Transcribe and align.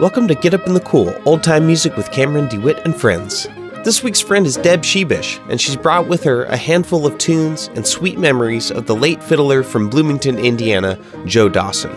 Welcome 0.00 0.28
to 0.28 0.34
Get 0.34 0.54
Up 0.54 0.66
in 0.66 0.74
the 0.74 0.80
Cool, 0.80 1.14
old 1.24 1.42
time 1.42 1.66
music 1.66 1.96
with 1.96 2.10
Cameron 2.10 2.48
DeWitt 2.48 2.84
and 2.84 2.94
friends. 2.94 3.46
This 3.84 4.02
week's 4.02 4.20
friend 4.20 4.46
is 4.46 4.56
Deb 4.56 4.82
Shebish, 4.82 5.38
and 5.50 5.60
she's 5.60 5.76
brought 5.76 6.06
with 6.06 6.22
her 6.24 6.44
a 6.44 6.56
handful 6.56 7.06
of 7.06 7.18
tunes 7.18 7.68
and 7.74 7.86
sweet 7.86 8.18
memories 8.18 8.70
of 8.70 8.86
the 8.86 8.94
late 8.94 9.22
fiddler 9.22 9.62
from 9.62 9.90
Bloomington, 9.90 10.38
Indiana, 10.38 10.98
Joe 11.24 11.48
Dawson. 11.48 11.92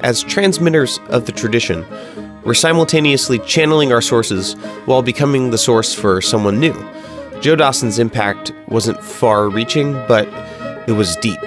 As 0.00 0.22
transmitters 0.22 0.98
of 1.08 1.26
the 1.26 1.32
tradition, 1.32 1.86
we're 2.44 2.54
simultaneously 2.54 3.38
channeling 3.40 3.92
our 3.92 4.00
sources 4.00 4.54
while 4.86 5.02
becoming 5.02 5.50
the 5.50 5.58
source 5.58 5.94
for 5.94 6.20
someone 6.20 6.58
new. 6.58 6.74
Joe 7.40 7.56
Dawson's 7.56 7.98
impact 7.98 8.52
wasn't 8.68 9.02
far 9.02 9.48
reaching, 9.48 9.92
but 10.06 10.28
it 10.88 10.92
was 10.92 11.16
deep. 11.16 11.40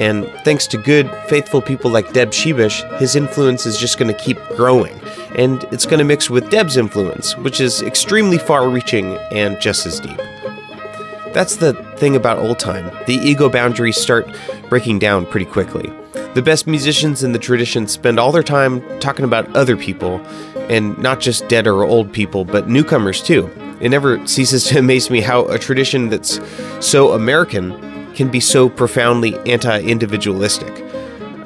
And 0.00 0.26
thanks 0.44 0.66
to 0.68 0.78
good, 0.78 1.10
faithful 1.28 1.60
people 1.60 1.90
like 1.90 2.12
Deb 2.12 2.30
Shebish, 2.30 2.82
his 2.98 3.14
influence 3.14 3.66
is 3.66 3.78
just 3.78 3.98
going 3.98 4.12
to 4.12 4.18
keep 4.18 4.38
growing. 4.56 4.98
And 5.36 5.62
it's 5.64 5.84
going 5.84 5.98
to 5.98 6.04
mix 6.04 6.30
with 6.30 6.50
Deb's 6.50 6.78
influence, 6.78 7.36
which 7.36 7.60
is 7.60 7.82
extremely 7.82 8.38
far 8.38 8.68
reaching 8.68 9.18
and 9.30 9.60
just 9.60 9.84
as 9.86 10.00
deep. 10.00 10.16
That's 11.32 11.56
the 11.56 11.74
thing 11.96 12.16
about 12.16 12.38
old 12.38 12.58
time. 12.58 12.90
The 13.06 13.14
ego 13.14 13.48
boundaries 13.48 13.96
start 13.96 14.34
breaking 14.68 14.98
down 14.98 15.26
pretty 15.26 15.46
quickly. 15.46 15.92
The 16.34 16.42
best 16.42 16.66
musicians 16.66 17.22
in 17.22 17.32
the 17.32 17.38
tradition 17.38 17.86
spend 17.86 18.18
all 18.18 18.32
their 18.32 18.42
time 18.42 18.82
talking 19.00 19.24
about 19.24 19.54
other 19.54 19.76
people, 19.76 20.20
and 20.70 20.96
not 20.98 21.20
just 21.20 21.48
dead 21.48 21.66
or 21.66 21.84
old 21.84 22.12
people, 22.12 22.44
but 22.44 22.68
newcomers 22.68 23.22
too. 23.22 23.50
It 23.80 23.90
never 23.90 24.24
ceases 24.26 24.64
to 24.66 24.78
amaze 24.78 25.10
me 25.10 25.20
how 25.20 25.46
a 25.46 25.58
tradition 25.58 26.08
that's 26.08 26.40
so 26.80 27.12
American 27.12 27.89
can 28.20 28.30
be 28.30 28.38
so 28.38 28.68
profoundly 28.68 29.34
anti 29.50 29.80
individualistic. 29.80 30.84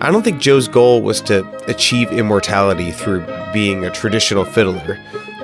I 0.00 0.10
don't 0.10 0.24
think 0.24 0.40
Joe's 0.40 0.66
goal 0.66 1.02
was 1.02 1.20
to 1.20 1.48
achieve 1.70 2.10
immortality 2.10 2.90
through 2.90 3.24
being 3.52 3.84
a 3.84 3.90
traditional 3.92 4.44
fiddler. 4.44 4.98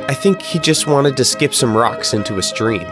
I 0.09 0.15
think 0.15 0.43
he 0.43 0.59
just 0.59 0.89
wanted 0.89 1.17
to 1.17 1.25
skip 1.25 1.55
some 1.55 1.77
rocks 1.77 2.15
into 2.15 2.39
a 2.39 2.43
stream. 2.43 2.83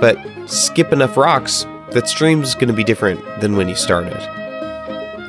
But 0.00 0.16
skip 0.46 0.94
enough 0.94 1.18
rocks, 1.18 1.66
that 1.90 2.08
stream's 2.08 2.54
to 2.68 2.72
be 2.72 2.84
different 2.84 3.20
than 3.42 3.54
when 3.54 3.68
he 3.68 3.74
started. 3.74 4.16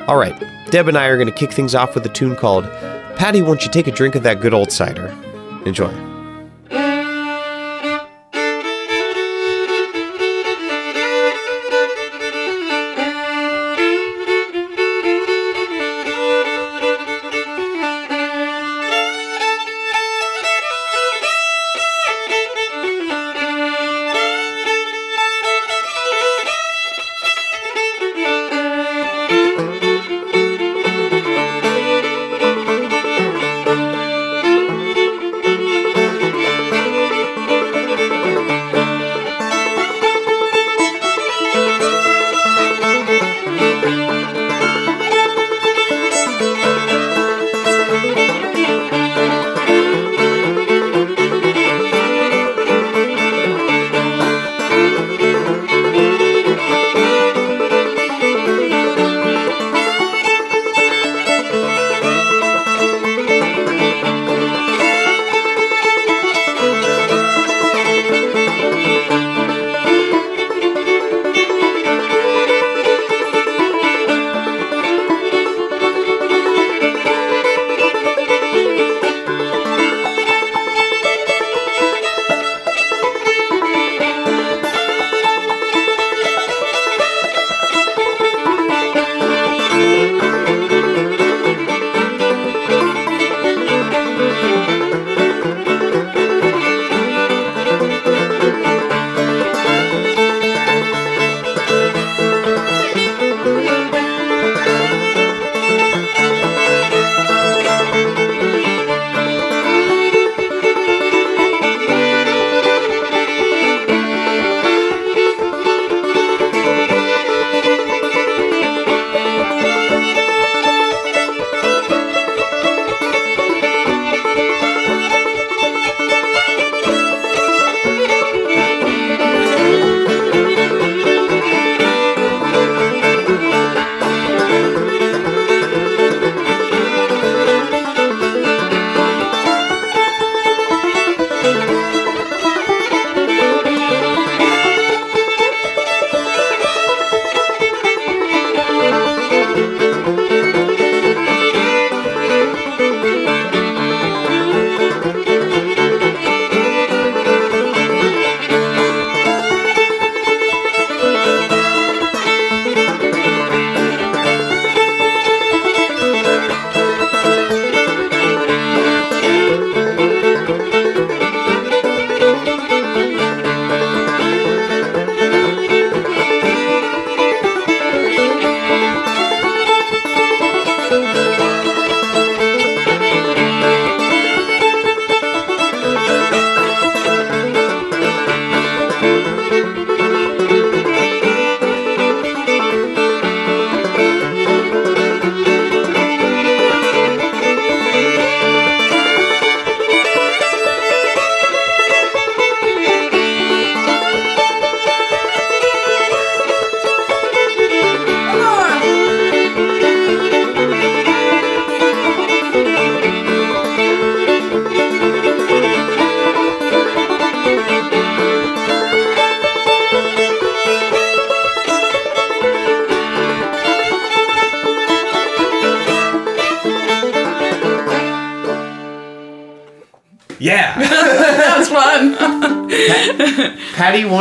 All 0.08 0.16
right, 0.16 0.42
Deb 0.70 0.88
and 0.88 0.96
I 0.96 1.08
are 1.08 1.18
to 1.28 1.34
kick 1.34 1.52
things 1.52 1.74
off 1.74 1.94
with 1.94 2.06
a 2.06 2.08
tune 2.08 2.36
called 2.36 2.64
Patty, 3.16 3.42
Won't 3.42 3.66
You 3.66 3.70
Take 3.70 3.86
a 3.86 3.92
Drink 3.92 4.14
of 4.14 4.22
That 4.22 4.40
Good 4.40 4.54
Old 4.54 4.72
Cider? 4.72 5.14
Enjoy. 5.66 5.92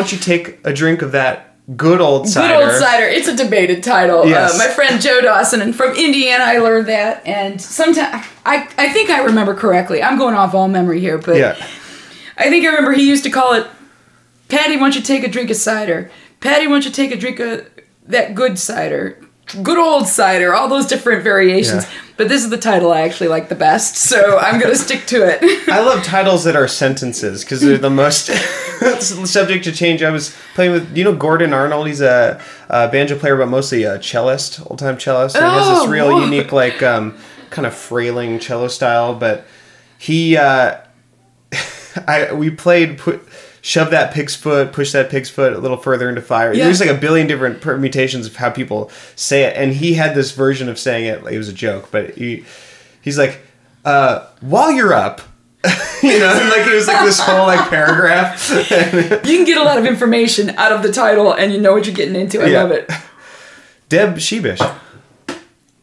Won't 0.05 0.13
you 0.13 0.19
take 0.19 0.59
a 0.63 0.71
drink 0.71 1.01
of 1.01 1.13
that 1.13 1.55
good 1.75 1.99
old 1.99 2.29
cider? 2.29 2.53
Good 2.59 2.73
old 2.73 2.79
cider. 2.79 3.05
It's 3.07 3.27
a 3.27 3.35
debated 3.35 3.81
title. 3.83 4.27
Yes. 4.27 4.53
Uh, 4.53 4.57
my 4.59 4.67
friend 4.67 5.01
Joe 5.01 5.19
Dawson, 5.19 5.63
and 5.63 5.75
from 5.75 5.95
Indiana, 5.95 6.43
I 6.43 6.59
learned 6.59 6.85
that. 6.89 7.25
And 7.25 7.59
sometimes 7.59 8.23
I, 8.45 8.69
I 8.77 8.93
think 8.93 9.09
I 9.09 9.23
remember 9.23 9.55
correctly. 9.55 10.03
I'm 10.03 10.19
going 10.19 10.35
off 10.35 10.53
all 10.53 10.67
memory 10.67 10.99
here, 10.99 11.17
but 11.17 11.37
Yeah. 11.37 11.55
I 12.37 12.51
think 12.51 12.65
I 12.65 12.67
remember 12.67 12.91
he 12.91 13.09
used 13.09 13.23
to 13.23 13.31
call 13.31 13.53
it, 13.55 13.65
Patty, 14.47 14.77
won't 14.77 14.93
you 14.95 15.01
take 15.01 15.23
a 15.23 15.27
drink 15.27 15.49
of 15.49 15.55
cider? 15.55 16.11
Patty, 16.39 16.67
won't 16.67 16.85
you 16.85 16.91
take 16.91 17.11
a 17.11 17.17
drink 17.17 17.39
of 17.39 17.67
that 18.05 18.35
good 18.35 18.59
cider? 18.59 19.19
Good 19.63 19.79
old 19.79 20.07
cider, 20.07 20.53
all 20.53 20.67
those 20.67 20.85
different 20.85 21.23
variations. 21.23 21.85
Yeah. 21.85 21.89
But 22.17 22.29
this 22.29 22.43
is 22.43 22.51
the 22.51 22.59
title 22.59 22.93
I 22.93 23.01
actually 23.01 23.29
like 23.29 23.49
the 23.49 23.55
best, 23.55 23.95
so 23.95 24.37
I'm 24.37 24.59
going 24.59 24.71
to 24.71 24.79
stick 24.79 25.07
to 25.07 25.27
it. 25.27 25.39
I 25.69 25.79
love 25.81 26.03
titles 26.03 26.43
that 26.43 26.55
are 26.55 26.67
sentences 26.67 27.43
because 27.43 27.61
they're 27.61 27.79
the 27.79 27.89
most 27.89 28.29
subject 28.99 29.63
to 29.65 29.71
change. 29.71 30.01
I 30.03 30.09
was 30.11 30.35
playing 30.53 30.71
with, 30.71 30.97
you 30.97 31.03
know, 31.03 31.15
Gordon 31.15 31.53
Arnold. 31.53 31.87
He's 31.87 32.01
a, 32.01 32.41
a 32.69 32.87
banjo 32.89 33.17
player, 33.17 33.35
but 33.37 33.47
mostly 33.47 33.83
a 33.83 33.99
cellist, 34.01 34.59
old 34.69 34.79
time 34.79 34.97
cellist. 34.97 35.35
And 35.35 35.45
he 35.45 35.51
has 35.57 35.67
this 35.69 35.87
Oh, 35.87 35.87
real 35.89 36.09
whoa. 36.11 36.23
unique, 36.25 36.51
like, 36.51 36.81
um, 36.83 37.17
kind 37.49 37.65
of 37.65 37.73
frailing 37.73 38.39
cello 38.39 38.67
style. 38.67 39.15
But 39.15 39.45
he, 39.97 40.37
uh, 40.37 40.77
I 42.07 42.33
we 42.33 42.49
played 42.49 42.97
put 42.97 43.21
shove 43.61 43.89
that 43.91 44.13
pig's 44.13 44.35
foot, 44.35 44.73
push 44.73 44.91
that 44.91 45.09
pig's 45.09 45.29
foot 45.29 45.53
a 45.53 45.57
little 45.57 45.77
further 45.77 46.07
into 46.09 46.21
fire. 46.21 46.53
Yeah. 46.53 46.65
There's 46.65 46.79
like 46.79 46.89
a 46.89 46.93
billion 46.97 47.25
different 47.27 47.61
permutations 47.61 48.27
of 48.27 48.35
how 48.35 48.49
people 48.51 48.91
say 49.15 49.43
it, 49.43 49.55
and 49.57 49.73
he 49.73 49.93
had 49.93 50.13
this 50.15 50.31
version 50.33 50.69
of 50.69 50.77
saying 50.77 51.05
it. 51.05 51.25
It 51.25 51.37
was 51.37 51.49
a 51.49 51.53
joke, 51.53 51.89
but 51.91 52.15
he 52.15 52.45
he's 53.01 53.17
like, 53.17 53.41
uh, 53.85 54.27
while 54.41 54.71
you're 54.71 54.93
up. 54.93 55.21
you 56.03 56.19
know, 56.19 56.29
and 56.29 56.49
like 56.49 56.67
it 56.67 56.73
was 56.75 56.87
like 56.87 57.03
this 57.05 57.19
whole 57.19 57.45
like 57.47 57.69
paragraph. 57.69 58.49
you 59.25 59.35
can 59.37 59.45
get 59.45 59.57
a 59.57 59.63
lot 59.63 59.77
of 59.77 59.85
information 59.85 60.49
out 60.51 60.71
of 60.71 60.83
the 60.83 60.91
title, 60.91 61.33
and 61.33 61.51
you 61.53 61.59
know 61.61 61.73
what 61.73 61.85
you're 61.85 61.95
getting 61.95 62.15
into. 62.15 62.41
I 62.41 62.47
Yeah. 62.47 62.63
love 62.63 62.71
it. 62.71 62.89
Deb 63.89 64.15
Shebish. 64.17 64.59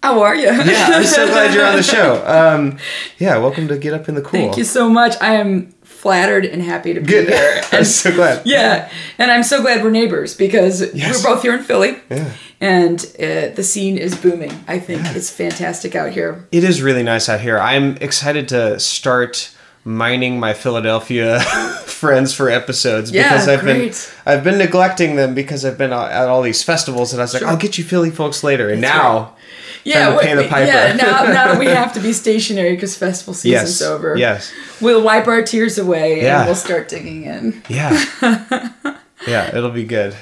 How 0.02 0.20
are 0.22 0.34
you? 0.34 0.46
Yeah, 0.46 0.88
I'm 0.94 1.04
so 1.04 1.26
glad 1.28 1.54
you're 1.54 1.64
on 1.64 1.76
the 1.76 1.82
show. 1.82 2.24
Um, 2.32 2.78
yeah, 3.18 3.36
welcome 3.38 3.68
to 3.68 3.78
Get 3.78 3.94
Up 3.94 4.08
in 4.08 4.16
the 4.16 4.20
Cool. 4.22 4.30
Thank 4.40 4.56
you 4.56 4.64
so 4.64 4.88
much. 4.88 5.14
I 5.20 5.34
am 5.34 5.72
flattered 5.84 6.44
and 6.44 6.60
happy 6.60 6.92
to 6.94 7.00
be 7.00 7.06
Good. 7.06 7.28
here. 7.28 7.62
I'm 7.70 7.84
so 7.84 8.12
glad. 8.12 8.44
Yeah, 8.44 8.90
and 9.18 9.30
I'm 9.30 9.44
so 9.44 9.62
glad 9.62 9.84
we're 9.84 9.90
neighbors 9.90 10.34
because 10.34 10.92
Yes. 10.92 11.22
we're 11.24 11.32
both 11.34 11.42
here 11.42 11.54
in 11.54 11.62
Philly, 11.62 11.98
Yeah. 12.10 12.30
and 12.60 12.98
uh, 13.20 13.54
the 13.54 13.62
scene 13.62 13.96
is 13.96 14.16
booming. 14.16 14.52
I 14.66 14.80
think 14.80 15.02
it's 15.14 15.30
fantastic 15.30 15.94
out 15.94 16.10
here. 16.10 16.48
It 16.50 16.64
is 16.64 16.82
really 16.82 17.04
nice 17.04 17.28
out 17.28 17.40
here. 17.40 17.60
I'm 17.60 17.96
excited 18.00 18.48
to 18.48 18.80
start 18.80 19.52
mining 19.84 20.38
my 20.38 20.52
Philadelphia 20.54 21.40
friends 21.86 22.32
for 22.32 22.48
episodes 22.48 23.10
Yeah, 23.10 23.24
because 23.30 23.48
I've 23.48 23.60
great. 23.60 23.92
been 23.92 23.94
I've 24.32 24.44
been 24.44 24.58
neglecting 24.58 25.16
them 25.16 25.34
because 25.34 25.64
I've 25.64 25.76
been 25.78 25.92
at 25.92 26.28
all 26.28 26.42
these 26.42 26.62
festivals 26.62 27.12
and 27.12 27.20
I 27.20 27.24
was 27.24 27.34
like, 27.34 27.40
Sure. 27.40 27.48
I'll 27.50 27.56
get 27.56 27.78
you 27.78 27.84
Philly 27.84 28.10
folks 28.10 28.44
later. 28.44 28.68
And 28.70 28.82
That's 28.82 28.94
now, 28.94 29.36
Yeah, 29.84 30.16
pay 30.20 30.34
the 30.34 30.44
piper. 30.48 30.66
yeah. 30.70 30.92
Now, 30.94 31.24
now 31.32 31.58
we 31.58 31.66
have 31.66 31.92
to 31.94 32.00
be 32.00 32.12
stationary 32.12 32.74
because 32.76 32.96
festival 32.96 33.34
season's 33.34 33.80
yes, 33.80 33.82
over, 33.82 34.16
yes, 34.16 34.52
we'll 34.80 35.02
wipe 35.02 35.26
our 35.26 35.42
tears 35.42 35.78
away 35.78 36.22
Yeah. 36.22 36.38
and 36.40 36.46
we'll 36.46 36.54
start 36.54 36.88
digging 36.88 37.24
in. 37.24 37.62
yeah, 37.68 38.04
yeah. 39.26 39.56
It'll 39.56 39.70
be 39.70 39.84
good. 39.84 40.14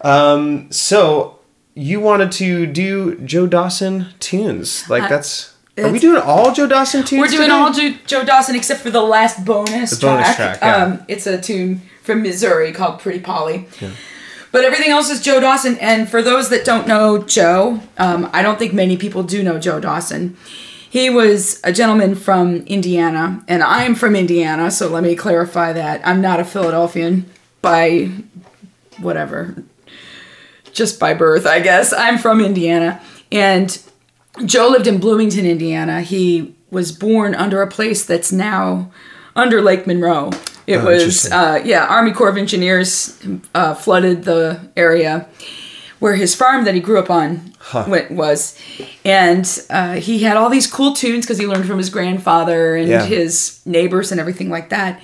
Um, 0.00 0.70
so 0.72 1.38
you 1.74 2.00
wanted 2.00 2.32
to 2.32 2.66
do 2.66 3.16
Joe 3.20 3.46
Dawson 3.46 4.08
tunes, 4.18 4.88
like 4.90 5.04
I- 5.04 5.08
that's. 5.08 5.54
Are 5.78 5.92
we 5.92 5.98
doing 5.98 6.20
all 6.22 6.52
Joe 6.52 6.66
Dawson 6.66 7.04
tunes? 7.04 7.20
We're 7.20 7.28
doing 7.28 7.42
today? 7.48 7.52
all 7.52 7.72
Joe, 7.72 7.94
Joe 8.06 8.24
Dawson 8.24 8.56
except 8.56 8.80
for 8.80 8.90
the 8.90 9.02
last 9.02 9.44
bonus 9.44 9.90
The 9.92 10.06
bonus 10.06 10.34
track. 10.34 10.36
track, 10.36 10.58
yeah. 10.62 10.76
um, 10.84 11.04
it's 11.08 11.26
a 11.26 11.40
tune 11.40 11.82
from 12.02 12.22
Missouri 12.22 12.72
called 12.72 13.00
Pretty 13.00 13.20
Polly. 13.20 13.66
Yeah. 13.80 13.90
But 14.50 14.64
everything 14.64 14.90
else 14.90 15.10
is 15.10 15.22
Joe 15.22 15.40
Dawson. 15.40 15.76
And 15.78 16.08
for 16.08 16.22
those 16.22 16.48
that 16.48 16.64
don't 16.64 16.88
know 16.88 17.18
Joe, 17.22 17.80
um, 17.98 18.30
I 18.32 18.40
don't 18.42 18.58
think 18.58 18.72
many 18.72 18.96
people 18.96 19.22
do 19.22 19.42
know 19.42 19.58
Joe 19.58 19.78
Dawson. 19.78 20.36
He 20.90 21.10
was 21.10 21.60
a 21.64 21.72
gentleman 21.72 22.14
from 22.14 22.56
Indiana, 22.66 23.44
and 23.46 23.62
I'm 23.62 23.94
from 23.94 24.16
Indiana, 24.16 24.70
so 24.70 24.88
let 24.88 25.02
me 25.02 25.14
clarify 25.14 25.74
that. 25.74 26.00
I'm 26.02 26.22
not 26.22 26.40
a 26.40 26.46
Philadelphian 26.46 27.26
by 27.60 28.10
whatever, 28.98 29.62
just 30.72 30.98
by 30.98 31.12
birth, 31.12 31.44
I 31.44 31.60
guess. 31.60 31.92
I'm 31.92 32.16
from 32.16 32.40
Indiana. 32.40 33.02
And 33.30 33.78
Joe 34.44 34.68
lived 34.68 34.86
in 34.86 34.98
Bloomington, 34.98 35.44
Indiana. 35.46 36.00
He 36.02 36.54
was 36.70 36.92
born 36.92 37.34
under 37.34 37.62
a 37.62 37.66
place 37.66 38.04
that's 38.04 38.30
now 38.32 38.90
under 39.36 39.60
Lake 39.62 39.86
Monroe. 39.86 40.30
It 40.66 40.76
Oh, 40.78 40.84
was, 40.84 41.30
uh, 41.30 41.62
yeah, 41.64 41.86
Army 41.86 42.12
Corps 42.12 42.28
of 42.28 42.36
Engineers 42.36 43.18
uh, 43.54 43.74
flooded 43.74 44.24
the 44.24 44.60
area 44.76 45.26
where 45.98 46.14
his 46.14 46.34
farm 46.34 46.64
that 46.64 46.74
he 46.74 46.80
grew 46.80 46.98
up 46.98 47.10
on 47.10 47.52
went, 47.88 48.10
was. 48.10 48.56
And 49.04 49.44
uh, 49.70 49.94
he 49.94 50.20
had 50.22 50.36
all 50.36 50.50
these 50.50 50.66
cool 50.66 50.92
tunes 50.92 51.24
because 51.24 51.38
he 51.38 51.46
learned 51.46 51.66
from 51.66 51.78
his 51.78 51.90
grandfather 51.90 52.76
and 52.76 52.88
Yeah. 52.88 53.04
his 53.04 53.60
neighbors 53.64 54.12
and 54.12 54.20
everything 54.20 54.50
like 54.50 54.68
that. 54.68 55.00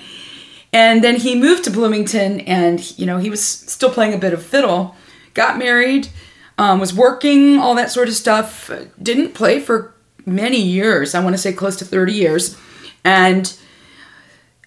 And 0.72 1.02
then 1.02 1.16
he 1.16 1.34
moved 1.34 1.64
to 1.64 1.70
Bloomington 1.70 2.40
and, 2.40 2.96
you 2.98 3.06
know, 3.06 3.18
he 3.18 3.30
was 3.30 3.42
still 3.44 3.90
playing 3.90 4.12
a 4.12 4.18
bit 4.18 4.32
of 4.32 4.42
fiddle, 4.42 4.94
got 5.32 5.56
married, 5.58 6.08
um, 6.58 6.80
was 6.80 6.94
working, 6.94 7.58
all 7.58 7.74
that 7.74 7.90
sort 7.90 8.08
of 8.08 8.14
stuff. 8.14 8.70
Didn't 9.02 9.34
play 9.34 9.60
for 9.60 9.94
many 10.26 10.60
years, 10.60 11.14
I 11.14 11.22
want 11.22 11.34
to 11.34 11.38
say 11.38 11.52
close 11.52 11.76
to 11.76 11.84
30 11.84 12.12
years. 12.12 12.56
And 13.04 13.56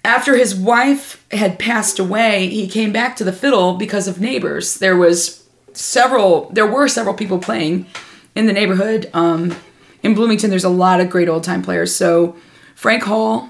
after 0.06 0.36
his 0.36 0.56
wife 0.56 1.26
had 1.32 1.60
passed 1.60 2.00
away, 2.00 2.48
he 2.48 2.68
came 2.68 2.92
back 2.92 3.16
to 3.18 3.24
the 3.24 3.34
fiddle 3.34 3.76
because 3.76 4.08
of 4.08 4.22
neighbors. 4.22 4.76
There 4.80 4.96
was 4.96 5.48
several, 5.74 6.50
there 6.52 6.68
were 6.68 6.88
several 6.88 7.16
people 7.16 7.40
playing 7.40 7.88
in 8.36 8.46
the 8.46 8.54
neighborhood. 8.54 9.10
Um, 9.14 9.56
in 10.04 10.14
Bloomington, 10.14 10.50
there's 10.50 10.64
a 10.64 10.70
lot 10.70 11.00
of 11.00 11.10
great 11.10 11.28
old 11.28 11.44
time 11.44 11.62
players. 11.62 11.96
So 11.96 12.36
Frank 12.76 13.04
Hall, 13.04 13.50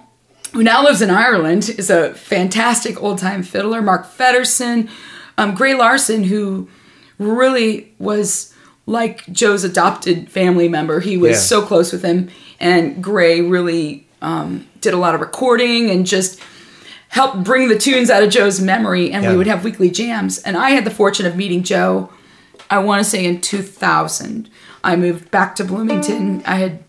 who 0.54 0.64
now 0.64 0.84
lives 0.84 1.02
in 1.02 1.10
Ireland, 1.10 1.70
is 1.70 1.90
a 1.90 2.14
fantastic 2.14 3.02
old 3.04 3.20
time 3.20 3.44
fiddler. 3.44 3.82
Mark 3.82 4.06
Fedderson, 4.06 4.90
um, 5.38 5.54
Grey 5.54 5.76
Larsen, 5.76 6.24
who 6.24 6.70
really 7.18 7.92
was 8.00 8.54
like 8.86 9.26
Joe's 9.32 9.64
adopted 9.64 10.30
family 10.32 10.70
member. 10.70 11.00
He 11.02 11.18
was 11.18 11.32
Yeah. 11.32 11.38
so 11.38 11.62
close 11.62 11.92
with 11.92 12.04
him, 12.04 12.30
and 12.60 13.04
Grey 13.04 13.42
really 13.42 14.06
um, 14.22 14.66
did 14.82 14.94
a 14.96 14.98
lot 14.98 15.14
of 15.14 15.22
recording 15.22 15.92
and 15.92 16.04
just 16.06 16.40
helped 17.10 17.44
bring 17.44 17.68
the 17.68 17.78
tunes 17.78 18.10
out 18.10 18.24
of 18.24 18.30
Joe's 18.32 18.60
memory. 18.60 19.12
And 19.12 19.24
Yeah. 19.24 19.32
we 19.32 19.38
would 19.38 19.46
have 19.48 19.64
weekly 19.64 19.92
jams. 19.92 20.40
And 20.40 20.58
I 20.58 20.72
had 20.72 20.86
the 20.86 20.92
fortune 20.92 21.28
of 21.28 21.36
meeting 21.36 21.62
Joe. 21.62 22.10
I 22.72 22.80
want 22.80 23.04
to 23.04 23.08
say 23.10 23.24
in 23.26 23.42
2000. 23.42 24.50
I 24.84 24.96
moved 24.96 25.30
back 25.30 25.56
to 25.58 25.64
Bloomington. 25.64 26.42
I 26.48 26.56
had 26.56 26.80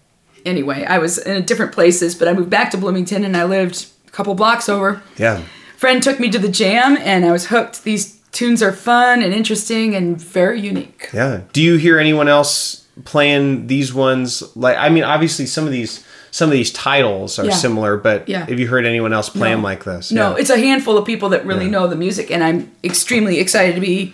anyway. 0.47 0.87
I 0.89 0.97
was 0.99 1.19
in 1.19 1.45
different 1.45 1.73
places, 1.73 2.15
but 2.15 2.29
I 2.29 2.33
moved 2.33 2.49
back 2.51 2.71
to 2.71 2.79
Bloomington 2.79 3.25
and 3.27 3.37
I 3.37 3.45
lived 3.45 3.87
a 4.07 4.11
couple 4.11 4.35
blocks 4.35 4.69
over 4.69 5.03
Yeah. 5.19 5.41
friend 5.77 6.03
took 6.03 6.19
me 6.19 6.31
to 6.31 6.39
the 6.39 6.49
jam 6.49 6.97
and 7.03 7.27
I 7.27 7.31
was 7.33 7.47
hooked. 7.47 7.85
These 7.85 8.17
tunes 8.39 8.63
are 8.63 8.73
fun 8.73 9.21
and 9.21 9.35
interesting 9.35 9.97
and 9.97 10.17
very 10.17 10.61
unique. 10.61 11.11
Yeah. 11.13 11.41
Do 11.53 11.61
you 11.61 11.75
hear 11.77 11.99
anyone 11.99 12.29
else 12.29 12.87
playing 13.05 13.67
these 13.67 13.93
ones? 13.93 14.45
Like, 14.55 14.77
I 14.77 14.91
mean, 14.91 15.03
obviously 15.03 15.45
some 15.47 15.67
of 15.67 15.73
these 15.73 16.05
some 16.31 16.49
of 16.49 16.53
these 16.53 16.71
titles 16.71 17.39
are 17.39 17.47
Yeah. 17.47 17.55
similar, 17.55 17.97
but 17.97 18.29
Yeah. 18.29 18.45
have 18.47 18.61
you 18.61 18.69
heard 18.69 18.85
anyone 18.87 19.13
else 19.13 19.29
playing 19.29 19.57
No. 19.59 19.65
like 19.65 19.83
this? 19.85 20.13
No, 20.13 20.31
yeah. 20.31 20.37
it's 20.41 20.51
a 20.51 20.59
handful 20.59 20.97
of 20.99 21.05
people 21.05 21.31
that 21.31 21.45
really 21.45 21.69
know 21.69 21.89
the 21.89 21.97
music 21.97 22.31
and 22.31 22.45
I'm 22.45 22.71
extremely 22.85 23.41
excited 23.41 23.75
to 23.75 23.81
be 23.81 24.13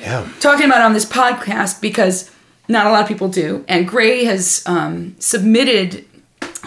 yeah. 0.00 0.24
talking 0.40 0.64
about 0.64 0.80
it 0.80 0.84
on 0.84 0.94
this 0.94 1.04
podcast 1.04 1.80
because 1.82 2.30
not 2.68 2.86
a 2.86 2.90
lot 2.90 3.02
of 3.02 3.08
people 3.08 3.28
do. 3.28 3.64
And 3.68 3.86
Grey 3.86 4.24
has 4.24 4.62
um, 4.66 5.14
submitted 5.18 6.04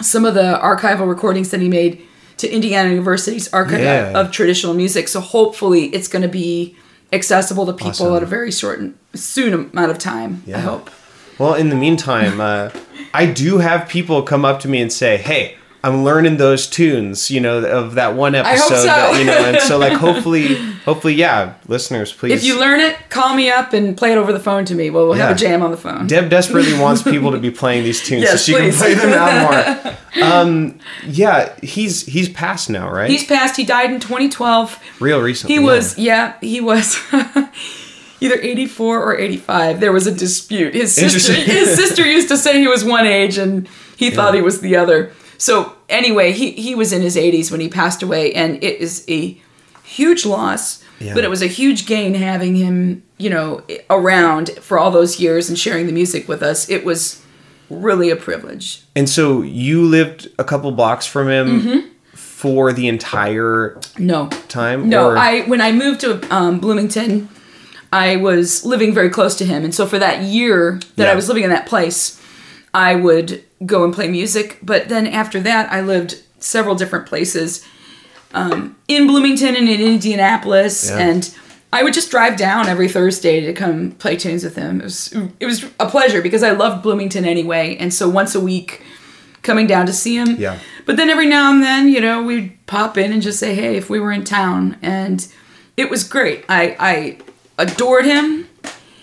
some 0.02 0.24
of 0.24 0.34
the 0.34 0.60
archival 0.62 1.08
recordings 1.08 1.48
that 1.50 1.60
he 1.60 1.68
made 1.68 2.02
to 2.38 2.48
Indiana 2.50 2.90
University's 2.90 3.52
Archive 3.52 3.80
Yeah. 3.80 4.12
of 4.14 4.30
Traditional 4.30 4.74
Music. 4.74 5.08
So 5.08 5.20
hopefully 5.20 5.86
it's 5.86 6.08
going 6.08 6.22
to 6.22 6.28
be 6.28 6.74
accessible 7.12 7.66
to 7.66 7.72
people 7.72 7.88
Awesome. 7.90 8.16
at 8.16 8.22
a 8.22 8.26
very 8.26 8.50
short 8.52 8.78
and 8.80 8.94
soon 9.14 9.52
amount 9.72 9.90
of 9.90 9.98
time. 9.98 10.42
I 10.46 10.50
Yeah. 10.50 10.60
hope. 10.60 10.90
Well, 11.38 11.54
in 11.54 11.68
the 11.68 11.76
meantime, 11.76 12.40
uh, 12.40 12.70
I 13.14 13.26
do 13.26 13.58
have 13.58 13.88
people 13.88 14.22
come 14.22 14.44
up 14.44 14.60
to 14.60 14.68
me 14.68 14.80
and 14.80 14.92
say, 14.92 15.16
"Hey, 15.18 15.56
I'm 15.86 16.02
learning 16.02 16.36
those 16.36 16.66
tunes, 16.66 17.30
you 17.30 17.40
know, 17.40 17.64
of 17.64 17.94
that 17.94 18.16
one 18.16 18.34
episode, 18.34 18.68
so. 18.68 18.82
that, 18.84 19.18
you 19.18 19.24
know." 19.24 19.38
And 19.38 19.60
so, 19.60 19.78
like, 19.78 19.92
hopefully, 20.06 20.56
hopefully, 20.84 21.14
yeah, 21.14 21.54
listeners, 21.68 22.12
please. 22.12 22.32
If 22.32 22.44
you 22.44 22.58
learn 22.58 22.80
it, 22.80 22.96
call 23.08 23.36
me 23.36 23.50
up 23.50 23.72
and 23.72 23.96
play 23.96 24.10
it 24.10 24.18
over 24.18 24.32
the 24.32 24.40
phone 24.40 24.64
to 24.64 24.74
me. 24.74 24.90
Well, 24.90 25.04
we'll 25.06 25.14
have 25.14 25.36
a 25.36 25.38
jam 25.38 25.62
on 25.62 25.70
the 25.70 25.76
phone. 25.76 26.08
Deb 26.08 26.28
desperately 26.28 26.76
wants 26.80 27.02
people 27.02 27.30
to 27.30 27.38
be 27.38 27.52
playing 27.52 27.84
these 27.84 28.02
tunes 28.02 28.22
Yes, 28.22 28.32
so 28.32 28.52
she 28.52 28.58
please. 28.58 28.76
can 28.76 28.94
play 28.94 28.94
them 28.94 29.12
out 29.12 29.84
more. 29.84 29.92
Um, 30.16 30.78
yeah, 31.06 31.54
he's 31.62 32.06
he's 32.06 32.30
passed 32.30 32.70
now, 32.70 32.90
right? 32.90 33.10
He's 33.10 33.26
passed. 33.26 33.54
He 33.54 33.66
died 33.66 33.92
in 33.92 34.00
2012. 34.00 34.80
real 34.98 35.20
recently. 35.20 35.54
He 35.54 35.58
was, 35.58 35.98
yeah, 35.98 36.36
he 36.40 36.62
was 36.62 36.98
either 38.20 38.36
84 38.40 39.02
or 39.02 39.18
85. 39.18 39.80
There 39.80 39.92
was 39.92 40.06
a 40.06 40.12
dispute. 40.12 40.72
His 40.72 40.94
sister, 40.94 41.34
his 41.34 41.76
sister 41.76 42.06
used 42.06 42.28
to 42.28 42.38
say 42.38 42.58
he 42.58 42.66
was 42.66 42.82
one 42.82 43.06
age 43.06 43.36
and 43.36 43.68
he 43.98 44.10
thought 44.10 44.34
he 44.34 44.40
was 44.40 44.62
the 44.62 44.76
other. 44.76 45.12
So 45.38 45.76
anyway, 45.88 46.32
he 46.32 46.52
he 46.52 46.74
was 46.74 46.92
in 46.92 47.02
his 47.02 47.16
80s 47.16 47.50
when 47.50 47.60
he 47.60 47.68
passed 47.68 48.02
away, 48.02 48.32
and 48.32 48.62
it 48.62 48.80
is 48.80 49.04
a 49.08 49.40
huge 49.84 50.24
loss. 50.26 50.82
Yeah. 50.98 51.12
But 51.14 51.24
it 51.24 51.28
was 51.30 51.42
a 51.42 51.46
huge 51.46 51.84
gain 51.86 52.14
having 52.14 52.56
him, 52.56 53.02
you 53.18 53.28
know, 53.28 53.62
around 53.90 54.48
for 54.62 54.78
all 54.78 54.90
those 54.90 55.20
years 55.20 55.48
and 55.50 55.58
sharing 55.58 55.86
the 55.86 55.92
music 55.92 56.26
with 56.26 56.42
us. 56.42 56.70
It 56.70 56.86
was 56.86 57.22
really 57.68 58.08
a 58.08 58.16
privilege. 58.16 58.82
And 58.94 59.06
so 59.08 59.42
you 59.42 59.82
lived 59.82 60.28
a 60.38 60.44
couple 60.44 60.72
blocks 60.72 61.04
from 61.06 61.28
him 61.28 61.90
for 62.14 62.72
the 62.72 62.88
entire 62.88 63.78
No, 63.98 64.28
time? 64.48 64.88
No, 64.88 65.08
or- 65.10 65.18
I 65.18 65.42
when 65.42 65.60
I 65.60 65.70
moved 65.72 66.00
to 66.00 66.34
um, 66.34 66.60
Bloomington, 66.60 67.28
I 67.92 68.16
was 68.16 68.64
living 68.64 68.94
very 68.94 69.10
close 69.10 69.34
to 69.36 69.44
him, 69.44 69.64
and 69.64 69.74
so 69.74 69.86
for 69.86 69.98
that 69.98 70.22
year 70.22 70.80
that 70.96 71.04
Yeah. 71.06 71.12
I 71.12 71.14
was 71.14 71.28
living 71.28 71.44
in 71.44 71.50
that 71.50 71.66
place, 71.66 72.18
I 72.76 72.94
would 72.94 73.42
go 73.64 73.84
and 73.84 73.92
play 73.94 74.06
music. 74.08 74.58
But 74.62 74.88
then 74.90 75.06
after 75.06 75.40
that, 75.40 75.72
I 75.72 75.80
lived 75.80 76.22
several 76.40 76.74
different 76.74 77.06
places 77.06 77.64
um, 78.34 78.76
in 78.86 79.06
Bloomington 79.06 79.56
and 79.56 79.68
in 79.68 79.80
Indianapolis, 79.80 80.90
Yeah. 80.90 80.98
and 80.98 81.34
I 81.72 81.82
would 81.82 81.94
just 81.94 82.10
drive 82.10 82.36
down 82.36 82.68
every 82.68 82.88
Thursday 82.88 83.40
to 83.46 83.52
come 83.52 83.92
play 83.92 84.16
tunes 84.16 84.44
with 84.44 84.56
him. 84.56 84.80
It 84.80 84.84
was 84.84 85.12
it 85.40 85.46
was 85.46 85.64
a 85.80 85.88
pleasure 85.88 86.20
because 86.22 86.42
I 86.42 86.50
loved 86.52 86.82
Bloomington 86.82 87.24
anyway, 87.24 87.76
and 87.80 87.92
so 87.92 88.08
once 88.08 88.34
a 88.34 88.40
week 88.40 88.82
coming 89.42 89.66
down 89.66 89.86
to 89.86 89.92
see 89.92 90.16
him. 90.16 90.36
Yeah. 90.38 90.58
But 90.84 90.96
then 90.96 91.08
every 91.08 91.26
now 91.26 91.52
and 91.52 91.62
then, 91.62 91.88
you 91.88 92.00
know, 92.00 92.22
we'd 92.22 92.58
pop 92.66 92.98
in 92.98 93.12
and 93.12 93.22
just 93.22 93.38
say, 93.38 93.54
hey, 93.54 93.76
if 93.76 93.88
we 93.88 93.98
were 94.00 94.12
in 94.12 94.24
town. 94.24 94.76
And 94.82 95.26
it 95.76 95.88
was 95.88 96.02
great. 96.04 96.44
I, 96.48 96.76
I 96.80 97.18
adored 97.58 98.04
him, 98.06 98.48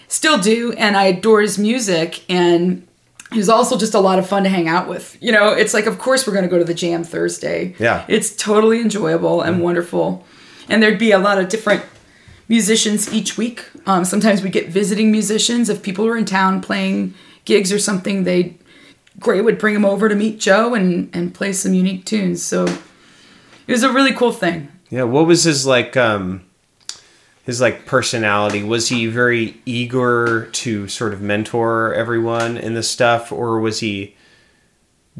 still 0.07 0.37
do, 0.37 0.73
and 0.73 0.95
I 0.97 1.05
adore 1.05 1.41
his 1.41 1.57
music. 1.57 2.23
And 2.29 2.85
he 3.33 3.39
was 3.39 3.49
also 3.49 3.77
just 3.77 3.93
a 3.93 3.99
lot 3.99 4.19
of 4.19 4.27
fun 4.27 4.43
to 4.43 4.49
hang 4.49 4.67
out 4.67 4.87
with. 4.87 5.17
You 5.19 5.31
know, 5.31 5.53
it's 5.53 5.73
like, 5.73 5.85
of 5.85 5.99
course, 5.99 6.25
we're 6.25 6.33
going 6.33 6.45
to 6.45 6.49
go 6.49 6.59
to 6.59 6.63
the 6.63 6.73
jam 6.73 7.03
Thursday. 7.03 7.75
Yeah. 7.79 8.05
It's 8.07 8.35
totally 8.35 8.79
enjoyable 8.79 9.41
and 9.41 9.61
wonderful. 9.61 10.25
And 10.69 10.81
there'd 10.81 10.99
be 10.99 11.11
a 11.11 11.19
lot 11.19 11.37
of 11.39 11.49
different 11.49 11.83
musicians 12.47 13.11
each 13.13 13.37
week. 13.37 13.65
Um, 13.85 14.05
sometimes 14.05 14.41
we 14.41 14.49
get 14.49 14.69
visiting 14.69 15.11
musicians. 15.11 15.69
If 15.69 15.81
people 15.81 16.05
were 16.05 16.15
in 16.15 16.25
town 16.25 16.61
playing 16.61 17.13
gigs 17.45 17.73
or 17.73 17.79
something, 17.79 18.23
they 18.23 18.57
Grey 19.19 19.41
would 19.41 19.57
bring 19.59 19.75
him 19.75 19.85
over 19.85 20.09
to 20.09 20.15
meet 20.15 20.39
Joe 20.39 20.73
and, 20.73 21.09
and 21.13 21.33
play 21.33 21.53
some 21.53 21.73
unique 21.73 22.05
tunes. 22.05 22.43
So 22.43 22.65
it 22.65 23.71
was 23.71 23.83
a 23.83 23.91
really 23.91 24.13
cool 24.13 24.31
thing. 24.31 24.69
Yeah, 24.89 25.03
what 25.03 25.27
was 25.27 25.43
his 25.43 25.65
like 25.65 25.95
um 25.97 26.43
his 27.43 27.61
like 27.61 27.85
personality? 27.85 28.63
Was 28.63 28.89
he 28.89 29.07
very 29.07 29.61
eager 29.65 30.47
to 30.53 30.87
sort 30.87 31.13
of 31.13 31.21
mentor 31.21 31.93
everyone 31.93 32.57
in 32.57 32.73
this 32.73 32.89
stuff 32.89 33.31
or 33.31 33.59
was 33.59 33.79
he 33.79 34.15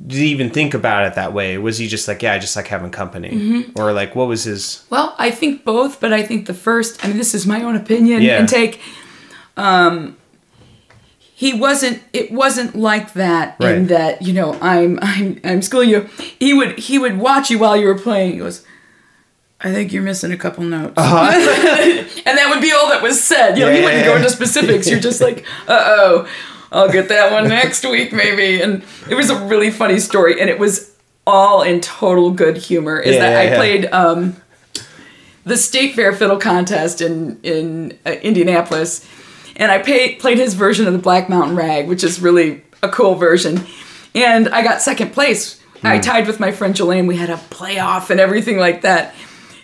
did 0.07 0.17
he 0.17 0.29
even 0.29 0.49
think 0.49 0.73
about 0.73 1.05
it 1.05 1.13
that 1.15 1.33
way? 1.33 1.55
Was 1.59 1.77
he 1.77 1.87
just 1.87 2.07
like, 2.07 2.23
yeah, 2.23 2.33
I 2.33 2.39
just 2.39 2.55
like 2.55 2.65
having 2.67 2.89
company? 2.89 3.29
Mm-hmm. 3.29 3.79
Or 3.79 3.93
like 3.93 4.15
what 4.15 4.27
was 4.27 4.45
his 4.45 4.85
Well, 4.89 5.13
I 5.19 5.29
think 5.29 5.63
both, 5.63 5.99
but 5.99 6.11
I 6.11 6.23
think 6.23 6.47
the 6.47 6.53
first, 6.55 7.03
I 7.05 7.09
mean, 7.09 7.17
this 7.17 7.35
is 7.35 7.45
my 7.45 7.61
own 7.61 7.75
opinion 7.75 8.23
Yeah. 8.23 8.39
and 8.39 8.49
take. 8.49 8.81
Um, 9.55 10.17
he 11.35 11.53
wasn't. 11.53 12.01
It 12.13 12.31
wasn't 12.31 12.75
like 12.75 13.13
that 13.13 13.59
in 13.59 13.87
that 13.87 14.21
you 14.21 14.33
know 14.33 14.53
I'm 14.61 14.97
I'm 15.01 15.39
I'm 15.43 15.61
schooling 15.61 15.89
you. 15.89 16.01
He 16.39 16.53
would 16.53 16.79
he 16.79 16.97
would 16.97 17.17
watch 17.17 17.49
you 17.51 17.59
while 17.59 17.75
you 17.75 17.85
were 17.87 17.97
playing. 17.99 18.33
He 18.33 18.37
goes, 18.39 18.65
I 19.63 19.71
think 19.71 19.93
you're 19.93 20.03
missing 20.03 20.31
a 20.33 20.37
couple 20.37 20.63
notes, 20.65 20.93
and 20.97 22.37
that 22.37 22.47
would 22.49 22.61
be 22.61 22.71
all 22.73 22.89
that 22.89 23.01
was 23.01 23.23
said. 23.23 23.57
You 23.57 23.65
know, 23.65 23.71
he 23.71 23.79
Yeah, 23.79 23.85
wouldn't 23.85 24.05
go 24.05 24.15
into 24.17 24.29
specifics. 24.29 24.89
You're 24.89 24.99
just 24.99 25.21
like, 25.21 25.45
uh 25.67 25.83
oh, 25.85 26.27
I'll 26.71 26.91
get 26.91 27.09
that 27.09 27.31
one 27.31 27.47
next 27.47 27.85
week 27.85 28.11
maybe. 28.11 28.61
And 28.61 28.83
it 29.09 29.15
was 29.15 29.29
a 29.29 29.39
really 29.45 29.71
funny 29.71 29.99
story, 29.99 30.41
and 30.41 30.49
it 30.49 30.59
was 30.59 30.91
all 31.25 31.61
in 31.61 31.79
total 31.81 32.31
good 32.31 32.57
humor. 32.57 32.99
Is 32.99 33.15
Yeah, 33.15 33.21
that 33.21 33.45
yeah, 33.45 33.53
I 33.53 33.55
played 33.55 33.85
um, 33.93 34.35
the 35.45 35.55
state 35.57 35.95
fair 35.95 36.11
fiddle 36.13 36.37
contest 36.37 37.01
in 37.01 37.39
in 37.43 37.97
uh, 38.05 38.11
Indianapolis, 38.21 39.07
and 39.55 39.71
I 39.71 39.77
paid, 39.79 40.19
played 40.19 40.37
his 40.37 40.53
version 40.55 40.87
of 40.87 40.93
the 40.93 40.99
Black 40.99 41.29
Mountain 41.29 41.55
Rag, 41.55 41.87
which 41.87 42.03
is 42.03 42.21
really 42.21 42.63
a 42.81 42.89
cool 42.89 43.15
version, 43.15 43.65
and 44.13 44.49
I 44.49 44.61
got 44.61 44.81
second 44.81 45.13
place. 45.13 45.59
I 45.85 45.99
tied 45.99 46.27
with 46.27 46.39
my 46.39 46.53
friend 46.53 46.73
Jolene. 46.73 47.07
We 47.07 47.17
had 47.17 47.29
a 47.29 47.35
playoff 47.35 48.09
and 48.09 48.17
everything 48.21 48.57
like 48.57 48.83
that, 48.83 49.13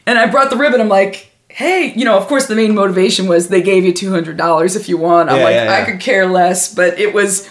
and 0.09 0.17
I 0.17 0.25
brought 0.27 0.49
the 0.49 0.57
ribbon. 0.57 0.81
I'm 0.81 0.89
like. 0.89 1.27
Hey, 1.51 1.91
you 1.95 2.05
know, 2.05 2.15
of 2.15 2.27
course, 2.27 2.45
the 2.45 2.55
main 2.55 2.75
motivation 2.75 3.27
was 3.27 3.47
they 3.49 3.63
gave 3.63 3.83
you 3.83 3.91
two 3.91 4.11
hundred 4.11 4.37
dollars 4.37 4.75
if 4.75 4.87
you 4.87 4.97
want. 4.97 5.31
I'm 5.31 5.37
Yeah, 5.37 5.43
like, 5.43 5.55
yeah, 5.55 5.77
I 5.81 5.83
could 5.83 5.99
care 5.99 6.27
less, 6.27 6.73
but 6.73 6.99
it 6.99 7.11
was, 7.11 7.49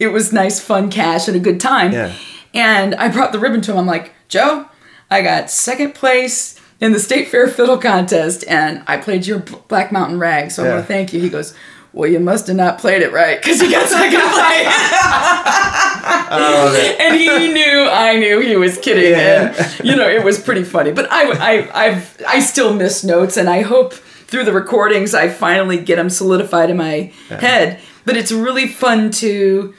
it 0.00 0.08
was 0.08 0.32
nice, 0.32 0.58
fun 0.58 0.90
cash 0.90 1.28
and 1.28 1.36
a 1.36 1.40
good 1.40 1.60
time. 1.60 1.92
Yeah. 1.92 2.12
And 2.52 2.96
I 2.96 3.08
brought 3.08 3.30
the 3.30 3.38
ribbon 3.38 3.60
to 3.62 3.70
him. 3.70 3.78
I'm 3.78 3.86
like, 3.86 4.12
Joe, 4.28 4.66
I 5.08 5.22
got 5.22 5.48
second 5.48 5.94
place 5.94 6.60
in 6.80 6.92
the 6.92 6.98
state 6.98 7.28
fair 7.28 7.46
fiddle 7.46 7.78
contest, 7.78 8.44
and 8.48 8.82
I 8.88 8.96
played 8.96 9.26
your 9.28 9.38
Black 9.68 9.92
Mountain 9.92 10.18
Rag, 10.18 10.50
so 10.50 10.64
I 10.64 10.68
want 10.68 10.80
to 10.82 10.86
thank 10.86 11.12
you. 11.12 11.20
He 11.20 11.30
goes, 11.30 11.54
Well, 11.96 12.10
you 12.10 12.20
must 12.20 12.46
have 12.48 12.56
not 12.56 12.78
played 12.78 13.00
it 13.00 13.10
right 13.10 13.40
because 13.40 13.62
you 13.62 13.70
got 13.70 13.88
second 13.88 14.20
place. 14.20 14.76
and 17.00 17.14
he 17.16 17.52
knew 17.52 17.88
I 17.90 18.16
knew 18.18 18.40
he 18.40 18.54
was 18.56 18.76
kidding, 18.78 19.12
Yeah. 19.12 19.54
and 19.78 19.86
you 19.88 19.96
know 19.96 20.06
it 20.06 20.22
was 20.22 20.38
pretty 20.38 20.62
funny. 20.62 20.92
But 20.92 21.10
I, 21.10 21.30
I, 21.30 21.84
I've, 21.86 22.22
I 22.28 22.40
still 22.40 22.74
miss 22.74 23.02
notes, 23.02 23.38
and 23.38 23.48
I 23.48 23.62
hope 23.62 23.94
through 23.94 24.44
the 24.44 24.52
recordings 24.52 25.14
I 25.14 25.28
finally 25.30 25.78
get 25.78 25.96
them 25.96 26.10
solidified 26.10 26.68
in 26.68 26.76
my 26.76 27.12
head. 27.30 27.80
But 28.04 28.16
it's 28.18 28.30
really 28.30 28.68
fun 28.68 29.10
to 29.12 29.74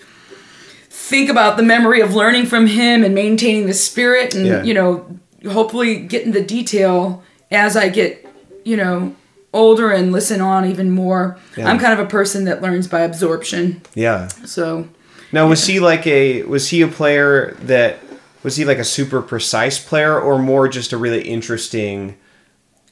think 0.89 1.29
about 1.29 1.57
the 1.57 1.63
memory 1.63 2.01
of 2.01 2.15
learning 2.15 2.47
from 2.47 2.65
him 2.67 3.03
and 3.03 3.13
maintaining 3.13 3.67
the 3.67 3.73
spirit 3.75 4.33
and 4.33 4.45
Yeah. 4.45 4.63
you 4.63 4.73
know 4.73 5.05
hopefully 5.51 5.99
getting 5.99 6.31
the 6.33 6.41
detail 6.43 7.23
as 7.51 7.77
i 7.77 7.87
get 7.87 8.27
you 8.65 8.75
know 8.75 9.15
older 9.57 9.89
and 9.91 10.11
listen 10.11 10.39
on 10.41 10.65
even 10.65 10.89
more 10.91 11.37
Yeah. 11.57 11.69
i'm 11.69 11.79
kind 11.79 11.93
of 11.93 11.99
a 11.99 12.09
person 12.09 12.45
that 12.45 12.61
learns 12.61 12.87
by 12.87 13.01
absorption 13.01 13.81
Yeah. 13.95 14.27
so 14.45 14.87
Now 15.31 15.49
was 15.49 15.65
he 15.67 15.79
like 15.79 16.05
a 16.07 16.43
was 16.43 16.69
he 16.69 16.81
a 16.81 16.87
player 16.87 17.55
that 17.63 17.97
was 18.43 18.55
he 18.55 18.63
like 18.65 18.77
a 18.77 18.83
super 18.85 19.21
precise 19.21 19.77
player 19.79 20.17
or 20.19 20.37
more 20.39 20.67
just 20.69 20.93
a 20.93 20.97
really 20.97 21.21
interesting 21.27 22.15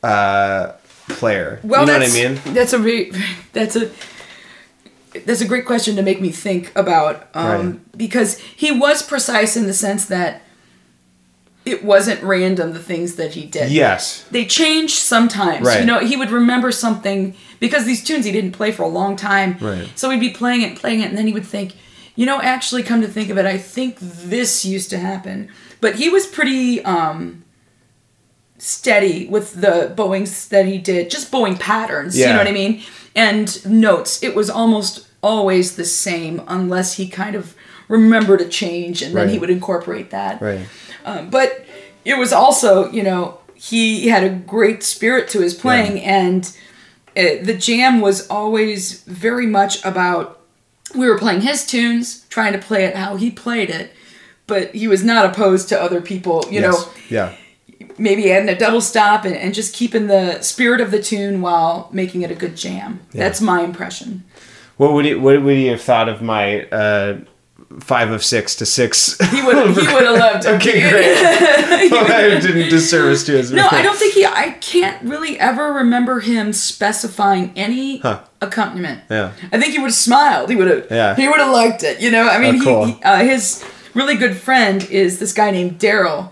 uh 0.04 0.74
player? 1.08 1.60
well 1.64 1.82
you 1.82 1.88
know 1.88 2.00
what 2.00 2.10
I 2.10 2.14
mean? 2.14 2.54
that's 2.54 2.74
a 2.74 2.80
re- 2.80 3.12
that's 3.54 3.76
a 3.76 3.90
that's 5.26 5.40
a 5.42 5.46
great 5.48 5.66
question 5.66 5.96
to 5.96 6.02
make 6.02 6.20
me 6.20 6.30
think 6.30 6.72
about 6.76 7.28
um, 7.34 7.46
Right. 7.72 7.98
because 7.98 8.38
he 8.40 8.70
was 8.72 9.02
precise 9.02 9.56
in 9.56 9.66
the 9.66 9.74
sense 9.74 10.06
that 10.08 10.42
it 11.66 11.84
wasn't 11.84 12.22
random 12.22 12.74
the 12.74 12.80
things 12.80 13.16
that 13.16 13.34
he 13.34 13.44
did 13.46 13.72
Yes. 13.72 14.24
they 14.32 14.46
changed 14.46 14.96
sometimes. 14.96 15.66
Right. 15.66 15.80
You 15.80 15.86
know, 15.86 16.00
he 16.00 16.16
would 16.16 16.32
remember 16.32 16.72
something 16.72 17.36
because 17.60 17.86
these 17.86 18.04
tunes 18.04 18.26
he 18.26 18.32
didn't 18.32 18.52
play 18.52 18.72
for 18.72 18.84
a 18.84 18.88
long 18.88 19.16
time. 19.16 19.58
Right. 19.60 19.90
So 19.96 20.10
he'd 20.10 20.20
be 20.20 20.30
playing 20.30 20.62
it, 20.62 20.78
playing 20.78 21.02
it, 21.02 21.10
and 21.10 21.18
then 21.18 21.28
he 21.28 21.34
would 21.34 21.46
think, 21.46 21.74
you 22.16 22.26
know, 22.26 22.40
actually 22.42 22.84
come 22.84 23.02
to 23.02 23.08
think 23.08 23.30
of 23.30 23.38
it, 23.38 23.46
I 23.46 23.58
think 23.58 23.98
this 24.00 24.64
used 24.64 24.90
to 24.92 24.98
happen. 24.98 25.50
But 25.82 25.96
he 25.96 26.10
was 26.10 26.28
pretty 26.28 26.84
um 26.86 27.44
steady 28.58 29.28
with 29.28 29.60
the 29.62 29.94
bowings 29.96 30.48
that 30.50 30.66
he 30.66 30.78
did, 30.78 31.10
just 31.10 31.32
bowing 31.32 31.58
patterns, 31.58 32.18
yeah. 32.18 32.28
you 32.28 32.34
know 32.34 32.40
what 32.40 32.48
I 32.48 32.52
mean? 32.52 32.82
And 33.16 33.66
notes. 33.66 34.24
It 34.24 34.36
was 34.36 34.50
almost 34.50 35.08
always 35.22 35.76
the 35.76 35.86
same 35.86 36.42
unless 36.48 36.94
he 36.98 37.08
kind 37.08 37.36
of 37.36 37.56
remembered 37.88 38.42
a 38.42 38.48
change 38.48 39.02
and 39.02 39.16
then 39.16 39.30
he 39.30 39.40
would 39.40 39.50
incorporate 39.50 40.12
that. 40.12 40.42
Right. 40.42 40.68
Um, 41.06 41.30
but 41.30 41.66
it 42.04 42.18
was 42.18 42.34
also, 42.34 42.92
you 42.92 43.04
know, 43.04 43.38
he 43.56 44.08
had 44.10 44.24
a 44.24 44.30
great 44.30 44.84
spirit 44.84 45.30
to 45.30 45.40
his 45.42 45.54
playing, 45.54 46.02
and 46.02 46.46
uh 47.16 47.42
the 47.44 47.54
jam 47.58 48.02
was 48.02 48.28
always 48.30 49.02
very 49.04 49.48
much 49.48 49.84
about 49.86 50.42
we 50.94 51.08
were 51.08 51.18
playing 51.18 51.42
his 51.42 51.66
tunes, 51.66 52.26
trying 52.30 52.54
to 52.54 52.60
play 52.60 52.84
it 52.86 52.96
how 52.96 53.16
he 53.16 53.32
played 53.32 53.70
it, 53.70 53.92
but 54.48 54.74
he 54.76 54.88
was 54.88 55.04
not 55.04 55.26
opposed 55.26 55.70
to 55.70 55.82
other 55.82 56.02
people, 56.02 56.44
you 56.50 56.60
Yes. 56.62 56.74
know, 56.74 56.92
Yeah. 57.10 57.34
maybe 57.98 58.32
adding 58.32 58.50
a 58.50 58.58
double 58.58 58.82
stop 58.82 59.26
and, 59.26 59.36
and 59.36 59.54
just 59.54 59.74
keeping 59.74 60.08
the 60.08 60.42
spirit 60.42 60.82
of 60.82 60.92
the 60.92 61.02
tune 61.02 61.42
while 61.42 61.90
making 61.92 62.22
it 62.24 62.32
a 62.32 62.36
good 62.36 62.56
jam. 62.58 63.00
That's 63.14 63.42
my 63.42 63.62
impression. 63.64 64.24
What 64.78 64.92
would 64.94 65.06
he 65.06 65.16
what 65.16 65.42
would 65.42 65.56
he 65.56 65.68
have 65.68 65.82
thought 65.82 66.10
of 66.10 66.22
my 66.22 66.64
uh 66.66 67.20
five 67.80 68.12
of 68.12 68.24
six 68.24 68.56
to 68.58 68.66
six? 68.66 69.18
He 69.32 69.42
would 69.44 69.56
he 69.56 69.62
would 69.94 70.04
have 70.06 70.18
loved 70.20 70.46
it. 70.46 70.50
Okay, 70.56 70.90
great. 70.90 71.18
I 71.94 72.40
didn't 72.42 72.70
disservice 72.70 73.24
to 73.26 73.34
his 73.34 73.52
No, 73.52 73.68
I 73.72 73.82
don't 73.82 73.98
think 73.98 74.14
he. 74.14 74.26
I 74.26 74.52
can't 74.62 75.02
really 75.04 75.40
ever 75.40 75.74
remember 75.74 76.20
him 76.20 76.54
specifying 76.54 77.52
any 77.56 77.98
Huh. 77.98 78.22
accompaniment. 78.42 79.02
Yeah. 79.10 79.32
I 79.52 79.60
think 79.60 79.74
he 79.74 79.80
would 79.80 79.88
have 79.88 79.94
smiled. 79.94 80.50
He 80.50 80.56
would 80.56 80.68
have. 80.68 80.88
Yeah. 80.92 81.16
He 81.16 81.28
would 81.28 81.40
have 81.40 81.52
liked 81.52 81.84
it. 81.84 82.00
You 82.02 82.12
know. 82.12 82.28
I 82.28 82.40
mean, 82.40 82.62
Oh, 82.62 82.64
cool. 82.64 82.86
he, 82.86 82.92
he 82.94 83.04
uh, 83.04 83.18
his 83.20 83.64
really 83.94 84.16
good 84.16 84.36
friend 84.38 84.84
is 84.90 85.20
this 85.20 85.34
guy 85.34 85.52
named 85.52 85.80
Daryl, 85.80 86.32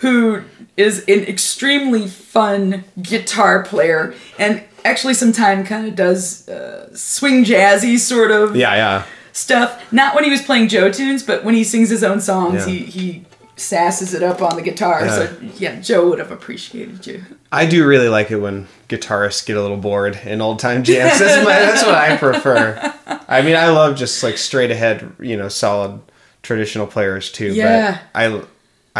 who 0.00 0.42
is 0.76 1.00
an 1.06 1.20
extremely 1.20 2.08
fun 2.08 2.82
guitar 3.00 3.62
player 3.62 4.12
and 4.40 4.60
actually 4.84 5.14
sometimes 5.14 5.68
kind 5.68 5.86
of 5.86 5.94
does 5.94 6.48
uh, 6.48 6.94
swing 6.94 7.44
jazzy 7.44 7.96
sort 7.96 8.30
of 8.32 8.56
Yeah, 8.56 8.74
yeah. 8.74 9.04
Stuff. 9.34 9.92
Not 9.92 10.14
when 10.14 10.24
he 10.24 10.30
was 10.30 10.40
playing 10.40 10.68
Joe 10.68 10.90
tunes, 10.90 11.22
but 11.22 11.44
when 11.44 11.54
he 11.54 11.62
sings 11.64 11.90
his 11.90 12.02
own 12.02 12.20
songs, 12.22 12.66
Yeah. 12.66 12.72
he 12.72 12.78
he 12.86 13.24
sasses 13.56 14.14
it 14.14 14.22
up 14.22 14.42
on 14.42 14.56
the 14.56 14.62
guitar. 14.62 15.06
So 15.08 15.32
yeah, 15.58 15.78
Joe 15.80 16.08
would 16.08 16.18
have 16.18 16.32
appreciated 16.32 17.06
you. 17.06 17.22
I 17.52 17.66
do 17.66 17.86
really 17.86 18.08
like 18.08 18.30
it 18.32 18.38
when 18.38 18.66
guitarists 18.88 19.46
get 19.46 19.56
a 19.56 19.62
little 19.62 19.76
bored 19.76 20.16
in 20.24 20.40
old 20.40 20.58
time 20.58 20.82
jams. 20.82 21.20
That's, 21.20 21.44
my, 21.44 21.52
that's 21.52 21.84
what 21.84 21.94
I 21.94 22.16
prefer. 22.16 22.92
I 23.28 23.42
mean, 23.42 23.54
I 23.54 23.68
love 23.68 23.96
just 23.96 24.22
like 24.24 24.38
straight 24.38 24.72
ahead, 24.72 25.12
you 25.20 25.36
know, 25.36 25.48
solid 25.48 26.00
traditional 26.42 26.86
players 26.88 27.30
too. 27.30 27.52
Yeah. 27.54 28.00
But 28.12 28.20
I, 28.20 28.42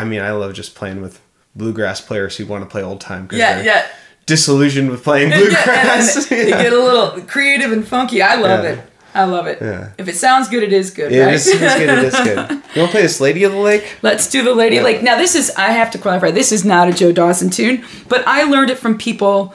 I 0.03 0.05
mean, 0.05 0.21
I 0.21 0.31
love 0.33 0.53
just 0.53 0.76
playing 0.76 1.03
with 1.03 1.21
bluegrass 1.57 2.00
players 2.00 2.37
who 2.37 2.47
want 2.47 2.62
to 2.62 2.71
play 2.71 2.83
old 2.83 3.00
time. 3.00 3.29
Yeah, 3.33 3.61
yeah. 3.61 3.87
Disillusioned 4.26 4.88
with 4.91 5.03
playing 5.03 5.31
Yeah, 5.33 5.38
bluegrass. 5.38 6.26
they 6.26 6.47
get 6.50 6.73
a 6.73 6.79
little 6.79 7.21
creative 7.23 7.73
and 7.73 7.87
funky. 7.87 8.23
I 8.23 8.37
love 8.37 8.62
Yeah. 8.64 8.71
it. 8.71 8.91
I 9.14 9.25
love 9.25 9.47
it. 9.47 9.59
Yeah. 9.61 9.92
If 9.97 10.09
it 10.09 10.16
sounds 10.16 10.49
good, 10.49 10.62
it 10.64 10.73
is 10.73 10.90
good. 10.90 11.12
Yeah, 11.12 11.26
right? 11.26 11.35
is, 11.35 11.47
it's 11.47 11.61
good. 11.61 11.88
It 11.88 12.04
is 12.04 12.14
good. 12.14 12.62
You 12.75 12.80
want 12.80 12.90
to 12.90 12.97
play 12.97 13.02
this 13.02 13.21
Lady 13.21 13.44
of 13.44 13.52
the 13.52 13.59
Lake? 13.59 13.99
Let's 14.02 14.28
do 14.28 14.42
the 14.42 14.52
Lady 14.52 14.80
Lake. 14.80 15.00
Now, 15.00 15.16
this 15.16 15.37
is, 15.37 15.52
I 15.56 15.71
have 15.71 15.92
to 15.92 15.99
clarify, 15.99 16.33
this 16.33 16.50
is 16.50 16.64
not 16.64 16.88
a 16.88 16.92
Joe 16.92 17.12
Dawson 17.12 17.49
tune, 17.50 17.85
but 18.09 18.26
I 18.26 18.42
learned 18.42 18.71
it 18.71 18.78
from 18.78 18.99
people 18.99 19.54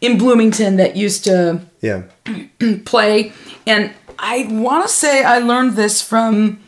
in 0.00 0.16
Bloomington 0.18 0.76
that 0.76 0.94
used 0.94 1.24
to 1.24 1.62
Yeah. 1.80 2.02
play. 2.84 3.32
And 3.66 3.92
I 4.20 4.46
want 4.48 4.86
to 4.86 4.92
say 4.92 5.24
I 5.24 5.38
learned 5.38 5.72
this 5.74 6.00
from 6.00 6.60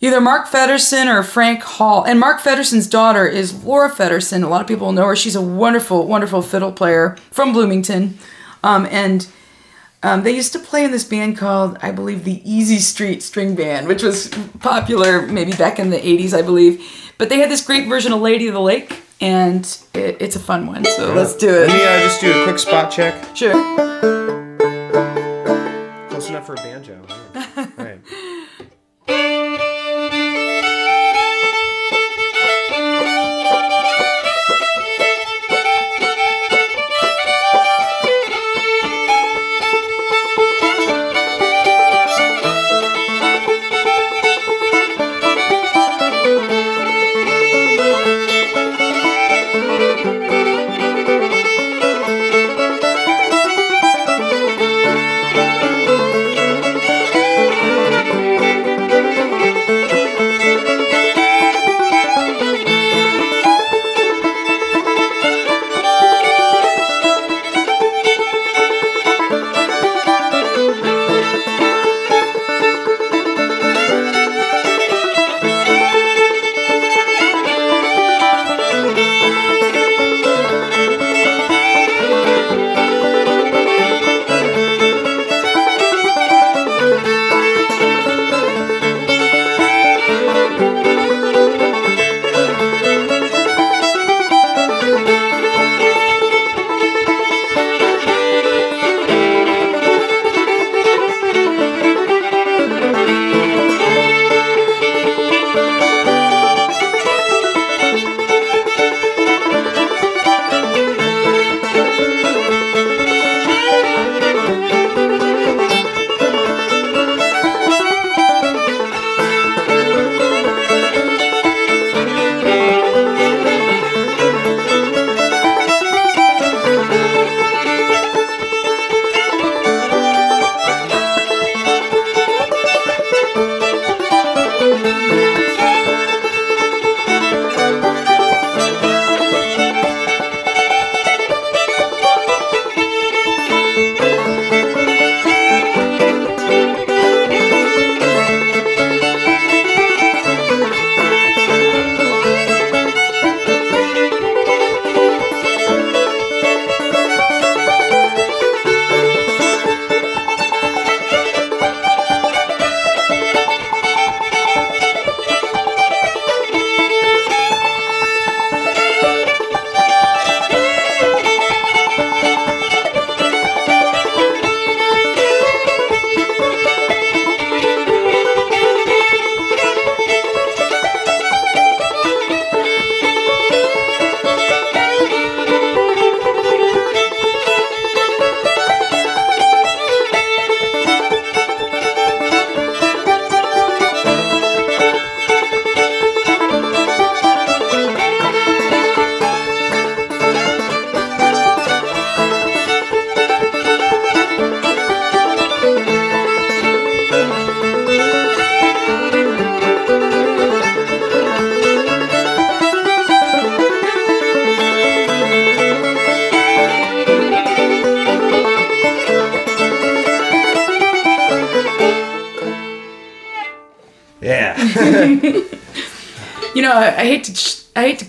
either 0.00 0.20
Mark 0.20 0.46
Fedderson 0.46 1.08
or 1.08 1.24
Frank 1.24 1.62
Hall. 1.62 2.04
And 2.04 2.20
Mark 2.20 2.40
Fedderson's 2.40 2.86
daughter 2.86 3.26
is 3.26 3.64
Laura 3.64 3.90
Fedderson. 3.90 4.44
A 4.44 4.48
lot 4.48 4.60
of 4.60 4.68
people 4.68 4.92
know 4.92 5.06
her. 5.06 5.16
She's 5.16 5.34
a 5.34 5.42
wonderful, 5.42 6.06
wonderful 6.06 6.40
fiddle 6.42 6.70
player 6.70 7.16
from 7.32 7.52
Bloomington. 7.52 8.16
Um, 8.62 8.86
and 8.90 9.26
um, 10.04 10.22
they 10.22 10.32
used 10.32 10.52
to 10.52 10.58
play 10.58 10.84
in 10.84 10.90
this 10.90 11.02
band 11.02 11.38
called, 11.38 11.78
I 11.80 11.90
believe, 11.90 12.24
the 12.24 12.42
Easy 12.48 12.76
Street 12.78 13.22
String 13.22 13.54
Band, 13.54 13.88
which 13.88 14.02
was 14.02 14.28
popular 14.60 15.26
maybe 15.26 15.52
back 15.52 15.78
in 15.78 15.88
the 15.88 15.96
80s, 15.96 16.36
I 16.36 16.42
believe. 16.42 17.12
But 17.16 17.30
they 17.30 17.38
had 17.38 17.50
this 17.50 17.64
great 17.64 17.88
version 17.88 18.12
of 18.12 18.20
Lady 18.20 18.46
of 18.46 18.52
the 18.52 18.60
Lake, 18.60 19.00
and 19.22 19.64
it, 19.94 20.18
it's 20.20 20.36
a 20.36 20.40
fun 20.40 20.66
one. 20.66 20.84
So 20.84 21.14
let's 21.14 21.34
do 21.34 21.48
it. 21.48 21.68
Let 21.68 21.76
me 21.76 21.82
it. 21.82 21.88
uh, 21.88 22.02
just 22.02 22.20
do 22.20 22.38
a 22.38 22.44
quick 22.44 22.58
spot 22.58 22.92
check. 22.92 23.34
Sure. 23.34 23.52
Close 26.10 26.28
enough 26.28 26.44
for 26.44 26.52
a 26.52 26.56
banjo. 26.56 27.23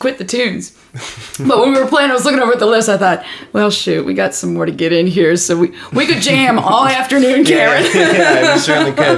Quit 0.06 0.20
the 0.20 0.24
tunes, 0.24 0.72
but 1.39 1.58
when 1.60 1.74
we 1.74 1.80
were 1.80 1.88
playing, 1.88 2.12
I 2.12 2.13
was 2.13 2.26
looking 2.26 2.39
over 2.39 2.54
at 2.54 2.60
the 2.60 2.68
list. 2.68 2.89
I 2.89 2.98
thought, 2.98 3.26
well, 3.54 3.72
shoot, 3.72 4.06
we 4.06 4.13
got 4.13 4.36
some 4.36 4.54
more 4.54 4.68
to 4.68 4.72
get 4.72 4.94
in 4.94 5.08
here, 5.08 5.36
so 5.36 5.58
we 5.58 5.74
we 5.94 6.06
could 6.06 6.22
jam 6.22 6.60
all 6.60 6.86
afternoon, 7.02 7.44
Karen. 7.44 7.84
yeah, 7.96 8.54
you 8.54 8.60
certainly 8.70 8.91
could. 8.91 9.18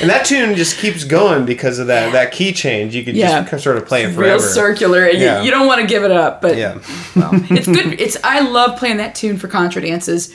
And 0.00 0.08
that 0.08 0.24
tune 0.24 0.54
just 0.54 0.78
keeps 0.78 1.02
going 1.02 1.44
because 1.44 1.80
of 1.80 1.88
that 1.88 2.12
that 2.12 2.30
key 2.30 2.52
change. 2.52 2.94
You 2.94 3.02
could 3.04 3.16
Yeah. 3.16 3.42
just 3.42 3.64
sort 3.64 3.76
of 3.78 3.84
play 3.86 4.04
it 4.04 4.12
forever. 4.14 4.20
Real 4.22 4.38
circular. 4.40 5.06
and 5.06 5.18
Yeah. 5.18 5.38
You, 5.40 5.46
you 5.46 5.50
don't 5.50 5.66
want 5.66 5.80
to 5.80 5.86
give 5.88 6.04
it 6.04 6.12
up, 6.12 6.40
but 6.40 6.56
Yeah. 6.56 6.78
well, 7.16 7.30
it's 7.50 7.66
good. 7.66 8.00
It's 8.00 8.16
I 8.22 8.38
love 8.40 8.78
playing 8.78 8.98
that 8.98 9.16
tune 9.16 9.38
for 9.38 9.48
contra 9.48 9.82
dances 9.82 10.32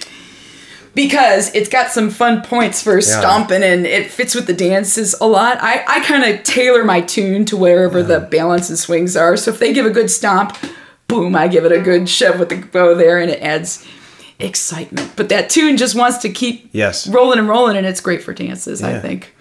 because 0.97 1.53
it's 1.53 1.69
got 1.69 1.91
some 1.91 2.09
fun 2.09 2.41
points 2.41 2.81
for 2.81 2.99
stomping 3.01 3.61
and 3.61 3.85
it 3.85 4.09
fits 4.09 4.33
with 4.33 4.47
the 4.47 4.53
dances 4.53 5.13
a 5.21 5.27
lot. 5.27 5.59
I, 5.61 5.85
I 5.87 5.99
kind 6.03 6.23
of 6.23 6.41
tailor 6.43 6.83
my 6.83 7.01
tune 7.01 7.45
to 7.45 7.55
wherever 7.55 8.01
the 8.01 8.19
balance 8.19 8.67
and 8.69 8.79
swings 8.79 9.15
are. 9.15 9.37
So 9.37 9.51
if 9.51 9.59
they 9.59 9.73
give 9.73 9.85
a 9.85 9.91
good 9.91 10.09
stomp, 10.09 10.57
boom, 11.07 11.35
I 11.35 11.47
give 11.49 11.65
it 11.65 11.71
a 11.71 11.79
good 11.79 12.09
shove 12.09 12.39
with 12.39 12.49
the 12.49 12.55
bow 12.63 12.95
there 12.95 13.19
and 13.19 13.29
it 13.29 13.39
adds 13.43 13.85
excitement. 14.39 15.13
But 15.15 15.29
that 15.29 15.51
tune 15.51 15.77
just 15.77 15.93
wants 15.95 16.17
to 16.19 16.29
keep 16.29 16.69
Yes. 16.73 17.07
rolling 17.07 17.37
and 17.37 17.47
rolling 17.47 17.77
and 17.77 17.85
it's 17.85 18.01
great 18.01 18.23
for 18.23 18.33
dances, 18.33 18.81
I 18.81 18.99
think. 18.99 19.35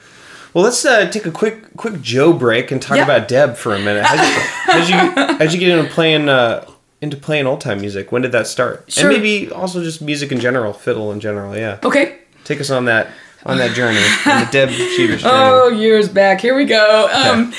Well, 0.53 0.63
let's 0.65 0.85
uh, 0.85 1.11
take 1.11 1.25
a 1.25 1.31
quick 1.31 1.75
quick 1.79 2.03
Joe 2.03 2.35
break 2.35 2.71
and 2.71 2.83
talk 2.83 2.99
Yeah. 2.99 3.05
about 3.05 3.29
Deb 3.29 3.57
for 3.57 3.75
a 3.75 3.79
minute. 3.79 4.05
How'd 4.05 4.27
you, 4.29 4.41
how'd 4.73 4.89
you, 4.89 5.37
how'd 5.39 5.53
you 5.55 5.59
get 5.59 5.79
into 5.79 5.91
playing 5.91 6.29
uh, 6.29 6.67
into 7.01 7.17
playing 7.17 7.47
old 7.47 7.61
time 7.61 7.81
music? 7.81 8.11
When 8.13 8.23
did 8.23 8.33
that 8.33 8.47
start? 8.47 8.85
Sure. 8.89 9.11
And 9.11 9.17
maybe 9.23 9.51
also 9.51 9.83
just 9.83 10.01
music 10.03 10.33
in 10.33 10.41
general, 10.41 10.73
fiddle 10.73 11.13
in 11.13 11.21
general. 11.21 11.57
Yeah. 11.57 11.79
Okay. 11.85 12.19
Take 12.45 12.61
us 12.61 12.71
on 12.71 12.85
that 12.87 13.09
on 13.45 13.59
that 13.59 13.75
journey, 13.77 13.99
on 14.27 14.45
the 14.45 14.49
Deb 14.51 14.69
Shebish 14.97 15.21
journey. 15.23 15.33
Oh, 15.33 15.69
years 15.69 16.09
back. 16.09 16.41
Here 16.41 16.57
we 16.57 16.65
go. 16.65 17.09
Um, 17.13 17.53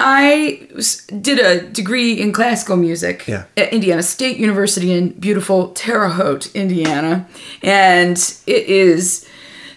I 0.00 0.66
s- 0.76 1.06
did 1.06 1.38
a 1.38 1.60
degree 1.68 2.14
in 2.20 2.32
classical 2.32 2.76
music 2.76 3.26
Yeah. 3.28 3.44
at 3.56 3.72
Indiana 3.72 4.02
State 4.02 4.36
University 4.38 4.90
in 4.92 5.10
beautiful 5.10 5.68
Terre 5.70 6.08
Haute, 6.08 6.50
Indiana, 6.54 7.28
and 7.62 8.16
it 8.46 8.66
is. 8.66 9.28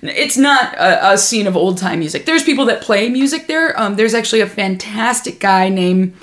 It's 0.01 0.37
not 0.37 0.73
a, 0.75 1.13
a 1.13 1.17
scene 1.17 1.47
of 1.47 1.55
old 1.57 1.77
time 1.77 1.99
music. 1.99 2.25
There's 2.25 2.43
people 2.43 2.65
that 2.65 2.81
play 2.81 3.09
music 3.09 3.47
there. 3.47 3.77
Um, 3.79 3.95
there's 3.95 4.13
actually 4.13 4.41
a 4.41 4.47
fantastic 4.47 5.39
guy 5.39 5.69
named 5.69 6.15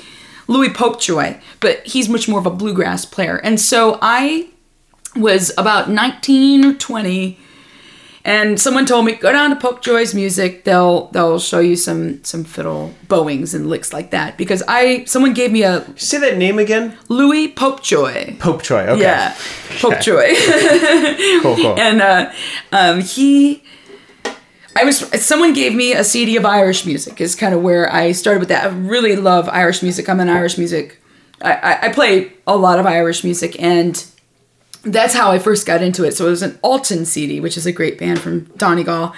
Louis 0.49 0.69
Popejoy, 0.71 1.41
but 1.61 1.87
he's 1.87 2.09
much 2.09 2.29
more 2.29 2.39
of 2.39 2.47
a 2.47 2.51
bluegrass 2.51 3.05
player. 3.05 3.37
And 3.37 3.61
so 3.61 3.99
I 4.03 4.49
was 5.17 5.53
about 5.59 5.91
19 5.91 6.65
or 6.65 6.75
20 6.75 7.39
and 8.25 8.59
someone 8.61 8.87
told 8.87 9.05
me 9.05 9.13
go 9.13 9.33
down 9.33 9.51
to 9.51 9.57
Popejoy's 9.57 10.15
music 10.15 10.65
they'll 10.65 11.09
they'll 11.09 11.39
show 11.39 11.59
you 11.59 11.77
some 11.77 12.23
some 12.25 12.45
fiddle 12.45 12.95
bowings 13.09 13.53
and 13.53 13.69
licks 13.69 13.93
like 13.93 14.11
that 14.13 14.39
because 14.39 14.63
I 14.69 15.05
someone 15.05 15.35
gave 15.35 15.51
me 15.53 15.65
a 15.65 15.85
Say 15.99 16.19
that 16.19 16.39
name 16.39 16.59
again. 16.59 16.97
Louis 17.09 17.53
Popejoy 17.53 18.39
Popejoy 18.39 18.87
Okay. 18.89 19.03
yeah 19.03 19.35
Popejoy 19.81 21.41
Cool. 21.43 21.57
Cool. 21.57 21.75
and 21.79 22.01
uh, 22.01 22.33
um, 22.71 23.01
he 23.01 23.63
I 24.77 24.85
was 24.85 24.99
someone 25.25 25.53
gave 25.53 25.75
me 25.75 25.93
a 25.93 26.05
CD 26.05 26.37
of 26.37 26.45
Irish 26.47 26.87
music 26.87 27.21
is 27.21 27.35
kind 27.35 27.55
of 27.55 27.63
where 27.63 27.93
I 27.93 28.13
started 28.13 28.41
with 28.41 28.49
that 28.49 28.65
I 28.65 28.69
really 28.69 29.17
love 29.17 29.49
Irish 29.49 29.83
music 29.83 30.09
I'm 30.09 30.21
an 30.21 30.29
Irish 30.29 30.57
music 30.59 30.99
I, 31.43 31.53
I, 31.53 31.87
I 31.87 31.93
play 31.93 32.33
a 32.47 32.57
lot 32.57 32.79
of 32.79 32.87
Irish 32.87 33.23
music 33.25 33.61
and 33.61 34.03
that's 34.85 35.15
how 35.15 35.31
I 35.31 35.39
first 35.39 35.65
got 35.67 35.81
into 35.83 36.05
it. 36.05 36.13
So 36.17 36.27
it 36.27 36.31
was 36.31 36.43
an 36.43 36.59
Altan 36.65 37.07
CD, 37.07 37.39
which 37.39 37.57
is 37.57 37.67
a 37.67 37.73
great 37.73 37.99
band 37.99 38.19
from 38.21 38.45
Donegal. 38.57 39.15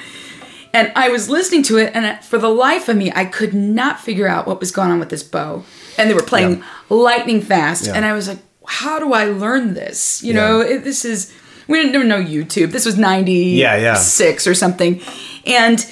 And 0.75 0.93
I 0.95 1.09
was 1.09 1.31
listening 1.31 1.63
to 1.65 1.79
it, 1.79 1.93
and 1.95 2.23
for 2.23 2.37
the 2.37 2.49
life 2.51 2.89
of 2.91 2.97
me, 2.99 3.11
I 3.15 3.25
could 3.25 3.55
not 3.55 3.99
figure 4.01 4.27
out 4.29 4.47
what 4.47 4.61
was 4.61 4.71
going 4.73 4.91
on 4.91 4.99
with 4.99 5.09
this 5.09 5.23
bow. 5.23 5.65
And 5.97 6.11
they 6.11 6.15
were 6.15 6.23
playing 6.23 6.59
Yeah. 6.59 6.65
lightning 6.91 7.41
fast. 7.41 7.87
Yeah. 7.87 7.95
And 7.95 8.05
I 8.05 8.13
was 8.13 8.29
like, 8.29 8.41
how 8.67 8.99
do 8.99 9.15
I 9.15 9.25
learn 9.27 9.73
this? 9.73 10.23
You 10.23 10.35
Yeah. 10.35 10.41
know, 10.41 10.61
it, 10.61 10.85
this 10.85 11.05
is, 11.07 11.33
we 11.69 11.79
didn't 11.81 11.95
even 11.95 12.09
know 12.09 12.23
YouTube. 12.23 12.73
This 12.73 12.85
was 12.85 12.99
96 12.99 13.59
Yeah, 13.59 13.77
yeah. 13.77 14.51
or 14.51 14.55
something. 14.55 15.01
And 15.47 15.85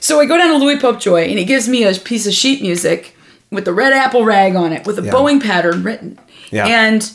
so 0.00 0.20
I 0.20 0.26
go 0.26 0.36
down 0.36 0.48
to 0.50 0.56
Louis 0.64 0.76
Popejoy, 0.76 1.28
and 1.28 1.38
he 1.38 1.44
gives 1.44 1.68
me 1.68 1.84
a 1.84 1.94
piece 1.94 2.26
of 2.26 2.32
sheet 2.32 2.62
music 2.62 3.16
with 3.50 3.64
the 3.64 3.72
red 3.72 3.92
apple 3.92 4.24
rag 4.24 4.54
on 4.56 4.72
it 4.72 4.86
with 4.86 4.98
a 4.98 5.02
Yeah. 5.02 5.12
bowing 5.12 5.40
pattern 5.40 5.82
written. 5.82 6.18
Yeah. 6.50 6.66
And 6.66 7.10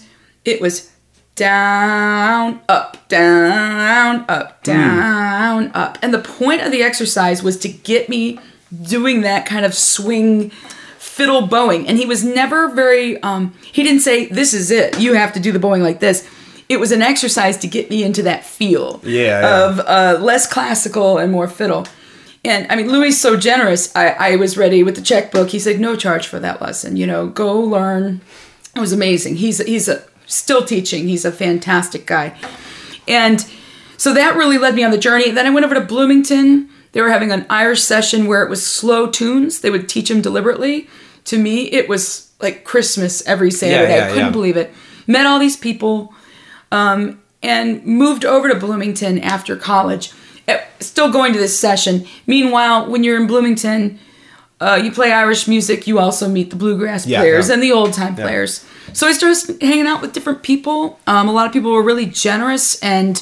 it 0.46 0.62
was 0.62 0.90
down, 1.36 2.60
up, 2.70 3.08
down, 3.08 4.26
up, 4.30 4.64
down, 4.64 5.72
up. 5.74 5.98
And 6.02 6.14
the 6.14 6.20
point 6.20 6.62
of 6.62 6.72
the 6.72 6.84
exercise 6.84 7.42
was 7.44 7.58
to 7.60 7.68
get 7.70 8.10
me 8.10 8.40
doing 8.84 9.22
that 9.22 9.46
kind 9.46 9.66
of 9.66 9.74
swing 9.74 10.52
fiddle 10.98 11.48
bowing. 11.48 11.88
And 11.88 11.98
he 11.98 12.06
was 12.06 12.24
never 12.24 12.70
very, 12.70 13.22
um, 13.24 13.54
he 13.72 13.84
didn't 13.84 14.02
say, 14.02 14.28
this 14.28 14.54
is 14.54 14.72
it, 14.72 15.00
you 15.00 15.14
have 15.14 15.34
to 15.34 15.40
do 15.40 15.52
the 15.52 15.60
bowing 15.60 15.84
like 15.84 16.00
this. 16.00 16.28
It 16.72 16.80
was 16.80 16.92
an 16.92 17.02
exercise 17.02 17.58
to 17.58 17.68
get 17.68 17.90
me 17.90 18.04
into 18.04 18.24
that 18.24 18.46
feel 18.46 19.02
Yeah, 19.04 19.42
yeah. 19.42 19.66
of 19.66 19.80
uh, 19.80 20.24
less 20.24 20.48
classical 20.48 21.18
and 21.18 21.32
more 21.32 21.48
fiddle. 21.48 21.86
And 22.44 22.66
I 22.72 22.76
mean, 22.76 22.90
Louis 22.92 23.10
is 23.10 23.22
so 23.22 23.38
generous. 23.38 23.96
I, 23.96 24.10
I 24.10 24.36
was 24.38 24.58
ready 24.58 24.82
with 24.84 24.96
the 24.96 25.02
checkbook. 25.02 25.50
He 25.50 25.60
said, 25.60 25.80
no 25.80 25.96
charge 25.96 26.28
for 26.28 26.40
that 26.40 26.62
lesson. 26.62 26.96
You 26.96 27.06
know, 27.06 27.28
go 27.28 27.60
learn. 27.60 28.22
It 28.76 28.80
was 28.80 28.94
amazing. 28.94 29.36
He's 29.36 29.58
he's 29.60 29.88
a, 29.88 30.02
still 30.26 30.64
teaching. 30.64 31.08
He's 31.08 31.26
a 31.26 31.32
fantastic 31.32 32.08
guy. 32.08 32.36
And 33.08 33.46
so 33.98 34.14
that 34.14 34.36
really 34.36 34.58
led 34.58 34.74
me 34.76 34.84
on 34.84 34.92
the 34.92 34.98
journey. 34.98 35.30
Then 35.30 35.46
I 35.46 35.50
went 35.50 35.66
over 35.66 35.76
to 35.76 35.82
Bloomington. 35.82 36.70
They 36.94 37.02
were 37.02 37.10
having 37.10 37.32
an 37.32 37.46
Irish 37.50 37.82
session 37.84 38.28
where 38.28 38.44
it 38.44 38.50
was 38.50 38.66
slow 38.66 39.08
tunes. 39.10 39.60
They 39.60 39.70
would 39.70 39.88
teach 39.88 40.10
them 40.10 40.22
deliberately. 40.22 40.88
To 41.26 41.38
me, 41.38 41.66
it 41.72 41.88
was 41.88 42.32
like 42.42 42.64
Christmas 42.64 43.26
every 43.28 43.52
Saturday. 43.52 43.96
yeah, 43.96 44.06
I 44.06 44.08
couldn't 44.08 44.26
yeah. 44.26 44.32
believe 44.32 44.58
it. 44.58 44.74
Met 45.06 45.26
all 45.28 45.38
these 45.38 45.58
people 45.58 46.14
um, 46.72 47.22
and 47.44 47.86
moved 47.86 48.24
over 48.26 48.50
to 48.50 48.56
Bloomington 48.56 49.20
after 49.20 49.56
college. 49.56 50.12
Uh, 50.48 50.58
Still 50.80 51.12
going 51.12 51.34
to 51.34 51.40
this 51.40 51.60
session. 51.60 52.06
Meanwhile, 52.28 52.90
when 52.90 53.04
you're 53.04 53.20
in 53.20 53.28
Bloomington, 53.28 54.00
uh, 54.60 54.80
you 54.84 54.92
play 54.92 55.12
Irish 55.12 55.48
music. 55.48 55.88
You 55.88 56.00
also 56.00 56.28
meet 56.30 56.50
the 56.50 56.56
bluegrass 56.56 57.06
Yeah, 57.08 57.20
players 57.22 57.48
yeah. 57.48 57.54
and 57.56 57.64
the 57.64 57.72
old 57.72 57.94
time 57.94 58.16
players. 58.16 58.66
So 58.94 59.08
I 59.08 59.12
started 59.14 59.62
hanging 59.62 59.88
out 59.88 60.02
with 60.02 60.14
different 60.14 60.44
people. 60.44 61.00
Um, 61.08 61.28
a 61.28 61.32
lot 61.32 61.46
of 61.48 61.54
people 61.54 61.72
were 61.72 61.84
really 61.84 62.06
generous 62.08 62.80
and 62.84 63.22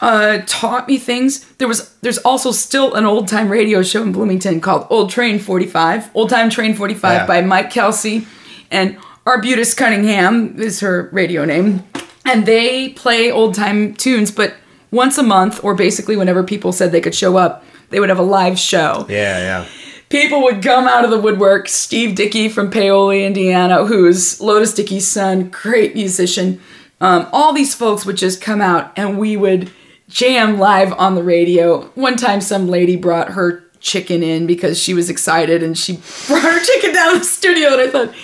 uh, 0.00 0.38
taught 0.46 0.88
me 0.88 0.98
things. 0.98 1.44
There 1.54 1.68
was 1.68 1.94
there's 2.02 2.18
also 2.18 2.50
still 2.52 2.94
an 2.94 3.04
old 3.06 3.28
time 3.28 3.48
radio 3.48 3.82
show 3.82 4.02
in 4.02 4.12
Bloomington 4.12 4.60
called 4.60 4.86
Old 4.90 5.10
Train 5.10 5.38
45, 5.38 6.10
Old 6.14 6.28
Time 6.30 6.50
Train 6.50 6.74
45 6.74 7.12
Yeah. 7.12 7.26
by 7.26 7.40
Mike 7.42 7.70
Kelsey 7.70 8.26
and 8.70 8.96
Arbutus 9.24 9.74
Cunningham 9.74 10.58
is 10.60 10.80
her 10.80 11.08
radio 11.12 11.44
name. 11.44 11.84
And 12.24 12.46
they 12.46 12.90
play 12.90 13.30
old 13.30 13.54
time 13.54 13.94
tunes, 13.94 14.30
but 14.30 14.54
once 14.90 15.18
a 15.18 15.22
month, 15.22 15.62
or 15.64 15.74
basically 15.74 16.16
whenever 16.16 16.42
people 16.44 16.72
said 16.72 16.92
they 16.92 17.00
could 17.00 17.14
show 17.14 17.36
up, 17.36 17.64
they 17.90 17.98
would 18.00 18.08
have 18.08 18.18
a 18.18 18.22
live 18.22 18.58
show 18.58 19.06
Yeah. 19.08 19.38
Yeah. 19.38 19.66
people 20.08 20.42
would 20.44 20.62
come 20.62 20.86
out 20.86 21.04
of 21.04 21.10
the 21.10 21.18
woodwork. 21.20 21.68
Steve 21.68 22.14
Dickey 22.14 22.48
from 22.48 22.70
Paoli, 22.70 23.24
Indiana, 23.24 23.84
who's 23.86 24.40
Lotus 24.40 24.72
Dickey's 24.74 25.08
son, 25.08 25.48
great 25.50 25.94
musician. 25.94 26.60
Um, 27.00 27.26
all 27.32 27.52
these 27.52 27.74
folks 27.74 28.06
would 28.06 28.16
just 28.16 28.40
come 28.40 28.60
out 28.60 28.92
and 28.96 29.18
we 29.18 29.36
would 29.36 29.70
jam 30.08 30.58
live 30.58 30.92
on 30.92 31.14
the 31.16 31.22
radio. 31.22 31.82
One 31.94 32.16
time, 32.16 32.40
some 32.40 32.68
lady 32.68 32.96
brought 32.96 33.30
her 33.30 33.64
chicken 33.80 34.22
in 34.22 34.46
because 34.46 34.78
she 34.80 34.94
was 34.94 35.10
excited 35.10 35.62
and 35.62 35.76
she 35.76 35.94
brought 36.28 36.42
her 36.42 36.64
chicken 36.64 36.92
down 36.94 37.14
to 37.14 37.18
the 37.18 37.24
studio. 37.24 37.72
And 37.72 37.80
I 37.80 37.88
thought, 37.88 38.14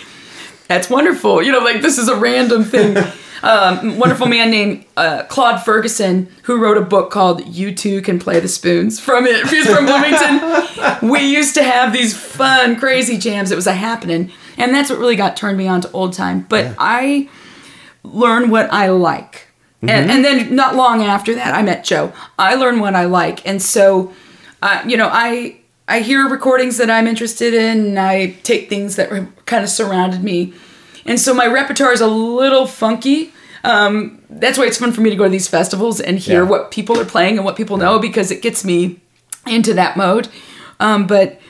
that's 0.68 0.88
wonderful. 0.88 1.42
You 1.42 1.50
know, 1.50 1.58
like 1.60 1.82
this 1.82 1.98
is 1.98 2.08
a 2.08 2.16
random 2.16 2.62
thing. 2.64 2.96
Um, 3.42 3.98
wonderful 3.98 4.26
man 4.26 4.50
named 4.50 4.84
uh, 4.96 5.24
Claude 5.24 5.62
Ferguson, 5.64 6.28
who 6.42 6.60
wrote 6.60 6.76
a 6.76 6.82
book 6.82 7.10
called 7.10 7.46
"You 7.46 7.74
Too 7.74 8.02
Can 8.02 8.18
Play 8.18 8.40
the 8.40 8.48
Spoons." 8.48 8.98
From 8.98 9.26
it, 9.26 9.46
he's 9.48 9.66
from 9.66 9.86
Bloomington. 9.86 11.08
we 11.08 11.20
used 11.20 11.54
to 11.54 11.62
have 11.62 11.92
these 11.92 12.16
fun, 12.16 12.76
crazy 12.76 13.18
jams. 13.18 13.52
It 13.52 13.56
was 13.56 13.66
a 13.66 13.74
happening, 13.74 14.32
and 14.56 14.74
that's 14.74 14.90
what 14.90 14.98
really 14.98 15.16
got 15.16 15.36
turned 15.36 15.58
me 15.58 15.68
on 15.68 15.80
to 15.82 15.90
old 15.92 16.12
time. 16.12 16.46
But 16.48 16.74
I 16.78 17.28
learn 18.02 18.50
what 18.50 18.72
I 18.72 18.88
like. 18.88 19.46
And, 19.80 20.10
and 20.10 20.24
then 20.24 20.56
not 20.56 20.74
long 20.74 21.04
after 21.04 21.36
that, 21.36 21.54
I 21.54 21.62
met 21.62 21.84
Joe. 21.84 22.12
I 22.36 22.56
learn 22.56 22.80
what 22.80 22.96
I 22.96 23.04
like, 23.04 23.46
and 23.46 23.62
so, 23.62 24.12
uh, 24.60 24.82
you 24.84 24.96
know, 24.96 25.08
I 25.12 25.58
I 25.86 26.00
hear 26.00 26.28
recordings 26.28 26.76
that 26.76 26.90
I'm 26.90 27.06
interested 27.06 27.54
in, 27.54 27.86
and 27.86 27.98
I 27.98 28.32
take 28.42 28.68
things 28.68 28.96
that 28.96 29.08
kind 29.46 29.62
of 29.62 29.70
surrounded 29.70 30.24
me, 30.24 30.52
and 31.08 31.18
so 31.18 31.34
my 31.34 31.46
repertoire 31.46 31.92
is 31.92 32.00
a 32.00 32.06
little 32.06 32.66
funky. 32.66 33.32
Um, 33.64 34.22
that's 34.30 34.56
why 34.56 34.66
it's 34.66 34.78
fun 34.78 34.92
for 34.92 35.00
me 35.00 35.10
to 35.10 35.16
go 35.16 35.24
to 35.24 35.30
these 35.30 35.48
festivals 35.48 36.00
and 36.00 36.18
hear 36.18 36.42
Yeah. 36.44 36.48
what 36.48 36.70
people 36.70 36.98
are 37.00 37.04
playing 37.04 37.36
and 37.36 37.44
what 37.44 37.56
people 37.56 37.76
know 37.76 37.98
because 37.98 38.30
it 38.30 38.40
gets 38.42 38.64
me 38.64 39.00
into 39.46 39.74
that 39.74 39.96
mode. 39.96 40.28
Um, 40.78 41.06
but 41.08 41.40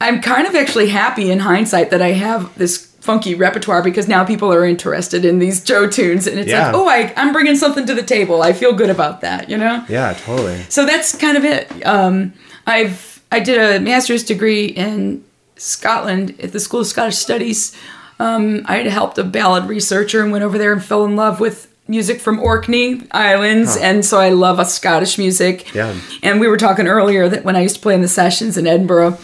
I'm 0.00 0.20
kind 0.20 0.46
of 0.46 0.54
actually 0.54 0.88
happy 0.90 1.30
in 1.32 1.40
hindsight 1.40 1.90
that 1.90 2.00
I 2.00 2.12
have 2.12 2.56
this 2.56 2.86
funky 3.00 3.34
repertoire 3.34 3.82
because 3.82 4.06
now 4.06 4.22
people 4.24 4.52
are 4.52 4.64
interested 4.64 5.24
in 5.24 5.38
these 5.40 5.62
Joe 5.64 5.88
tunes 5.88 6.26
and 6.28 6.38
it's 6.38 6.48
Yeah. 6.50 6.66
like, 6.66 6.74
oh, 6.76 6.88
I, 6.88 7.12
I'm 7.16 7.32
bringing 7.32 7.56
something 7.56 7.86
to 7.86 7.94
the 7.94 8.02
table. 8.04 8.42
I 8.42 8.52
feel 8.52 8.72
good 8.72 8.90
about 8.90 9.22
that, 9.22 9.50
you 9.50 9.56
know? 9.56 9.82
Yeah. 9.88 10.12
Totally. 10.24 10.60
So 10.68 10.86
that's 10.86 11.16
kind 11.16 11.36
of 11.36 11.44
it. 11.44 11.66
Um, 11.86 12.32
I've 12.66 13.20
I 13.32 13.40
did 13.40 13.58
a 13.58 13.80
master's 13.80 14.22
degree 14.24 14.66
in 14.66 15.24
Scotland 15.56 16.34
at 16.40 16.52
the 16.52 16.60
School 16.60 16.80
of 16.80 16.86
Scottish 16.86 17.16
Studies. 17.16 17.74
Um, 18.20 18.62
I 18.66 18.76
had 18.78 18.86
helped 18.86 19.18
a 19.18 19.24
ballad 19.24 19.68
researcher 19.68 20.22
and 20.22 20.32
went 20.32 20.44
over 20.44 20.58
there 20.58 20.72
and 20.72 20.82
fell 20.84 21.04
in 21.04 21.14
love 21.16 21.38
with 21.40 21.72
music 21.86 22.20
from 22.20 22.38
Orkney 22.40 23.02
Islands, 23.12 23.76
and 23.76 24.04
so 24.04 24.18
I 24.18 24.30
love 24.30 24.58
a 24.58 24.64
Scottish 24.64 25.16
music. 25.18 25.72
Yeah. 25.74 25.94
And 26.22 26.40
we 26.40 26.48
were 26.48 26.56
talking 26.56 26.86
earlier 26.86 27.28
that 27.28 27.44
when 27.44 27.56
I 27.56 27.60
used 27.62 27.76
to 27.76 27.80
play 27.80 27.94
in 27.94 28.02
the 28.02 28.08
sessions 28.08 28.56
in 28.58 28.66
Edinburgh, 28.66 29.16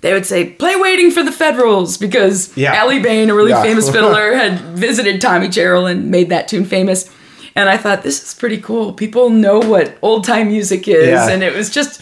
they 0.00 0.12
would 0.12 0.26
say, 0.26 0.46
"Play 0.50 0.74
Waiting 0.76 1.10
for 1.12 1.22
the 1.22 1.30
Federals," 1.30 1.96
because 1.98 2.50
Yeah. 2.56 2.82
Aly 2.82 2.98
Bain, 3.00 3.30
a 3.30 3.34
really 3.34 3.50
Yeah. 3.50 3.62
famous 3.62 3.88
fiddler, 3.94 4.34
had 4.34 4.58
visited 4.76 5.20
Tommy 5.20 5.48
Jarrell 5.48 5.88
and 5.88 6.10
made 6.10 6.30
that 6.30 6.48
tune 6.48 6.64
famous. 6.64 7.08
And 7.54 7.68
I 7.68 7.76
thought 7.76 8.02
this 8.02 8.20
is 8.24 8.34
pretty 8.34 8.56
cool. 8.56 8.94
People 8.94 9.28
know 9.30 9.58
what 9.60 9.96
old 10.02 10.24
time 10.24 10.48
music 10.48 10.88
is, 10.88 11.06
Yeah. 11.08 11.28
and 11.28 11.42
it 11.42 11.54
was 11.54 11.68
just. 11.70 12.00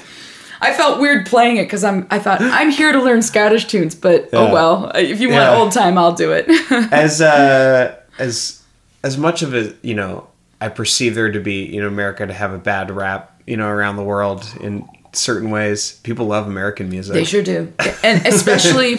I 0.62 0.72
felt 0.74 1.00
weird 1.00 1.26
playing 1.26 1.56
it 1.56 1.64
because 1.64 1.84
I'm. 1.84 2.06
I 2.10 2.18
thought 2.18 2.40
I'm 2.42 2.70
here 2.70 2.92
to 2.92 3.02
learn 3.02 3.22
Scottish 3.22 3.66
tunes, 3.66 3.94
but 3.94 4.28
Yeah. 4.32 4.38
oh 4.40 4.52
well. 4.52 4.92
If 4.94 5.20
you 5.20 5.28
want 5.28 5.40
Yeah. 5.42 5.56
old 5.56 5.72
time, 5.72 5.96
I'll 5.98 6.12
do 6.14 6.32
it. 6.32 6.46
as 6.92 7.20
uh, 7.20 7.96
as 8.18 8.62
as 9.02 9.16
much 9.16 9.42
of 9.42 9.54
a 9.54 9.72
you 9.82 9.94
know 9.94 10.26
I 10.60 10.68
perceive 10.68 11.14
there 11.14 11.32
to 11.32 11.40
be 11.40 11.64
you 11.64 11.80
know 11.80 11.88
America 11.88 12.26
to 12.26 12.32
have 12.32 12.52
a 12.52 12.58
bad 12.58 12.90
rap 12.90 13.40
you 13.46 13.56
know 13.56 13.68
around 13.68 13.96
the 13.96 14.04
world 14.04 14.46
in 14.60 14.86
certain 15.12 15.50
ways. 15.50 15.98
People 16.02 16.26
love 16.26 16.46
American 16.46 16.88
music. 16.88 17.14
They 17.14 17.24
sure 17.24 17.42
do. 17.42 17.72
And 18.04 18.26
especially, 18.34 18.98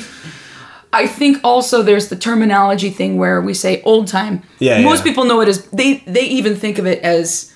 I 0.91 1.07
think 1.07 1.37
also 1.43 1.83
there's 1.83 2.09
the 2.09 2.15
terminology 2.17 2.89
thing 2.89 3.17
where 3.17 3.39
we 3.39 3.53
say 3.53 3.81
old 3.83 4.07
time. 4.07 4.41
Yeah, 4.59 4.81
Most 4.81 4.99
yeah. 5.05 5.11
people 5.11 5.23
know 5.25 5.39
it 5.41 5.47
as, 5.47 5.65
they, 5.67 6.03
they 6.07 6.25
even 6.25 6.57
think 6.57 6.79
of 6.79 6.85
it 6.85 6.99
as, 7.01 7.53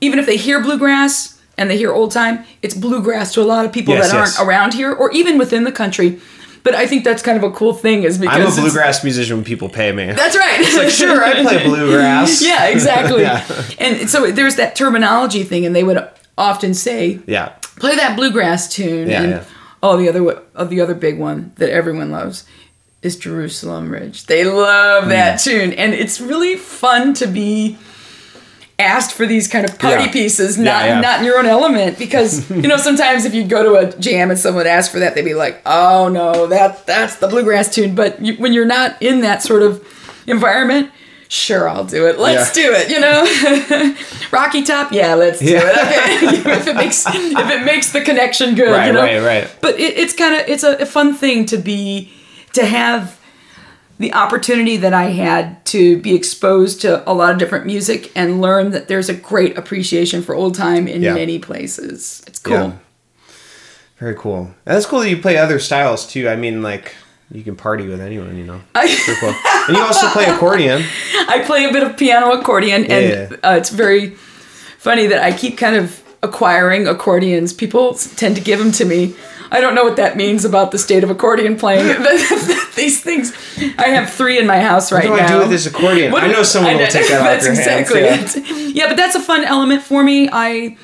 even 0.00 0.20
if 0.20 0.26
they 0.26 0.36
hear 0.36 0.60
bluegrass 0.62 1.39
and 1.60 1.70
they 1.70 1.76
hear 1.76 1.92
old 1.92 2.10
time, 2.10 2.44
it's 2.62 2.74
bluegrass 2.74 3.32
to 3.34 3.40
a 3.42 3.44
lot 3.44 3.64
of 3.64 3.70
people 3.72 3.94
Yes, 3.94 4.10
that 4.10 4.16
yes. 4.16 4.38
aren't 4.38 4.48
around 4.48 4.74
here 4.74 4.92
or 4.92 5.12
even 5.12 5.38
within 5.38 5.62
the 5.64 5.70
country. 5.72 6.18
But 6.62 6.74
I 6.74 6.86
think 6.86 7.04
that's 7.04 7.22
kind 7.22 7.38
of 7.38 7.44
a 7.44 7.54
cool 7.54 7.72
thing 7.72 8.02
is 8.02 8.18
because 8.18 8.36
I'm 8.36 8.46
a 8.46 8.62
bluegrass 8.62 9.02
musician 9.04 9.36
when 9.36 9.44
people 9.44 9.68
pay 9.70 9.92
me. 9.92 10.06
That's 10.12 10.36
right. 10.36 10.60
It's 10.60 10.76
like 10.76 10.90
sure 10.90 11.22
I 11.24 11.40
play 11.42 11.62
bluegrass. 11.70 12.42
yeah, 12.44 12.66
exactly. 12.66 13.22
Yeah. 13.28 13.44
And 13.78 14.10
so 14.10 14.30
there's 14.30 14.56
that 14.56 14.74
terminology 14.76 15.42
thing, 15.44 15.64
and 15.64 15.74
they 15.76 15.84
would 15.84 16.06
often 16.36 16.74
say, 16.74 17.20
Yeah. 17.26 17.50
play 17.76 17.96
that 17.96 18.16
bluegrass 18.16 18.68
tune 18.68 19.08
Yeah, 19.08 19.22
and 19.22 19.30
yeah. 19.32 19.44
oh 19.82 19.96
the 19.96 20.08
other 20.10 20.42
oh, 20.56 20.64
the 20.66 20.80
other 20.82 20.94
big 20.94 21.18
one 21.18 21.52
that 21.56 21.70
everyone 21.70 22.10
loves 22.10 22.44
is 23.02 23.16
Jerusalem 23.16 23.90
Ridge. 23.90 24.26
They 24.26 24.44
love 24.44 25.08
that 25.08 25.38
Mm. 25.38 25.44
tune 25.44 25.72
and 25.72 25.94
it's 25.94 26.20
really 26.20 26.56
fun 26.56 27.14
to 27.14 27.26
be 27.26 27.78
asked 28.80 29.12
for 29.12 29.26
these 29.26 29.46
kind 29.48 29.68
of 29.68 29.78
party 29.78 30.04
Yeah. 30.04 30.12
pieces 30.12 30.58
not 30.58 30.84
yeah. 30.86 31.00
not 31.00 31.20
in 31.20 31.24
your 31.26 31.38
own 31.38 31.46
element 31.46 31.98
because 31.98 32.50
you 32.50 32.62
know 32.68 32.76
sometimes 32.76 33.24
if 33.24 33.34
you'd 33.34 33.48
go 33.48 33.62
to 33.62 33.74
a 33.88 33.98
jam 34.00 34.30
and 34.30 34.38
someone 34.38 34.64
would 34.64 34.66
ask 34.66 34.90
for 34.90 34.98
that 34.98 35.14
they'd 35.14 35.24
be 35.24 35.34
like 35.34 35.60
oh 35.66 36.08
no 36.08 36.46
that 36.48 36.86
that's 36.86 37.16
the 37.16 37.28
bluegrass 37.28 37.72
tune 37.74 37.94
but 37.94 38.20
you, 38.24 38.34
when 38.34 38.52
you're 38.52 38.64
not 38.66 39.00
in 39.02 39.20
that 39.20 39.42
sort 39.42 39.62
of 39.62 39.86
environment 40.26 40.90
sure 41.28 41.68
I'll 41.68 41.84
do 41.84 42.06
it 42.08 42.18
let's 42.18 42.56
Yeah. 42.56 42.64
do 42.64 42.72
it 42.74 42.90
you 42.90 42.98
know 43.00 43.94
Rocky 44.32 44.62
Top 44.62 44.90
yeah 44.92 45.14
let's 45.14 45.38
do 45.38 45.46
it 45.54 45.62
okay 45.62 46.50
if 46.56 46.66
it 46.66 46.74
makes 46.76 47.04
if 47.06 47.50
it 47.50 47.64
makes 47.64 47.92
the 47.92 48.00
connection 48.00 48.54
good 48.56 48.70
Right, 48.72 48.86
you 48.88 48.92
know 48.92 49.02
right, 49.02 49.20
right. 49.44 49.56
but 49.60 49.78
it, 49.78 49.96
it's 49.96 50.12
kind 50.12 50.34
of 50.34 50.48
it's 50.48 50.64
a, 50.64 50.76
a 50.78 50.86
fun 50.86 51.14
thing 51.14 51.46
to 51.46 51.56
be 51.56 52.12
to 52.54 52.64
have 52.66 53.19
the 54.00 54.12
opportunity 54.14 54.78
that 54.78 54.94
I 54.94 55.04
had 55.10 55.64
to 55.66 55.98
be 56.00 56.14
exposed 56.14 56.80
to 56.80 57.08
a 57.08 57.12
lot 57.12 57.32
of 57.32 57.38
different 57.38 57.66
music 57.66 58.10
and 58.16 58.40
learn 58.40 58.70
that 58.70 58.88
there's 58.88 59.10
a 59.10 59.14
great 59.14 59.56
appreciation 59.58 60.22
for 60.22 60.34
old 60.34 60.54
time 60.54 60.88
in 60.88 61.02
Yeah. 61.02 61.12
many 61.14 61.38
places. 61.38 62.22
It's 62.26 62.38
cool. 62.38 62.54
Yeah. 62.54 62.72
Very 63.98 64.14
cool. 64.14 64.54
And 64.64 64.74
that's 64.76 64.86
cool 64.86 65.00
that 65.00 65.10
you 65.10 65.18
play 65.18 65.36
other 65.36 65.58
styles 65.58 66.06
too. 66.10 66.28
I 66.30 66.36
mean, 66.36 66.62
like 66.62 66.94
you 67.30 67.42
can 67.42 67.54
party 67.56 67.86
with 67.86 68.00
anyone, 68.00 68.36
you 68.38 68.44
know. 68.44 68.60
Cool. 69.20 69.34
And 69.68 69.76
you 69.76 69.82
also 69.82 70.08
play 70.08 70.24
accordion. 70.24 70.82
I 71.28 71.42
play 71.44 71.66
a 71.66 71.72
bit 71.72 71.82
of 71.82 71.96
piano 71.98 72.32
accordion, 72.32 72.86
and 72.90 73.34
uh, 73.44 73.56
it's 73.58 73.68
very 73.68 74.10
funny 74.78 75.06
that 75.08 75.22
I 75.22 75.30
keep 75.36 75.58
kind 75.58 75.76
of 75.76 76.02
acquiring 76.22 76.88
accordions. 76.88 77.52
People 77.52 77.92
tend 77.94 78.34
to 78.36 78.40
give 78.42 78.58
them 78.58 78.72
to 78.72 78.84
me. 78.86 79.14
I 79.52 79.60
don't 79.60 79.74
know 79.74 79.82
what 79.84 79.96
that 79.96 80.16
means 80.16 80.44
about 80.44 80.70
the 80.70 80.78
state 80.78 81.02
of 81.02 81.10
accordion 81.10 81.56
playing. 81.56 81.86
These 82.76 83.02
things. 83.02 83.32
I 83.78 83.88
have 83.88 84.10
three 84.12 84.38
in 84.38 84.46
my 84.46 84.60
house 84.60 84.92
right 84.92 85.08
What 85.10 85.16
do 85.16 85.22
now. 85.22 85.26
I 85.28 85.32
do 85.32 85.38
with 85.40 85.50
this 85.50 85.66
accordion? 85.66 86.12
What 86.12 86.22
I 86.22 86.28
know 86.28 86.42
someone 86.42 86.76
will 86.76 86.86
take 86.86 87.08
that 87.08 87.20
off 87.20 87.26
That's 87.26 87.44
your 87.44 87.54
exactly 87.54 88.02
hands. 88.02 88.36
it. 88.36 88.76
Yeah, 88.76 88.86
but 88.88 88.96
that's 88.96 89.16
a 89.16 89.20
fun 89.20 89.44
element 89.44 89.82
for 89.82 90.02
me. 90.04 90.28
I 90.32 90.76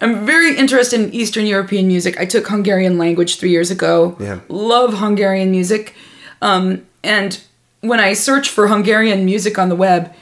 am 0.00 0.26
very 0.26 0.56
interested 0.56 1.00
in 1.00 1.14
Eastern 1.14 1.46
European 1.46 1.86
music. 1.86 2.18
I 2.20 2.26
took 2.26 2.48
Hungarian 2.48 2.98
language 2.98 3.36
three 3.38 3.50
years 3.50 3.70
ago. 3.70 4.16
Yeah. 4.20 4.40
Love 4.48 4.94
Hungarian 4.94 5.50
music. 5.50 5.94
Um, 6.42 6.84
and 7.04 7.40
when 7.80 8.00
I 8.00 8.12
search 8.14 8.48
for 8.48 8.66
Hungarian 8.68 9.24
music 9.24 9.58
on 9.58 9.68
the 9.68 9.76
web, 9.76 10.12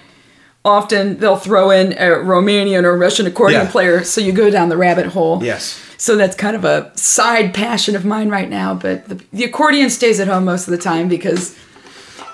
often 0.64 1.18
they'll 1.18 1.36
throw 1.36 1.70
in 1.70 1.92
a 1.94 2.16
Romanian 2.22 2.84
or 2.84 2.96
Russian 2.96 3.26
accordion 3.26 3.62
Yeah. 3.64 3.70
player, 3.70 4.04
so 4.04 4.20
you 4.20 4.32
go 4.32 4.50
down 4.50 4.68
the 4.68 4.76
rabbit 4.76 5.06
hole. 5.06 5.42
Yes. 5.42 5.80
So 6.02 6.16
that's 6.16 6.34
kind 6.34 6.56
of 6.56 6.64
a 6.64 6.90
side 6.96 7.54
passion 7.54 7.94
of 7.94 8.04
mine 8.04 8.28
right 8.28 8.50
now. 8.50 8.74
But 8.74 9.08
the, 9.08 9.14
the 9.32 9.44
accordion 9.44 9.88
stays 9.88 10.18
at 10.18 10.26
home 10.26 10.44
most 10.44 10.66
of 10.66 10.72
the 10.72 10.78
time 10.78 11.06
because 11.08 11.56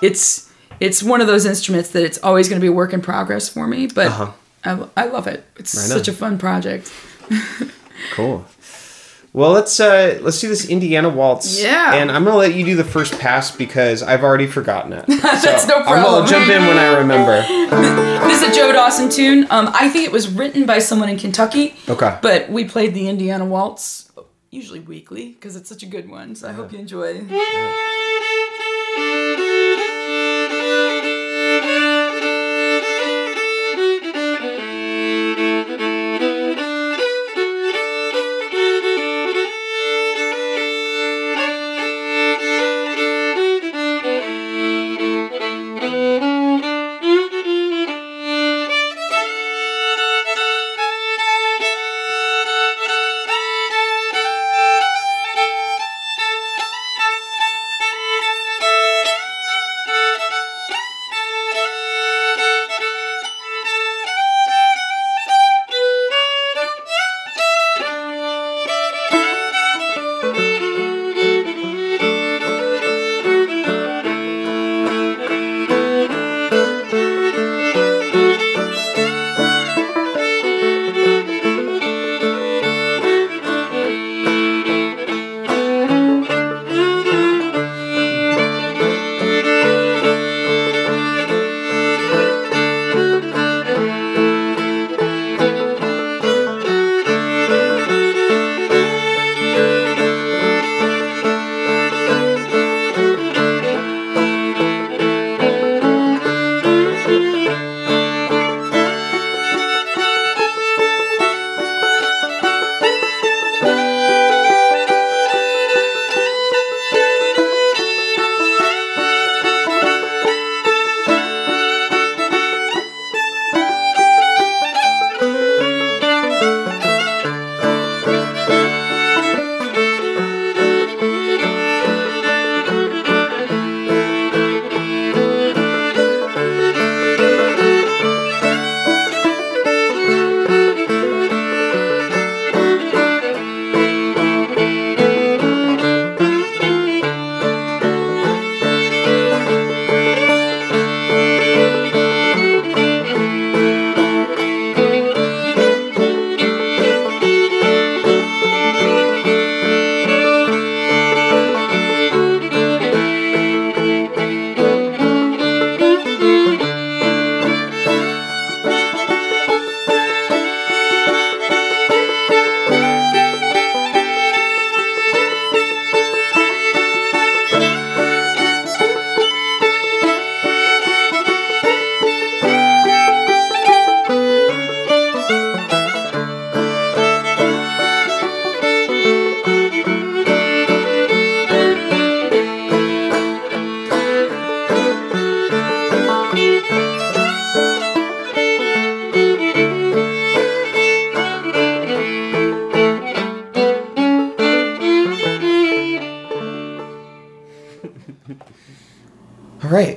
it's 0.01 0.51
it's 0.79 1.03
one 1.03 1.21
of 1.21 1.27
those 1.27 1.45
instruments 1.45 1.89
that 1.91 2.03
it's 2.03 2.17
always 2.23 2.49
going 2.49 2.59
to 2.59 2.63
be 2.63 2.67
a 2.69 2.71
work 2.71 2.93
in 2.93 3.01
progress 3.01 3.47
for 3.47 3.67
me. 3.67 3.85
But 3.85 4.07
Uh-huh. 4.07 4.31
I, 4.95 5.03
I 5.03 5.05
love 5.05 5.27
it. 5.27 5.43
It's 5.57 5.75
Right 5.75 5.85
such 5.85 6.09
on. 6.09 6.15
a 6.15 6.17
fun 6.17 6.37
project. 6.39 6.91
Cool. 8.13 8.45
Well, 9.31 9.51
let's 9.51 9.79
uh 9.79 10.17
let's 10.21 10.39
do 10.41 10.47
this 10.47 10.67
Indiana 10.67 11.09
waltz. 11.09 11.61
Yeah. 11.61 11.93
And 11.93 12.11
I'm 12.11 12.23
gonna 12.23 12.35
let 12.37 12.55
you 12.55 12.65
do 12.65 12.75
the 12.75 12.83
first 12.83 13.19
pass 13.19 13.55
because 13.55 14.01
I've 14.01 14.23
already 14.23 14.47
forgotten 14.47 14.93
it. 14.93 15.05
That's 15.21 15.67
no 15.67 15.75
I'm 15.75 15.83
problem. 15.83 16.03
gonna 16.25 16.27
jump 16.27 16.49
in 16.49 16.61
when 16.67 16.77
I 16.77 16.97
remember. 16.97 17.45
This 18.29 18.43
is 18.43 18.49
a 18.49 18.53
Joe 18.55 18.71
Dawson 18.71 19.09
tune. 19.09 19.47
Um, 19.49 19.69
I 19.73 19.89
think 19.89 20.05
it 20.05 20.11
was 20.11 20.29
written 20.29 20.65
by 20.65 20.79
someone 20.79 21.09
in 21.09 21.17
Kentucky. 21.17 21.75
Okay. 21.87 22.17
But 22.21 22.49
we 22.49 22.63
played 22.65 22.93
the 22.93 23.07
Indiana 23.09 23.43
Waltz 23.45 24.11
usually 24.51 24.79
weekly 24.79 25.29
because 25.33 25.55
it's 25.55 25.67
such 25.69 25.83
a 25.83 25.85
good 25.87 26.09
one. 26.09 26.35
So 26.35 26.47
I 26.47 26.51
hope 26.51 26.71
you 26.71 26.79
enjoy. 26.79 27.19
All 27.19 28.48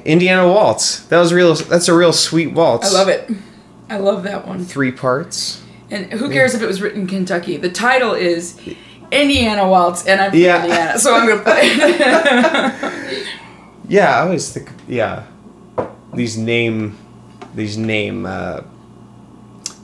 Indiana 0.04 0.46
Waltz. 0.46 1.00
That 1.06 1.18
was 1.18 1.32
real. 1.32 1.54
That's 1.54 1.88
a 1.88 1.94
real 1.94 2.12
sweet 2.12 2.48
waltz. 2.52 2.92
I 2.92 2.98
love 2.98 3.08
it. 3.08 3.30
I 3.88 3.98
love 3.98 4.22
that 4.24 4.46
one. 4.46 4.64
Three 4.64 4.92
parts. 4.92 5.62
And 5.90 6.12
who 6.12 6.30
cares 6.30 6.54
if 6.54 6.62
it 6.62 6.66
was 6.66 6.80
written 6.80 7.02
in 7.02 7.06
Kentucky? 7.06 7.58
The 7.58 7.70
title 7.70 8.14
is 8.14 8.58
Indiana 9.10 9.68
Waltz, 9.68 10.06
and 10.06 10.20
I'm 10.20 10.30
from 10.30 10.40
Yeah. 10.40 10.62
Indiana, 10.64 10.98
so 10.98 11.14
I'm 11.14 11.28
gonna 11.28 11.42
play. 13.02 13.26
Yeah, 13.88 14.16
I 14.16 14.22
always 14.22 14.50
think. 14.52 14.70
Yeah, 14.88 15.26
these 16.14 16.38
name, 16.38 16.96
these 17.54 17.76
name 17.76 18.24
uh, 18.24 18.62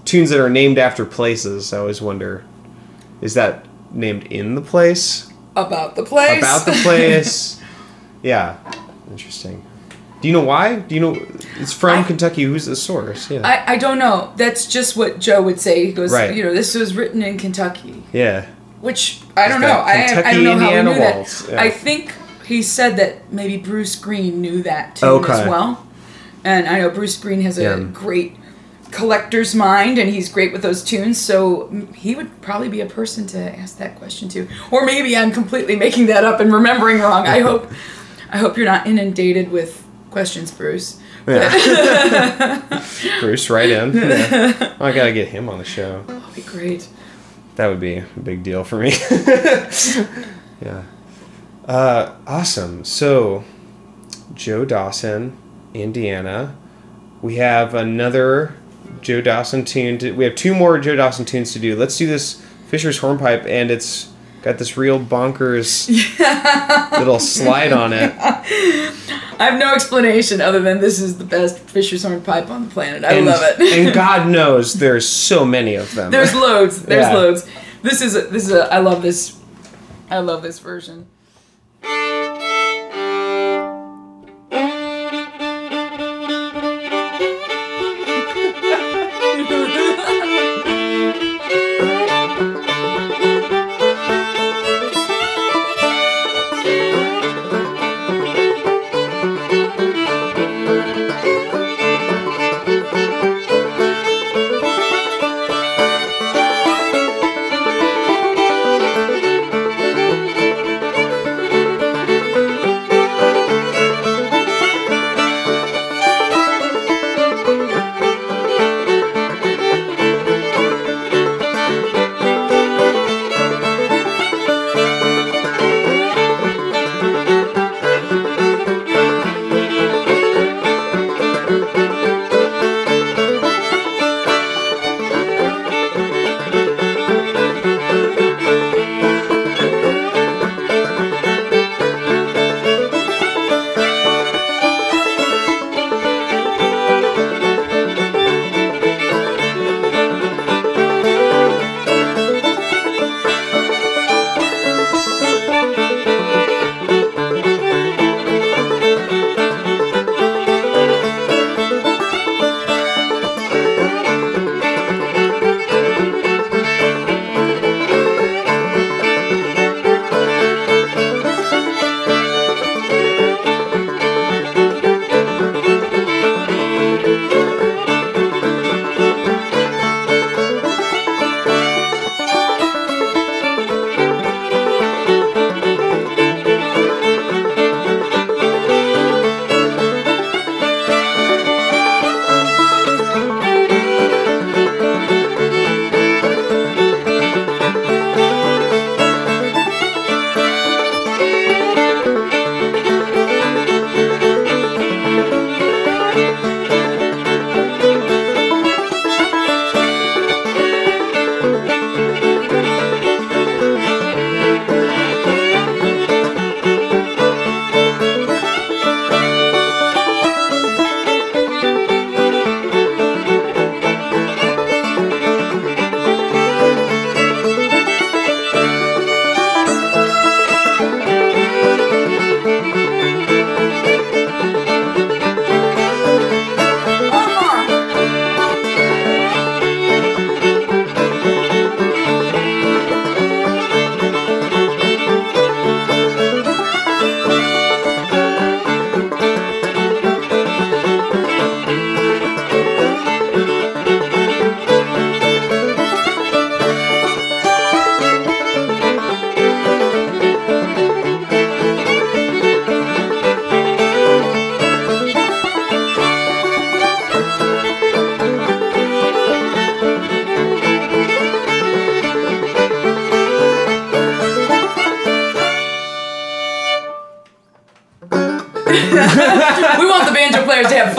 tunes 0.06 0.30
that 0.30 0.40
are 0.40 0.48
named 0.48 0.78
after 0.78 1.04
places. 1.04 1.74
I 1.74 1.78
always 1.78 2.00
wonder, 2.00 2.44
is 3.20 3.34
that 3.34 3.66
named 3.92 4.24
in 4.32 4.54
the 4.54 4.62
place? 4.62 5.26
about 5.56 5.96
the 5.96 6.04
place. 6.04 6.38
About 6.38 6.64
the 6.64 6.72
place? 6.84 7.60
yeah, 8.22 8.56
interesting. 9.10 9.62
Do 10.20 10.26
you 10.28 10.34
know 10.34 10.42
why? 10.42 10.76
Do 10.76 10.94
you 10.94 11.00
know 11.00 11.16
it's 11.56 11.72
from 11.72 12.00
I- 12.00 12.02
Kentucky? 12.02 12.42
Who's 12.42 12.66
the 12.66 12.74
source? 12.76 13.30
Yeah. 13.30 13.40
I, 13.46 13.74
I 13.74 13.76
don't 13.76 13.98
know. 13.98 14.32
That's 14.36 14.66
just 14.66 14.96
what 14.96 15.20
Joe 15.20 15.40
would 15.42 15.60
say. 15.60 15.86
He 15.86 15.92
goes, 15.92 16.12
Right. 16.12 16.34
you 16.34 16.42
know, 16.42 16.52
this 16.52 16.74
was 16.74 16.94
written 16.96 17.22
in 17.22 17.38
Kentucky, 17.38 18.02
yeah. 18.12 18.46
which 18.80 19.20
I 19.36 19.48
don't 19.48 19.60
know. 19.60 19.68
got 19.68 19.86
I, 19.86 20.30
I 20.30 20.34
don't 20.34 20.44
know 20.44 20.58
how 20.58 20.66
Indiana 20.66 20.92
he 20.92 20.98
knew 20.98 21.04
that. 21.04 21.46
yeah. 21.50 21.60
I 21.62 21.70
think 21.70 22.12
he 22.46 22.62
said 22.62 22.96
that 22.96 23.32
maybe 23.32 23.56
Bruce 23.58 23.94
Green 23.96 24.40
knew 24.40 24.62
that 24.64 24.96
tune 24.96 25.08
Okay. 25.10 25.32
as 25.32 25.48
well. 25.48 25.86
And 26.44 26.66
I 26.66 26.78
know 26.80 26.90
Bruce 26.90 27.16
Green 27.16 27.40
has 27.42 27.58
a 27.58 27.62
Yeah. 27.62 27.78
great 27.92 28.34
collector's 28.90 29.54
mind 29.54 29.98
and 29.98 30.08
he's 30.08 30.30
great 30.30 30.50
with 30.50 30.62
those 30.62 30.82
tunes 30.82 31.20
so 31.20 31.68
he 31.94 32.14
would 32.14 32.40
probably 32.40 32.70
be 32.70 32.80
a 32.80 32.86
person 32.86 33.26
to 33.26 33.38
ask 33.58 33.76
that 33.76 33.94
question 33.98 34.30
to 34.30 34.48
or 34.70 34.86
maybe 34.86 35.14
i'm 35.14 35.30
completely 35.30 35.76
making 35.76 36.06
that 36.06 36.24
up 36.24 36.40
and 36.40 36.50
remembering 36.54 36.98
wrong 36.98 37.26
i 37.26 37.38
hope 37.48 37.70
i 38.30 38.38
hope 38.38 38.56
you're 38.56 38.64
not 38.64 38.86
inundated 38.86 39.50
with 39.50 39.84
questions 40.10 40.50
bruce 40.50 40.98
Yeah. 41.26 42.84
Bruce, 43.20 43.50
right 43.50 43.68
in. 43.68 43.92
Yeah. 43.94 44.74
I 44.80 44.92
gotta 44.92 45.12
get 45.12 45.28
him 45.28 45.48
on 45.48 45.58
the 45.58 45.64
show. 45.64 46.02
that'd 46.04 46.34
be 46.34 46.42
great 46.42 46.88
That 47.56 47.66
would 47.68 47.80
be 47.80 47.96
a 47.98 48.06
big 48.22 48.42
deal 48.42 48.64
for 48.64 48.76
me. 48.78 48.90
yeah. 50.62 50.84
Uh, 51.66 52.14
awesome. 52.26 52.84
So, 52.84 53.44
Joe 54.34 54.64
Dawson, 54.64 55.36
Indiana. 55.74 56.56
We 57.20 57.36
have 57.36 57.74
another 57.74 58.54
Joe 59.02 59.20
Dawson 59.20 59.64
tune. 59.64 59.98
To, 59.98 60.12
we 60.12 60.24
have 60.24 60.34
two 60.34 60.54
more 60.54 60.78
Joe 60.78 60.96
Dawson 60.96 61.24
tunes 61.26 61.52
to 61.52 61.58
do. 61.58 61.76
Let's 61.76 61.98
do 61.98 62.06
this 62.06 62.42
Fisher's 62.68 62.98
Hornpipe, 62.98 63.44
and 63.46 63.70
it's 63.70 64.10
got 64.42 64.56
this 64.58 64.76
real 64.76 64.98
bonkers 64.98 65.88
little 66.98 67.18
slide 67.18 67.72
on 67.72 67.92
it. 67.92 68.14
I 69.38 69.44
have 69.44 69.58
no 69.58 69.72
explanation 69.74 70.40
other 70.40 70.60
than 70.60 70.80
this 70.80 71.00
is 71.00 71.18
the 71.18 71.24
best 71.24 71.58
fisher's 71.58 72.02
horn 72.02 72.20
pipe 72.22 72.50
on 72.50 72.64
the 72.68 72.70
planet. 72.70 73.04
I 73.04 73.12
And, 73.14 73.26
love 73.26 73.40
it. 73.42 73.60
and 73.78 73.94
God 73.94 74.28
knows 74.36 74.74
there's 74.74 75.08
so 75.08 75.44
many 75.44 75.74
of 75.76 75.94
them. 75.94 76.10
there's 76.10 76.34
loads. 76.34 76.82
There's 76.82 77.06
Yeah. 77.06 77.14
loads. 77.14 77.46
This 77.82 78.00
is 78.02 78.16
a, 78.16 78.22
this 78.22 78.44
is 78.46 78.52
a, 78.52 78.72
i 78.74 78.78
love 78.78 79.02
this 79.02 79.36
i 80.10 80.18
love 80.18 80.42
this 80.42 80.58
version 80.58 81.06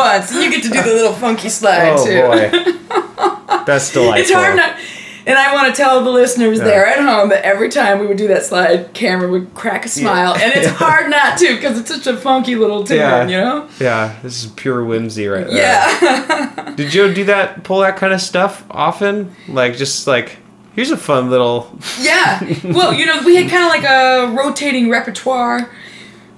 players 0.10 0.28
to 0.30 0.34
so 0.34 0.39
you 0.41 0.51
get 0.51 0.64
to 0.64 0.70
do 0.70 0.82
the 0.82 0.93
little 0.93 1.14
funky 1.14 1.49
slide 1.49 1.93
oh 1.97 2.05
too. 2.05 2.22
boy, 2.22 3.64
that's 3.66 3.91
delightful. 3.93 4.22
It's 4.22 4.32
hard 4.32 4.55
not. 4.55 4.76
And 5.28 5.38
I 5.38 5.53
want 5.53 5.68
to 5.68 5.80
tell 5.80 6.03
the 6.03 6.10
listeners 6.10 6.57
Yeah. 6.57 6.64
there 6.64 6.88
at 6.88 6.99
home 6.99 7.30
that 7.30 7.43
every 7.45 7.70
time 7.70 7.99
we 7.99 8.07
would 8.07 8.18
do 8.18 8.28
that 8.30 8.45
slide, 8.45 8.93
Cameron 8.93 9.32
would 9.32 9.53
crack 9.53 9.86
a 9.86 9.89
smile, 9.89 10.34
and 10.34 10.53
it's 10.55 10.68
hard 10.78 11.12
not 11.12 11.38
to 11.39 11.55
because 11.55 11.78
it's 11.80 11.89
such 11.89 12.07
a 12.07 12.18
funky 12.18 12.55
little 12.55 12.84
tune, 12.84 12.97
Yeah. 12.97 13.28
you 13.28 13.38
know? 13.38 13.68
Yeah, 13.80 14.16
this 14.24 14.43
is 14.43 14.51
pure 14.53 14.84
whimsy 14.84 15.28
right 15.28 15.45
there. 15.45 15.55
Yeah. 15.55 16.74
Did 16.76 16.93
you 16.95 17.14
do 17.14 17.26
that, 17.26 17.64
pull 17.64 17.82
that 17.82 17.97
kind 17.97 18.12
of 18.14 18.22
stuff 18.22 18.64
often? 18.72 19.36
Like, 19.47 19.76
just 19.78 20.07
like, 20.07 20.38
here's 20.74 20.89
a 20.89 20.97
fun 20.97 21.30
little. 21.30 21.78
yeah. 21.99 22.39
Well, 22.64 22.93
you 22.93 23.05
know, 23.05 23.22
we 23.24 23.36
had 23.36 23.51
kind 23.51 23.64
of 23.66 23.70
like 23.70 23.84
a 23.84 24.34
rotating 24.36 24.89
repertoire. 24.89 25.70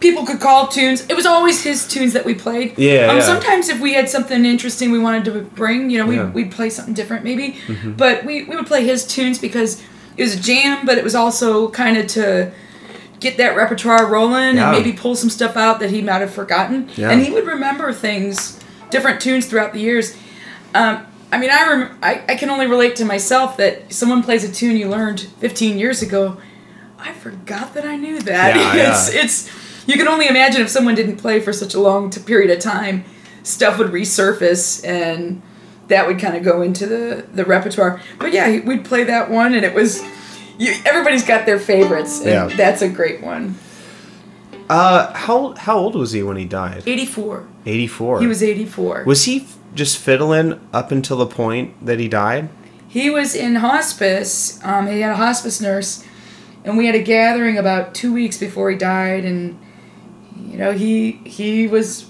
People 0.02 0.26
could 0.26 0.40
call 0.42 0.68
tunes. 0.68 1.06
It 1.08 1.16
was 1.16 1.26
always 1.26 1.64
his 1.64 1.88
tunes 1.88 2.12
that 2.14 2.26
we 2.26 2.34
played. 2.36 2.78
Yeah, 2.78 3.08
Um, 3.08 3.18
yeah. 3.18 3.22
Sometimes 3.24 3.70
if 3.70 3.80
we 3.80 3.94
had 3.94 4.10
something 4.10 4.44
interesting 4.46 4.92
we 4.92 5.00
wanted 5.00 5.24
to 5.26 5.42
bring, 5.42 5.90
you 5.90 5.98
know, 6.00 6.06
we'd, 6.08 6.16
Yeah. 6.16 6.22
Mm-hmm. 6.24 6.34
we'd 6.34 6.52
play 6.52 6.70
something 6.70 6.94
different 6.94 7.24
maybe. 7.24 7.56
But 7.86 8.26
we, 8.26 8.44
we 8.44 8.56
would 8.56 8.68
play 8.68 8.84
his 8.86 9.06
tunes 9.06 9.38
because 9.40 9.82
it 10.18 10.24
was 10.24 10.36
a 10.36 10.40
jam, 10.42 10.86
but 10.86 10.98
it 10.98 11.04
was 11.04 11.16
also 11.16 11.70
kind 11.70 11.96
of 11.98 12.08
to 12.08 12.52
get 13.20 13.38
that 13.38 13.56
repertoire 13.56 14.08
rolling 14.08 14.56
Yeah. 14.56 14.74
and 14.74 14.78
maybe 14.84 14.92
pull 14.98 15.16
some 15.16 15.30
stuff 15.30 15.56
out 15.56 15.80
that 15.80 15.92
he 15.92 16.02
might 16.02 16.20
have 16.20 16.34
forgotten. 16.34 16.90
Yeah. 16.98 17.12
And 17.12 17.24
he 17.24 17.32
would 17.32 17.46
remember 17.46 17.94
things, 17.94 18.60
different 18.90 19.22
tunes 19.22 19.46
throughout 19.46 19.72
the 19.74 19.80
years. 19.80 20.18
Um, 20.74 21.06
I 21.32 21.38
mean, 21.38 21.52
I, 21.52 21.62
rem- 21.70 21.98
I 22.02 22.24
I 22.28 22.36
can 22.36 22.50
only 22.50 22.66
relate 22.68 22.96
to 22.98 23.06
myself 23.06 23.56
that 23.58 23.94
someone 23.94 24.22
plays 24.24 24.44
a 24.44 24.52
tune 24.52 24.76
you 24.76 24.90
learned 24.90 25.20
15 25.40 25.78
years 25.80 26.02
ago. 26.02 26.38
I 27.00 27.14
forgot 27.14 27.74
that 27.76 27.86
I 27.86 27.96
knew 27.96 28.20
that. 28.22 28.56
Yeah, 28.56 28.76
yeah. 28.76 28.92
it's 28.92 29.10
it's 29.14 29.50
you 29.88 29.96
can 29.98 30.08
only 30.08 30.28
imagine 30.28 30.62
if 30.62 30.70
someone 30.70 30.96
didn't 30.96 31.18
play 31.18 31.40
for 31.40 31.52
such 31.54 31.74
a 31.74 31.80
long 31.80 32.10
t- 32.10 32.22
period 32.22 32.52
of 32.52 32.60
time, 32.60 33.04
stuff 33.44 33.78
would 33.80 33.92
resurface 33.92 34.86
and 34.88 35.42
that 35.88 36.08
would 36.08 36.20
kind 36.20 36.36
of 36.38 36.44
go 36.44 36.62
into 36.62 36.86
the 36.88 37.26
the 37.34 37.44
repertoire. 37.46 38.00
But 38.20 38.32
yeah, 38.34 38.60
we'd 38.66 38.86
play 38.86 39.04
that 39.06 39.30
one, 39.30 39.54
and 39.54 39.66
it 39.66 39.74
was. 39.74 40.02
You, 40.58 40.74
everybody's 40.86 41.26
got 41.26 41.46
their 41.48 41.58
favorites, 41.60 42.20
and 42.20 42.30
Yeah. 42.30 42.56
that's 42.56 42.82
a 42.84 42.88
great 42.90 43.22
one. 43.24 43.56
Uh, 44.70 45.12
how 45.14 45.54
how 45.56 45.78
old 45.78 45.96
was 45.96 46.12
he 46.12 46.24
when 46.24 46.38
he 46.38 46.46
died? 46.46 46.84
84. 46.86 47.48
Eighty 47.66 47.88
four. 47.88 48.20
He 48.22 48.28
was 48.28 48.42
84. 48.42 49.04
Was 49.06 49.26
he 49.26 49.42
f- 49.42 49.58
just 49.76 49.98
fiddling 49.98 50.60
up 50.74 50.92
until 50.92 51.18
the 51.18 51.26
point 51.26 51.86
that 51.86 52.00
he 52.00 52.08
died? 52.08 52.50
He 52.88 53.10
was 53.10 53.36
in 53.36 53.56
hospice. 53.56 54.60
Um, 54.64 54.88
he 54.88 55.02
had 55.02 55.12
a 55.12 55.16
hospice 55.18 55.60
nurse, 55.62 56.04
and 56.64 56.78
we 56.78 56.86
had 56.86 56.96
a 56.96 57.02
gathering 57.04 57.58
about 57.58 57.94
two 57.94 58.14
weeks 58.14 58.38
before 58.38 58.70
he 58.72 58.78
died. 58.78 59.26
And 59.26 59.60
you 60.50 60.58
know, 60.58 60.72
he 60.72 61.14
he 61.26 61.68
was. 61.68 62.08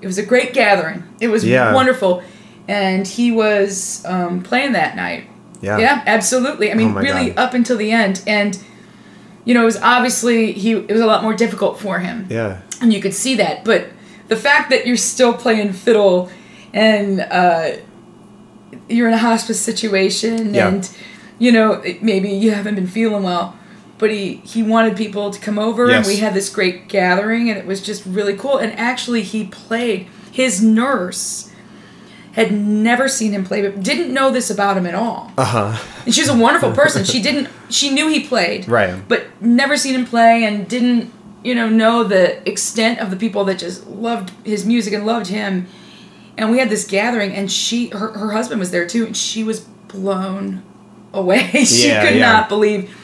It 0.00 0.06
was 0.06 0.16
a 0.18 0.22
great 0.24 0.52
gathering. 0.54 1.02
It 1.20 1.28
was 1.28 1.44
Yeah. 1.44 1.74
wonderful, 1.74 2.22
and 2.68 3.04
he 3.06 3.32
was 3.32 4.04
um, 4.06 4.42
playing 4.42 4.72
that 4.72 4.94
night. 4.94 5.24
Yeah. 5.60 5.78
Yeah, 5.78 6.02
absolutely. 6.06 6.70
I 6.70 6.74
mean, 6.74 6.96
Oh 6.96 7.00
really 7.00 7.30
God. 7.30 7.38
up 7.38 7.54
until 7.54 7.76
the 7.76 7.90
end, 7.90 8.22
and 8.26 8.56
you 9.44 9.54
know, 9.54 9.62
it 9.62 9.64
was 9.66 9.76
obviously 9.82 10.52
he. 10.52 10.72
It 10.72 10.90
was 10.92 11.00
a 11.00 11.06
lot 11.06 11.22
more 11.24 11.34
difficult 11.34 11.80
for 11.80 11.98
him 11.98 12.26
Yeah. 12.30 12.58
and 12.80 12.92
you 12.92 13.00
could 13.00 13.14
see 13.14 13.34
that. 13.36 13.64
But 13.64 13.86
the 14.28 14.36
fact 14.36 14.70
that 14.70 14.86
you're 14.86 14.96
still 14.96 15.32
playing 15.32 15.72
fiddle 15.72 16.30
and 16.72 17.20
uh, 17.20 17.70
you're 18.88 19.08
in 19.08 19.14
a 19.14 19.18
hospice 19.18 19.58
situation 19.60 20.54
Yeah. 20.54 20.68
and 20.68 20.88
you 21.40 21.50
know 21.50 21.82
maybe 22.02 22.28
you 22.30 22.52
haven't 22.52 22.74
been 22.76 22.86
feeling 22.86 23.22
well, 23.24 23.57
but 23.98 24.10
he 24.10 24.36
he 24.44 24.62
wanted 24.62 24.96
people 24.96 25.30
to 25.30 25.40
come 25.40 25.58
over 25.58 25.90
and 25.90 26.06
we 26.06 26.16
had 26.16 26.34
this 26.34 26.48
great 26.48 26.88
gathering 26.88 27.48
and 27.50 27.58
it 27.58 27.66
was 27.66 27.80
just 27.82 28.04
really 28.06 28.36
cool. 28.36 28.58
And 28.58 28.72
actually, 28.78 29.22
he 29.22 29.44
played. 29.44 30.06
His 30.32 30.62
nurse 30.62 31.50
had 32.32 32.52
never 32.52 33.08
seen 33.08 33.32
him 33.32 33.44
play, 33.44 33.62
but 33.62 33.82
didn't 33.82 34.14
know 34.14 34.30
this 34.30 34.50
about 34.50 34.76
him 34.76 34.86
at 34.86 34.94
all. 34.94 35.32
Uh 35.36 35.44
huh. 35.44 35.84
And 36.04 36.14
she 36.14 36.20
was 36.20 36.30
a 36.30 36.36
wonderful 36.36 36.72
person. 36.82 37.04
She 37.04 37.20
didn't. 37.20 37.48
She 37.70 37.90
knew 37.90 38.08
he 38.08 38.20
played, 38.26 38.68
Right. 38.68 38.94
But 39.08 39.26
never 39.40 39.76
seen 39.76 39.94
him 39.94 40.04
play, 40.06 40.44
and 40.44 40.68
didn't 40.68 41.12
you 41.42 41.54
know 41.54 41.68
know 41.68 42.04
the 42.04 42.46
extent 42.48 43.00
of 43.00 43.10
the 43.10 43.16
people 43.16 43.44
that 43.44 43.58
just 43.58 43.86
loved 43.88 44.30
his 44.44 44.64
music 44.64 44.92
and 44.92 45.04
loved 45.04 45.26
him. 45.28 45.66
And 46.36 46.52
we 46.52 46.58
had 46.60 46.70
this 46.70 46.86
gathering, 46.86 47.32
and 47.32 47.50
she, 47.50 47.88
her, 47.88 48.12
her 48.12 48.30
husband 48.30 48.60
was 48.60 48.70
there 48.70 48.86
too, 48.86 49.06
and 49.06 49.16
she 49.16 49.42
was 49.42 49.60
blown 49.88 50.62
away. 51.12 51.50
she 51.64 51.88
Yeah, 51.88 52.06
could 52.06 52.14
yeah. 52.16 52.20
not 52.32 52.48
believe. 52.48 52.94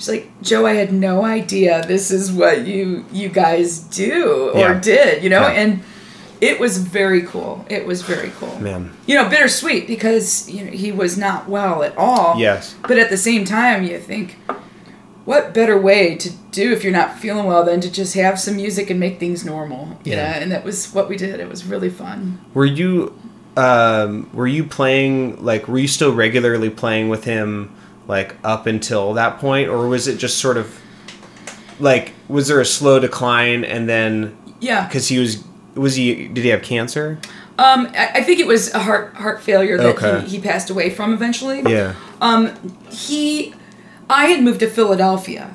She's 0.00 0.08
like, 0.08 0.30
Joe, 0.40 0.64
I 0.64 0.72
had 0.72 0.94
no 0.94 1.24
idea 1.26 1.84
this 1.86 2.10
is 2.10 2.32
what 2.32 2.66
you 2.66 3.04
you 3.12 3.28
guys 3.28 3.80
do 3.80 4.50
or 4.54 4.60
Yeah. 4.60 4.80
did, 4.80 5.22
you 5.22 5.28
know, 5.28 5.42
Yeah. 5.42 5.60
and 5.60 5.80
it 6.40 6.58
was 6.58 6.78
very 6.78 7.20
cool. 7.20 7.66
It 7.68 7.86
was 7.86 8.00
very 8.00 8.32
cool 8.40 8.58
Man. 8.60 8.90
you 9.06 9.14
know, 9.14 9.28
bittersweet 9.28 9.86
because 9.86 10.48
you 10.48 10.64
know 10.64 10.70
he 10.70 10.90
was 10.90 11.18
not 11.18 11.50
well 11.50 11.82
at 11.82 11.92
all. 11.98 12.36
Yes. 12.38 12.74
But 12.88 12.96
at 12.98 13.10
the 13.10 13.18
same 13.18 13.44
time, 13.44 13.84
you 13.84 13.98
think, 13.98 14.36
what 15.26 15.52
better 15.52 15.78
way 15.78 16.14
to 16.16 16.30
do 16.50 16.72
if 16.72 16.82
you're 16.82 16.94
not 16.94 17.18
feeling 17.18 17.44
well 17.44 17.62
than 17.62 17.80
to 17.82 17.90
just 17.92 18.14
have 18.14 18.40
some 18.40 18.56
music 18.56 18.88
and 18.88 18.98
make 18.98 19.20
things 19.20 19.44
normal? 19.44 19.98
Yeah. 20.04 20.16
know, 20.16 20.22
and 20.40 20.50
that 20.50 20.64
was 20.64 20.92
what 20.94 21.10
we 21.10 21.16
did. 21.18 21.40
It 21.40 21.48
was 21.50 21.66
really 21.66 21.90
fun. 21.90 22.38
Were 22.54 22.64
you 22.64 23.12
um 23.56 24.30
were 24.32 24.46
you 24.46 24.64
playing 24.64 25.44
like 25.44 25.68
were 25.68 25.78
you 25.78 25.88
still 25.88 26.14
regularly 26.14 26.70
playing 26.70 27.08
with 27.10 27.24
him 27.24 27.70
like 28.10 28.34
up 28.44 28.66
until 28.66 29.14
that 29.14 29.38
point 29.38 29.68
or 29.70 29.88
was 29.88 30.06
it 30.08 30.18
just 30.18 30.36
sort 30.38 30.56
of 30.58 30.78
like 31.78 32.12
was 32.28 32.48
there 32.48 32.60
a 32.60 32.64
slow 32.64 32.98
decline 33.00 33.64
and 33.64 33.88
then 33.88 34.36
Yeah. 34.60 34.86
cuz 34.88 35.08
he 35.08 35.18
was 35.18 35.42
was 35.74 35.94
he 35.94 36.26
did 36.28 36.44
he 36.44 36.50
have 36.50 36.62
cancer? 36.62 37.18
Um, 37.58 37.88
I, 37.94 38.10
I 38.16 38.22
think 38.22 38.40
it 38.40 38.46
was 38.46 38.72
a 38.74 38.78
heart 38.80 39.14
heart 39.14 39.42
failure 39.42 39.76
that 39.78 39.96
Okay. 39.96 40.20
he, 40.22 40.36
he 40.36 40.40
passed 40.40 40.70
away 40.70 40.90
from 40.90 41.12
eventually. 41.12 41.62
Yeah. 41.66 41.92
Um, 42.20 42.50
he, 42.90 43.54
I 44.08 44.26
had 44.26 44.42
moved 44.42 44.60
to 44.60 44.66
Philadelphia. 44.66 45.50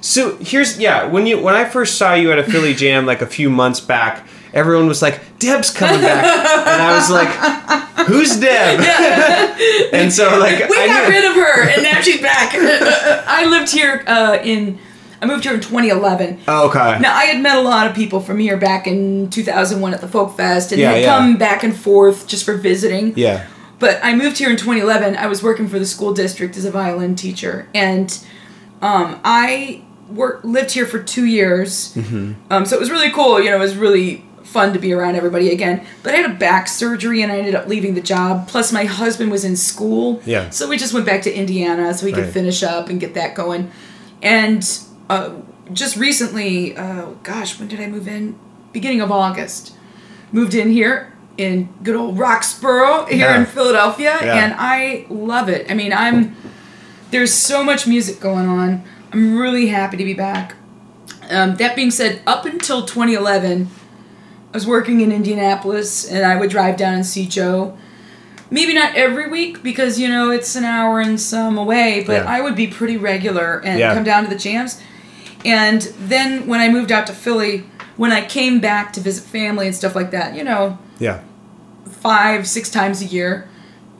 So 0.00 0.36
here's 0.36 0.78
yeah, 0.78 1.06
when 1.06 1.26
you 1.26 1.40
when 1.40 1.54
I 1.54 1.64
first 1.64 1.96
saw 1.98 2.14
you 2.14 2.30
at 2.32 2.38
a 2.38 2.44
Philly 2.44 2.74
Jam 2.82 3.06
like 3.06 3.22
a 3.22 3.26
few 3.26 3.50
months 3.50 3.80
back, 3.80 4.26
everyone 4.52 4.86
was 4.86 5.02
like, 5.02 5.20
"Deb's 5.38 5.70
coming 5.70 6.00
back," 6.00 6.24
and 6.24 6.82
I 6.82 6.94
was 6.96 7.10
like, 7.10 8.06
"Who's 8.08 8.38
Deb?" 8.38 8.80
and 9.92 10.12
so 10.12 10.38
like 10.38 10.68
we 10.68 10.76
I 10.76 10.86
got 10.86 11.08
knew- 11.08 11.14
rid 11.14 11.24
of 11.24 11.34
her, 11.34 11.68
and 11.70 11.82
now 11.82 12.00
she's 12.00 12.20
back. 12.20 12.54
I 12.56 13.46
lived 13.46 13.70
here 13.72 14.04
uh, 14.06 14.38
in. 14.42 14.78
I 15.20 15.26
moved 15.26 15.42
here 15.42 15.52
in 15.54 15.58
2011. 15.60 16.38
Oh, 16.46 16.68
okay. 16.68 16.96
Now 17.00 17.12
I 17.12 17.24
had 17.24 17.42
met 17.42 17.56
a 17.56 17.60
lot 17.60 17.88
of 17.88 17.96
people 17.96 18.20
from 18.20 18.38
here 18.38 18.56
back 18.56 18.86
in 18.86 19.28
2001 19.30 19.92
at 19.92 20.00
the 20.00 20.06
Folk 20.06 20.36
Fest, 20.36 20.70
and 20.70 20.80
Yeah, 20.80 20.92
had 20.92 21.02
yeah. 21.02 21.18
come 21.18 21.36
back 21.36 21.64
and 21.64 21.76
forth 21.76 22.28
just 22.28 22.44
for 22.44 22.54
visiting. 22.56 23.14
Yeah. 23.16 23.46
But 23.80 23.98
I 24.02 24.14
moved 24.14 24.38
here 24.38 24.48
in 24.48 24.56
2011. 24.56 25.16
I 25.16 25.26
was 25.26 25.42
working 25.42 25.66
for 25.68 25.78
the 25.80 25.86
school 25.86 26.12
district 26.14 26.56
as 26.56 26.64
a 26.64 26.70
violin 26.70 27.16
teacher, 27.16 27.68
and 27.74 28.16
um, 28.80 29.20
I 29.24 29.82
worked 30.08 30.44
lived 30.44 30.70
here 30.70 30.86
for 30.86 31.02
two 31.02 31.26
years. 31.26 31.94
Mm-hmm. 31.94 32.34
Um, 32.52 32.64
so 32.64 32.76
it 32.76 32.80
was 32.80 32.90
really 32.90 33.10
cool. 33.10 33.40
You 33.40 33.50
know, 33.50 33.56
it 33.56 33.60
was 33.60 33.76
really 33.76 34.24
fun 34.48 34.72
to 34.72 34.78
be 34.78 34.92
around 34.92 35.14
everybody 35.16 35.50
again. 35.50 35.84
But 36.02 36.14
I 36.14 36.18
had 36.18 36.30
a 36.30 36.34
back 36.34 36.68
surgery, 36.68 37.22
and 37.22 37.30
I 37.30 37.38
ended 37.38 37.54
up 37.54 37.66
leaving 37.68 37.94
the 37.94 38.00
job. 38.00 38.48
Plus, 38.48 38.72
my 38.72 38.84
husband 38.84 39.30
was 39.30 39.44
in 39.44 39.56
school. 39.56 40.22
Yeah. 40.24 40.50
So 40.50 40.68
we 40.68 40.76
just 40.78 40.94
went 40.94 41.06
back 41.06 41.22
to 41.22 41.34
Indiana 41.34 41.92
so 41.94 42.06
we 42.06 42.12
could 42.12 42.24
Right. 42.24 42.32
finish 42.32 42.62
up 42.62 42.88
and 42.88 42.98
get 42.98 43.14
that 43.14 43.34
going. 43.34 43.70
And 44.22 44.66
uh, 45.10 45.30
just 45.72 45.96
recently, 45.96 46.76
uh, 46.76 47.06
gosh, 47.22 47.58
when 47.58 47.68
did 47.68 47.80
I 47.80 47.86
move 47.88 48.08
in? 48.08 48.36
Beginning 48.72 49.00
of 49.00 49.10
August. 49.12 49.74
Moved 50.32 50.54
in 50.54 50.70
here 50.70 51.12
in 51.36 51.68
good 51.82 51.94
old 51.96 52.18
Roxborough 52.18 53.06
here 53.08 53.18
Yeah. 53.28 53.38
in 53.40 53.46
Philadelphia, 53.46 54.18
Yeah. 54.22 54.34
and 54.44 54.54
I 54.58 55.04
love 55.08 55.48
it. 55.48 55.66
I 55.70 55.74
mean, 55.74 55.92
I'm 55.92 56.34
there's 57.10 57.32
so 57.32 57.62
much 57.64 57.86
music 57.86 58.20
going 58.20 58.46
on. 58.48 58.82
I'm 59.12 59.38
really 59.38 59.68
happy 59.68 59.96
to 59.96 60.04
be 60.04 60.12
back. 60.14 60.54
Um, 61.30 61.56
that 61.56 61.74
being 61.76 61.90
said, 61.90 62.20
up 62.26 62.44
until 62.44 62.82
2011, 62.84 63.68
I 64.52 64.56
was 64.56 64.66
working 64.66 65.00
in 65.00 65.12
Indianapolis, 65.12 66.10
and 66.10 66.24
I 66.24 66.36
would 66.36 66.50
drive 66.50 66.76
down 66.76 66.94
and 66.94 67.04
see 67.06 67.26
Joe. 67.26 67.76
Maybe 68.50 68.72
not 68.72 68.94
every 68.94 69.28
week 69.28 69.62
because 69.62 70.00
you 70.00 70.08
know 70.08 70.30
it's 70.30 70.56
an 70.56 70.64
hour 70.64 71.00
and 71.00 71.20
some 71.20 71.58
away, 71.58 72.02
but 72.06 72.22
Yeah. 72.24 72.30
I 72.30 72.40
would 72.40 72.54
be 72.56 72.66
pretty 72.66 72.96
regular 72.96 73.60
and 73.62 73.78
Yeah. 73.78 73.92
come 73.92 74.04
down 74.04 74.24
to 74.24 74.30
the 74.30 74.36
jams. 74.38 74.80
And 75.44 75.82
then 76.00 76.46
when 76.46 76.60
I 76.60 76.68
moved 76.70 76.90
out 76.90 77.06
to 77.08 77.12
Philly, 77.12 77.64
when 77.98 78.10
I 78.10 78.22
came 78.22 78.58
back 78.58 78.92
to 78.94 79.00
visit 79.00 79.24
family 79.24 79.66
and 79.66 79.76
stuff 79.76 79.94
like 79.94 80.10
that, 80.12 80.34
you 80.34 80.42
know, 80.44 80.78
Yeah. 80.98 81.18
five, 82.00 82.46
six 82.46 82.70
times 82.70 83.02
a 83.02 83.04
year. 83.04 83.46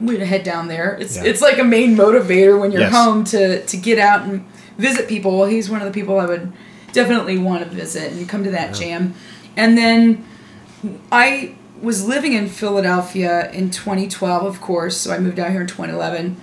We'd 0.01 0.21
head 0.21 0.45
down 0.45 0.69
there. 0.69 0.97
It's 1.01 1.17
Yeah. 1.17 1.25
it's 1.25 1.43
like 1.43 1.59
a 1.59 1.65
main 1.65 1.95
motivator 1.97 2.59
when 2.59 2.71
you're 2.73 2.83
Yes. 2.83 2.93
home 2.93 3.25
to 3.25 3.61
to 3.67 3.77
get 3.77 3.99
out 3.99 4.23
and 4.23 4.45
visit 4.79 5.09
people. 5.09 5.37
Well, 5.39 5.49
he's 5.49 5.69
one 5.69 5.81
of 5.83 5.87
the 5.87 5.93
people 5.93 6.19
I 6.21 6.25
would 6.25 6.53
definitely 6.93 7.37
want 7.37 7.69
to 7.69 7.75
visit 7.77 8.13
and 8.13 8.27
come 8.29 8.45
to 8.45 8.51
that 8.53 8.73
jam. 8.73 9.13
And 9.57 9.77
then 9.77 10.25
I 11.11 11.55
was 11.81 12.07
living 12.07 12.33
in 12.33 12.49
Philadelphia 12.49 13.51
in 13.53 13.71
2012, 13.71 14.45
of 14.45 14.61
course, 14.61 14.97
so 14.97 15.13
I 15.13 15.19
moved 15.19 15.39
out 15.39 15.51
here 15.51 15.61
in 15.61 15.67
2011 15.67 16.37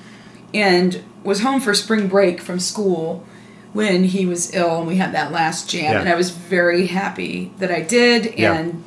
and 0.54 1.04
was 1.24 1.42
home 1.42 1.60
for 1.60 1.74
spring 1.74 2.08
break 2.08 2.40
from 2.42 2.60
school 2.60 3.26
when 3.74 4.06
he 4.06 4.26
was 4.26 4.54
ill 4.54 4.78
and 4.80 4.88
we 4.88 4.96
had 4.96 5.14
that 5.14 5.32
last 5.34 5.70
jam 5.70 5.94
Yeah. 5.94 6.00
and 6.00 6.08
I 6.08 6.16
was 6.16 6.30
very 6.30 6.88
happy 6.88 7.52
that 7.58 7.70
I 7.72 7.82
did 7.82 8.36
Yeah. 8.38 8.54
and 8.54 8.84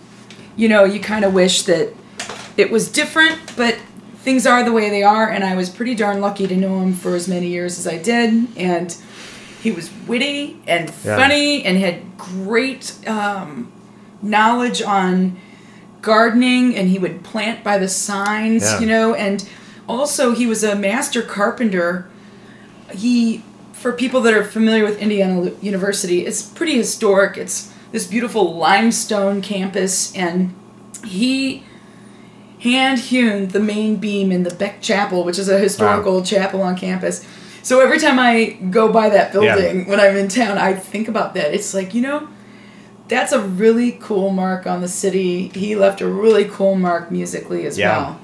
you 0.56 0.66
know 0.68 0.84
you 0.84 0.98
kind 1.00 1.26
of 1.26 1.34
wish 1.34 1.62
that 1.64 1.92
it 2.56 2.70
was 2.70 2.90
different 2.90 3.38
but 3.54 3.76
things 4.22 4.46
are 4.46 4.64
the 4.64 4.72
way 4.72 4.88
they 4.88 5.02
are 5.02 5.28
and 5.28 5.44
I 5.44 5.54
was 5.56 5.68
pretty 5.68 5.94
darn 5.94 6.22
lucky 6.22 6.46
to 6.46 6.56
know 6.56 6.80
him 6.80 6.94
for 6.94 7.14
as 7.14 7.28
many 7.28 7.48
years 7.48 7.78
as 7.78 7.86
I 7.86 7.98
did 7.98 8.48
and 8.56 8.96
he 9.62 9.70
was 9.72 9.90
witty 10.06 10.58
and 10.66 10.90
Yeah. 11.04 11.16
funny 11.18 11.64
and 11.66 11.76
had 11.76 12.16
great 12.16 12.94
um, 13.06 13.70
knowledge 14.22 14.82
on 14.82 15.36
gardening 16.02 16.76
and 16.76 16.88
he 16.88 16.98
would 16.98 17.22
plant 17.24 17.62
by 17.64 17.78
the 17.78 17.88
signs, 17.88 18.62
Yeah. 18.62 18.80
you 18.80 18.86
know, 18.86 19.14
and 19.14 19.46
also 19.88 20.32
he 20.34 20.46
was 20.46 20.62
a 20.62 20.74
master 20.76 21.22
carpenter. 21.22 22.06
He 22.92 23.42
for 23.72 23.92
people 23.92 24.20
that 24.22 24.34
are 24.34 24.42
familiar 24.42 24.82
with 24.84 24.98
Indiana 24.98 25.52
University, 25.62 26.26
it's 26.26 26.42
pretty 26.42 26.76
historic. 26.76 27.36
It's 27.36 27.70
this 27.92 28.06
beautiful 28.06 28.56
limestone 28.56 29.40
campus 29.40 30.12
and 30.16 30.52
he 31.04 31.62
hand 32.60 32.98
hewn 32.98 33.48
the 33.48 33.60
main 33.60 33.96
beam 33.96 34.32
in 34.32 34.42
the 34.42 34.50
Beck 34.52 34.82
Chapel, 34.82 35.22
which 35.22 35.38
is 35.38 35.48
a 35.48 35.58
historical 35.60 36.24
chapel 36.24 36.60
on 36.60 36.76
campus. 36.76 37.24
So 37.62 37.78
every 37.80 38.00
time 38.00 38.18
I 38.18 38.56
go 38.70 38.88
by 38.90 39.08
that 39.10 39.32
Yeah. 39.32 39.54
building 39.54 39.86
when 39.88 40.00
I'm 40.00 40.16
in 40.16 40.26
town, 40.28 40.58
I 40.58 40.72
think 40.74 41.06
about 41.06 41.34
that. 41.34 41.54
It's 41.54 41.72
like, 41.72 41.94
you 41.94 42.02
know, 42.02 42.26
that's 43.08 43.32
a 43.32 43.40
really 43.40 43.92
cool 43.92 44.30
mark 44.30 44.66
on 44.66 44.80
the 44.80 44.88
city. 44.88 45.48
He 45.48 45.74
left 45.76 46.00
a 46.00 46.06
really 46.08 46.44
cool 46.44 46.74
mark 46.76 47.10
musically 47.10 47.66
as 47.66 47.78
Yeah. 47.78 47.96
well. 47.98 48.20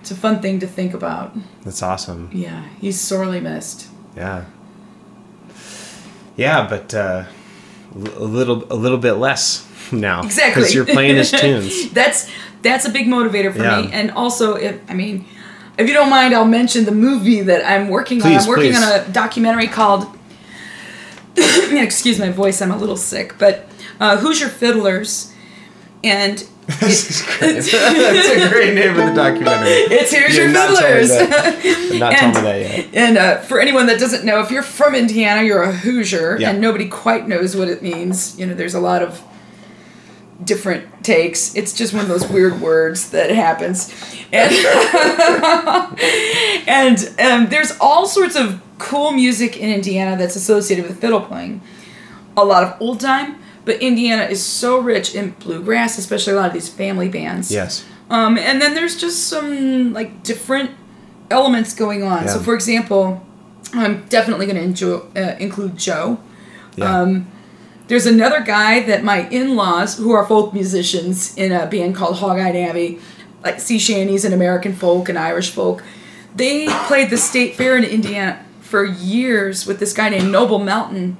It's 0.00 0.10
a 0.10 0.14
fun 0.14 0.40
thing 0.40 0.60
to 0.60 0.66
think 0.66 0.94
about. 0.94 1.36
That's 1.64 1.82
awesome. 1.82 2.30
Yeah, 2.32 2.64
he's 2.80 3.00
sorely 3.00 3.40
missed. 3.40 3.88
Yeah. 4.16 4.44
Yeah, 6.36 6.66
but 6.68 6.94
uh, 6.94 7.24
a 7.94 8.24
little 8.24 8.64
a 8.70 8.76
little 8.76 8.98
bit 8.98 9.14
less 9.14 9.66
now. 9.92 10.22
Exactly. 10.22 10.60
Because 10.62 10.74
you're 10.74 10.84
playing 10.86 11.16
his 11.16 11.30
tunes. 11.40 11.90
that's 11.90 12.30
that's 12.62 12.84
a 12.86 12.90
big 12.90 13.06
motivator 13.06 13.52
for 13.52 13.62
Yeah. 13.62 13.82
me. 13.82 13.90
And 13.92 14.10
also, 14.12 14.54
if 14.54 14.78
I 14.88 14.94
mean, 14.94 15.24
if 15.78 15.88
you 15.88 15.94
don't 15.94 16.10
mind, 16.10 16.34
I'll 16.34 16.44
mention 16.44 16.84
the 16.84 16.92
movie 16.92 17.40
that 17.42 17.64
I'm 17.68 17.88
working 17.88 18.22
on. 18.22 18.28
Please, 18.30 18.42
I'm 18.44 18.48
working 18.48 18.72
please. 18.72 18.82
on 18.84 19.00
a 19.00 19.08
documentary 19.08 19.66
called. 19.68 20.06
excuse 21.36 22.18
my 22.18 22.30
voice. 22.30 22.62
I'm 22.62 22.70
a 22.70 22.78
little 22.78 22.96
sick, 22.96 23.34
but 23.38 23.68
uh, 24.00 24.16
Hoosier 24.18 24.48
Fiddlers, 24.48 25.32
and 26.04 26.38
this 26.80 27.10
is 27.10 27.22
great. 27.22 27.54
That's 27.72 28.28
a 28.28 28.48
great 28.48 28.74
name 28.74 28.90
of 28.90 28.96
the 28.96 29.14
documentary. 29.14 29.68
it's 29.70 30.12
Hoosier 30.12 30.42
You're 30.44 30.52
not 30.52 30.76
telling 30.78 31.02
me 31.02 31.08
Fiddlers. 31.08 31.98
not 32.00 32.12
telling 32.12 32.34
me 32.34 32.38
And- 32.40 32.46
that 32.46 32.60
yet. 32.60 32.94
And 32.94 33.18
uh, 33.18 33.38
for 33.38 33.60
anyone 33.60 33.86
that 33.86 33.98
doesn't 34.00 34.24
know, 34.24 34.40
if 34.40 34.50
you're 34.50 34.62
from 34.64 34.94
Indiana, 34.94 35.42
you're 35.42 35.62
a 35.62 35.72
Hoosier, 35.72 36.38
Yeah. 36.40 36.50
and 36.50 36.60
nobody 36.60 36.88
quite 36.88 37.28
knows 37.28 37.56
what 37.56 37.68
it 37.68 37.82
means. 37.82 38.38
You 38.38 38.46
know, 38.46 38.54
there's 38.54 38.74
a 38.74 38.80
lot 38.80 39.02
of 39.02 39.22
different 40.44 41.02
takes. 41.04 41.54
It's 41.54 41.72
just 41.72 41.94
one 41.94 42.02
of 42.02 42.08
those 42.08 42.26
weird 42.28 42.60
words 42.60 43.10
that 43.10 43.30
happens, 43.30 43.90
and 44.32 44.52
and 46.68 47.14
um, 47.20 47.48
there's 47.50 47.72
all 47.80 48.06
sorts 48.06 48.36
of 48.36 48.60
cool 48.78 49.12
music 49.12 49.56
in 49.56 49.70
Indiana 49.70 50.16
that's 50.16 50.36
associated 50.36 50.86
with 50.86 51.00
fiddle 51.00 51.20
playing. 51.20 51.62
A 52.36 52.44
lot 52.44 52.64
of 52.64 52.76
old 52.82 53.00
time, 53.00 53.36
but 53.66 53.82
Indiana 53.82 54.22
is 54.22 54.42
so 54.42 54.78
rich 54.78 55.14
in 55.14 55.32
bluegrass, 55.32 55.98
especially 55.98 56.32
a 56.32 56.36
lot 56.36 56.46
of 56.46 56.54
these 56.54 56.70
family 56.70 57.10
bands. 57.10 57.52
Yes. 57.52 57.84
Um, 58.08 58.38
and 58.38 58.62
then 58.62 58.74
there's 58.74 58.96
just 58.98 59.26
some 59.26 59.92
like 59.92 60.22
different 60.22 60.70
elements 61.30 61.74
going 61.74 62.02
on. 62.04 62.28
So, 62.28 62.38
for 62.38 62.54
example, 62.54 63.26
I'm 63.74 64.06
definitely 64.06 64.46
going 64.46 64.72
to 64.72 64.94
uh, 65.16 65.36
include 65.38 65.76
Joe. 65.76 66.20
Yeah. 66.76 67.00
Um, 67.00 67.30
there's 67.88 68.06
another 68.06 68.40
guy 68.40 68.80
that 68.84 69.04
my 69.04 69.28
in-laws, 69.28 69.98
who 69.98 70.12
are 70.12 70.26
folk 70.26 70.54
musicians 70.54 71.36
in 71.36 71.52
a 71.52 71.66
band 71.66 71.96
called 71.96 72.16
Hog-Eyed 72.16 72.56
Abbey, 72.56 73.00
like 73.42 73.60
sea 73.60 73.78
shanties 73.78 74.24
and 74.24 74.32
American 74.32 74.74
folk 74.74 75.08
and 75.08 75.18
Irish 75.18 75.50
folk, 75.50 75.82
they 76.34 76.66
played 76.86 77.10
the 77.10 77.16
state 77.16 77.56
fair 77.56 77.76
in 77.76 77.84
Indiana 77.84 78.44
for 78.60 78.84
years 78.84 79.66
with 79.66 79.80
this 79.80 79.92
guy 79.92 80.08
named 80.08 80.30
Noble 80.30 80.58
Melton, 80.58 81.16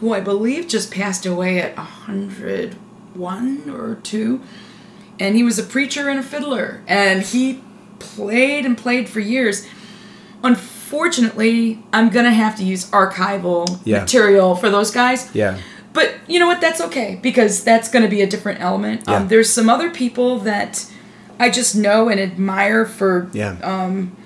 who 0.00 0.12
I 0.14 0.20
believe 0.20 0.66
just 0.68 0.90
passed 0.90 1.26
away 1.26 1.60
at 1.60 1.76
101 1.76 3.70
or 3.70 3.96
2 4.02 4.40
and 5.18 5.36
he 5.36 5.42
was 5.42 5.58
a 5.58 5.62
preacher 5.62 6.08
and 6.08 6.18
a 6.18 6.22
fiddler 6.22 6.82
and 6.88 7.22
he 7.22 7.62
played 7.98 8.64
and 8.64 8.76
played 8.78 9.08
for 9.08 9.20
years 9.20 9.66
unfortunately 10.42 11.82
i'm 11.92 12.08
gonna 12.08 12.32
have 12.32 12.56
to 12.56 12.64
use 12.64 12.90
archival 12.90 13.80
Yeah. 13.84 14.00
material 14.00 14.54
for 14.56 14.70
those 14.70 14.90
guys 14.90 15.28
yeah. 15.34 15.58
but 15.92 16.14
you 16.26 16.38
know 16.40 16.46
what 16.46 16.60
that's 16.60 16.80
okay 16.80 17.18
because 17.22 17.62
that's 17.62 17.90
gonna 17.90 18.08
be 18.08 18.22
a 18.22 18.26
different 18.26 18.60
element 18.60 19.02
Yeah. 19.06 19.16
um, 19.16 19.28
there's 19.28 19.52
some 19.52 19.68
other 19.68 19.90
people 19.90 20.38
that 20.40 20.86
i 21.38 21.50
just 21.50 21.76
know 21.76 22.08
and 22.08 22.18
admire 22.18 22.86
for 22.86 23.28
Yeah. 23.34 23.58
um, 23.62 24.16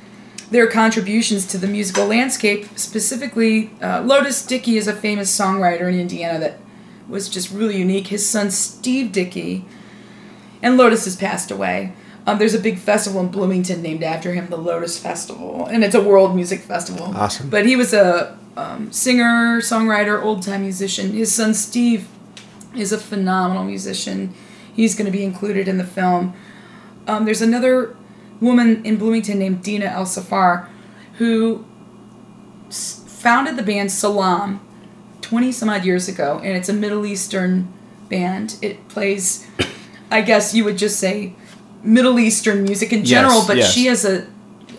their 0.51 0.67
contributions 0.67 1.47
to 1.47 1.59
the 1.59 1.67
musical 1.67 2.07
landscape. 2.07 2.67
Specifically, 2.77 3.71
uh, 3.83 4.03
Lotus 4.03 4.45
Dickey 4.45 4.77
is 4.77 4.89
a 4.89 4.93
famous 4.93 5.37
songwriter 5.37 5.89
in 5.89 5.99
Indiana 5.99 6.39
that 6.39 6.59
was 7.09 7.29
just 7.29 7.51
really 7.51 7.79
unique. 7.79 8.09
His 8.09 8.29
son 8.29 8.51
Steve 8.51 9.13
Dickey, 9.13 9.65
and 10.63 10.77
Lotus 10.77 11.05
has 11.05 11.17
passed 11.17 11.51
away. 11.51 11.93
Um, 12.27 12.39
there's 12.39 12.55
a 12.55 12.59
big 12.59 12.79
festival 12.79 13.21
in 13.21 13.29
Bloomington 13.29 13.83
named 13.83 14.03
after 14.03 14.33
him, 14.33 14.49
the 14.49 14.57
Lotus 14.57 14.99
Festival, 14.99 15.67
and 15.67 15.85
it's 15.85 15.95
a 15.95 16.03
world 16.03 16.35
music 16.35 16.61
festival. 16.61 17.13
Awesome. 17.15 17.51
But 17.51 17.67
he 17.67 17.77
was 17.77 17.93
a 17.93 18.39
um, 18.57 18.91
singer, 18.93 19.61
songwriter, 19.61 20.23
old 20.23 20.43
time 20.43 20.63
musician. 20.63 21.13
His 21.13 21.35
son 21.35 21.53
Steve 21.53 22.09
is 22.75 22.93
a 22.93 22.99
phenomenal 22.99 23.65
musician. 23.65 24.33
He's 24.75 24.95
going 24.95 25.07
to 25.07 25.13
be 25.13 25.23
included 25.23 25.69
in 25.69 25.79
the 25.79 25.85
film. 25.85 26.35
Um, 27.07 27.27
there's 27.27 27.43
another 27.43 27.95
woman 28.45 28.85
in 28.85 28.97
Bloomington 28.97 29.39
named 29.39 29.63
Dena 29.63 29.87
El 29.87 30.05
Saffar 30.05 30.69
who 31.19 31.65
s- 32.69 33.03
founded 33.07 33.57
the 33.57 33.63
band 33.63 33.91
Salaam 33.91 34.61
20 35.23 35.53
some 35.53 35.71
odd 35.71 35.85
years 35.85 36.09
ago, 36.09 36.41
and 36.45 36.57
it's 36.57 36.69
a 36.69 36.73
Middle 36.73 37.07
Eastern 37.07 37.73
band. 38.11 38.57
It 38.61 38.89
plays, 38.89 39.47
I 40.11 40.21
guess 40.21 40.55
you 40.55 40.65
would 40.65 40.77
just 40.77 40.99
say, 41.01 41.33
Middle 41.83 42.19
Eastern 42.19 42.63
music 42.65 42.93
in 42.93 43.05
general, 43.05 43.37
Yes, 43.39 43.47
but 43.47 43.57
yes. 43.57 43.73
she 43.73 43.87
has 43.87 44.05
a, 44.05 44.27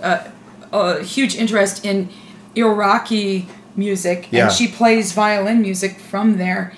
a, 0.01 0.31
a 0.71 1.03
huge 1.03 1.35
interest 1.35 1.83
in 1.85 2.09
Iraqi 2.55 3.47
music, 3.75 4.27
Yeah. 4.31 4.43
and 4.45 4.51
she 4.53 4.67
plays 4.67 5.11
violin 5.13 5.61
music 5.61 5.99
from 5.99 6.37
there. 6.37 6.73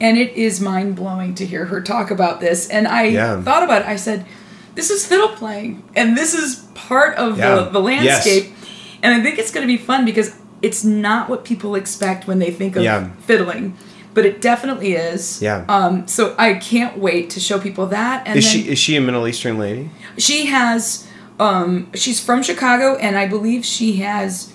And 0.00 0.18
it 0.18 0.32
is 0.34 0.60
mind 0.60 0.96
blowing 0.96 1.34
to 1.36 1.46
hear 1.46 1.66
her 1.66 1.80
talk 1.80 2.10
about 2.10 2.40
this. 2.40 2.68
And 2.68 2.88
I 2.88 3.04
Yeah. 3.04 3.40
thought 3.42 3.62
about 3.62 3.82
it. 3.82 3.88
I 3.88 3.94
said, 3.96 4.26
this 4.74 4.90
is 4.90 5.06
fiddle 5.06 5.28
playing, 5.28 5.82
and 5.94 6.16
this 6.16 6.34
is 6.34 6.64
part 6.74 7.16
of 7.16 7.38
Yeah. 7.38 7.56
the, 7.56 7.62
the 7.70 7.80
landscape. 7.80 8.52
And 9.02 9.14
I 9.14 9.22
think 9.22 9.38
it's 9.38 9.50
going 9.50 9.66
to 9.66 9.72
be 9.72 9.76
fun 9.82 10.04
because 10.04 10.34
it's 10.62 10.84
not 10.84 11.28
what 11.28 11.44
people 11.44 11.74
expect 11.74 12.26
when 12.28 12.38
they 12.38 12.50
think 12.50 12.76
of 12.76 12.84
Yeah. 12.84 13.08
fiddling, 13.26 13.76
but 14.14 14.24
it 14.24 14.40
definitely 14.40 14.92
is. 14.94 15.42
Yeah. 15.42 15.64
Um, 15.68 16.06
so 16.06 16.34
I 16.38 16.54
can't 16.54 16.98
wait 16.98 17.28
to 17.30 17.40
show 17.40 17.58
people 17.58 17.86
that. 17.86 18.22
And 18.26 18.38
Is 18.38 18.44
then 18.44 18.62
she 18.62 18.68
is 18.70 18.78
she 18.78 18.96
a 18.96 19.00
Middle 19.00 19.26
Eastern 19.26 19.58
lady? 19.58 19.90
she 20.18 20.46
has, 20.46 21.06
um, 21.40 21.88
she's 21.94 22.20
from 22.20 22.42
Chicago, 22.42 22.96
and 22.96 23.18
I 23.18 23.26
believe 23.26 23.64
she 23.64 23.96
has 23.96 24.52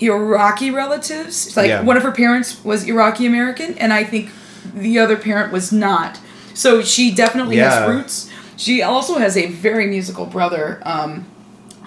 Iraqi 0.00 0.70
relatives. 0.70 1.56
Like 1.56 1.68
Yeah. 1.68 1.82
one 1.82 1.96
of 1.96 2.02
her 2.02 2.12
parents 2.12 2.62
was 2.64 2.84
Iraqi 2.86 3.26
American, 3.26 3.76
and 3.78 3.92
I 3.92 4.04
think 4.04 4.28
the 4.74 4.98
other 4.98 5.16
parent 5.16 5.52
was 5.52 5.72
not. 5.72 6.18
So 6.52 6.82
she 6.82 7.10
definitely 7.10 7.56
Yeah. 7.56 7.80
has 7.80 7.88
roots. 7.88 8.28
She 8.64 8.80
also 8.82 9.18
has 9.18 9.36
a 9.36 9.46
very 9.46 9.86
musical 9.86 10.24
brother, 10.24 10.80
um, 10.84 11.26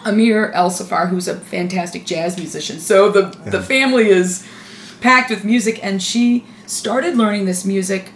Amir 0.06 0.52
ElSaffar, 0.56 1.10
who's 1.10 1.28
a 1.28 1.36
fantastic 1.36 2.06
jazz 2.06 2.38
musician. 2.38 2.80
So 2.80 3.10
the 3.10 3.24
the 3.50 3.62
family 3.62 4.10
is 4.10 4.46
packed 5.02 5.32
with 5.32 5.44
music, 5.44 5.84
and 5.84 6.02
she 6.02 6.46
started 6.68 7.18
learning 7.18 7.46
this 7.46 7.66
music, 7.66 8.12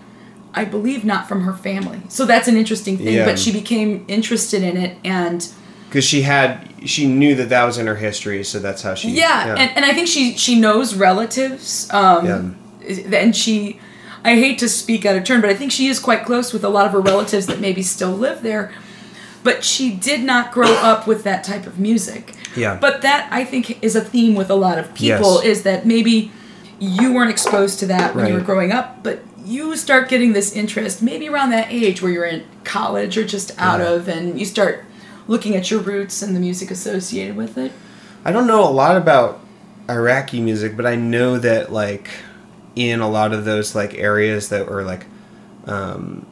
I 0.54 0.66
believe, 0.66 1.04
not 1.04 1.28
from 1.28 1.42
her 1.42 1.54
family. 1.54 2.02
So 2.10 2.26
that's 2.26 2.48
an 2.48 2.56
interesting 2.56 2.98
thing. 2.98 3.16
Yeah. 3.16 3.26
But 3.26 3.40
she 3.40 3.52
became 3.52 4.06
interested 4.08 4.62
in 4.62 4.78
it, 4.78 4.98
and 5.04 5.48
Because 5.90 6.06
she 6.06 6.22
had 6.22 6.68
she 6.86 7.08
knew 7.08 7.34
that 7.36 7.50
that 7.50 7.64
was 7.64 7.80
in 7.80 7.88
her 7.88 7.96
history, 7.96 8.44
so 8.44 8.60
that's 8.60 8.84
how 8.84 8.94
she. 8.94 9.10
yeah, 9.10 9.56
And, 9.58 9.72
and 9.76 9.86
I 9.86 9.94
think 9.94 10.08
she 10.08 10.38
she 10.38 10.60
knows 10.60 10.94
relatives. 10.94 11.90
Um, 11.92 12.58
and 13.14 13.36
she, 13.36 13.80
I 14.24 14.36
hate 14.36 14.60
to 14.60 14.70
speak 14.70 15.06
out 15.06 15.16
of 15.16 15.24
turn, 15.24 15.42
but 15.42 15.50
I 15.50 15.56
think 15.56 15.72
she 15.72 15.88
is 15.88 16.00
quite 16.00 16.26
close 16.26 16.54
with 16.54 16.64
a 16.64 16.70
lot 16.70 16.86
of 16.86 16.92
her 16.92 17.02
relatives 17.02 17.48
that 17.48 17.60
maybe 17.60 17.82
still 17.82 18.12
live 18.12 18.42
there. 18.44 18.72
But 19.44 19.64
she 19.64 19.92
did 19.92 20.22
not 20.24 20.52
grow 20.52 20.72
up 20.74 21.08
with 21.08 21.24
that 21.24 21.44
type 21.44 21.66
of 21.66 21.80
music. 21.80 22.36
Yeah. 22.56 22.78
But 22.80 23.02
that 23.02 23.28
I 23.32 23.44
think 23.44 23.82
is 23.84 23.96
a 23.96 24.02
theme 24.02 24.36
with 24.36 24.52
a 24.52 24.56
lot 24.56 24.78
of 24.78 24.94
people 24.94 25.36
Yes. 25.44 25.46
is 25.46 25.64
that 25.64 25.86
maybe 25.88 26.32
you 26.80 27.14
weren't 27.14 27.32
exposed 27.32 27.80
to 27.80 27.86
that 27.88 28.16
when 28.16 28.28
you 28.28 28.34
were 28.34 28.40
growing 28.42 28.72
up, 28.72 29.02
but 29.04 29.24
you 29.44 29.76
start 29.76 30.10
getting 30.10 30.34
this 30.34 30.56
interest 30.56 31.02
maybe 31.02 31.28
around 31.28 31.50
that 31.50 31.68
age 31.72 32.02
where 32.02 32.12
you're 32.12 32.26
in 32.26 32.44
college 32.64 33.18
or 33.18 33.24
just 33.26 33.52
out 33.58 33.80
Yeah. 33.80 33.90
of, 33.90 34.08
and 34.08 34.40
you 34.40 34.46
start 34.46 34.84
looking 35.28 35.56
at 35.56 35.72
your 35.72 35.80
roots 35.80 36.22
and 36.22 36.36
the 36.36 36.40
music 36.40 36.70
associated 36.70 37.36
with 37.36 37.58
it. 37.58 37.72
I 38.24 38.32
don't 38.32 38.46
know 38.46 38.64
a 38.64 38.70
lot 38.70 38.96
about 38.98 39.40
Iraqi 39.90 40.40
music, 40.42 40.78
but 40.78 40.86
I 40.86 40.96
know 40.96 41.40
that 41.40 41.72
like 41.72 42.08
in 42.76 43.00
a 43.02 43.10
lot 43.10 43.34
of 43.34 43.46
those 43.46 43.76
like 43.76 43.94
areas 43.96 44.50
that 44.50 44.68
were 44.70 44.84
like 44.84 45.06
um, 45.66 46.26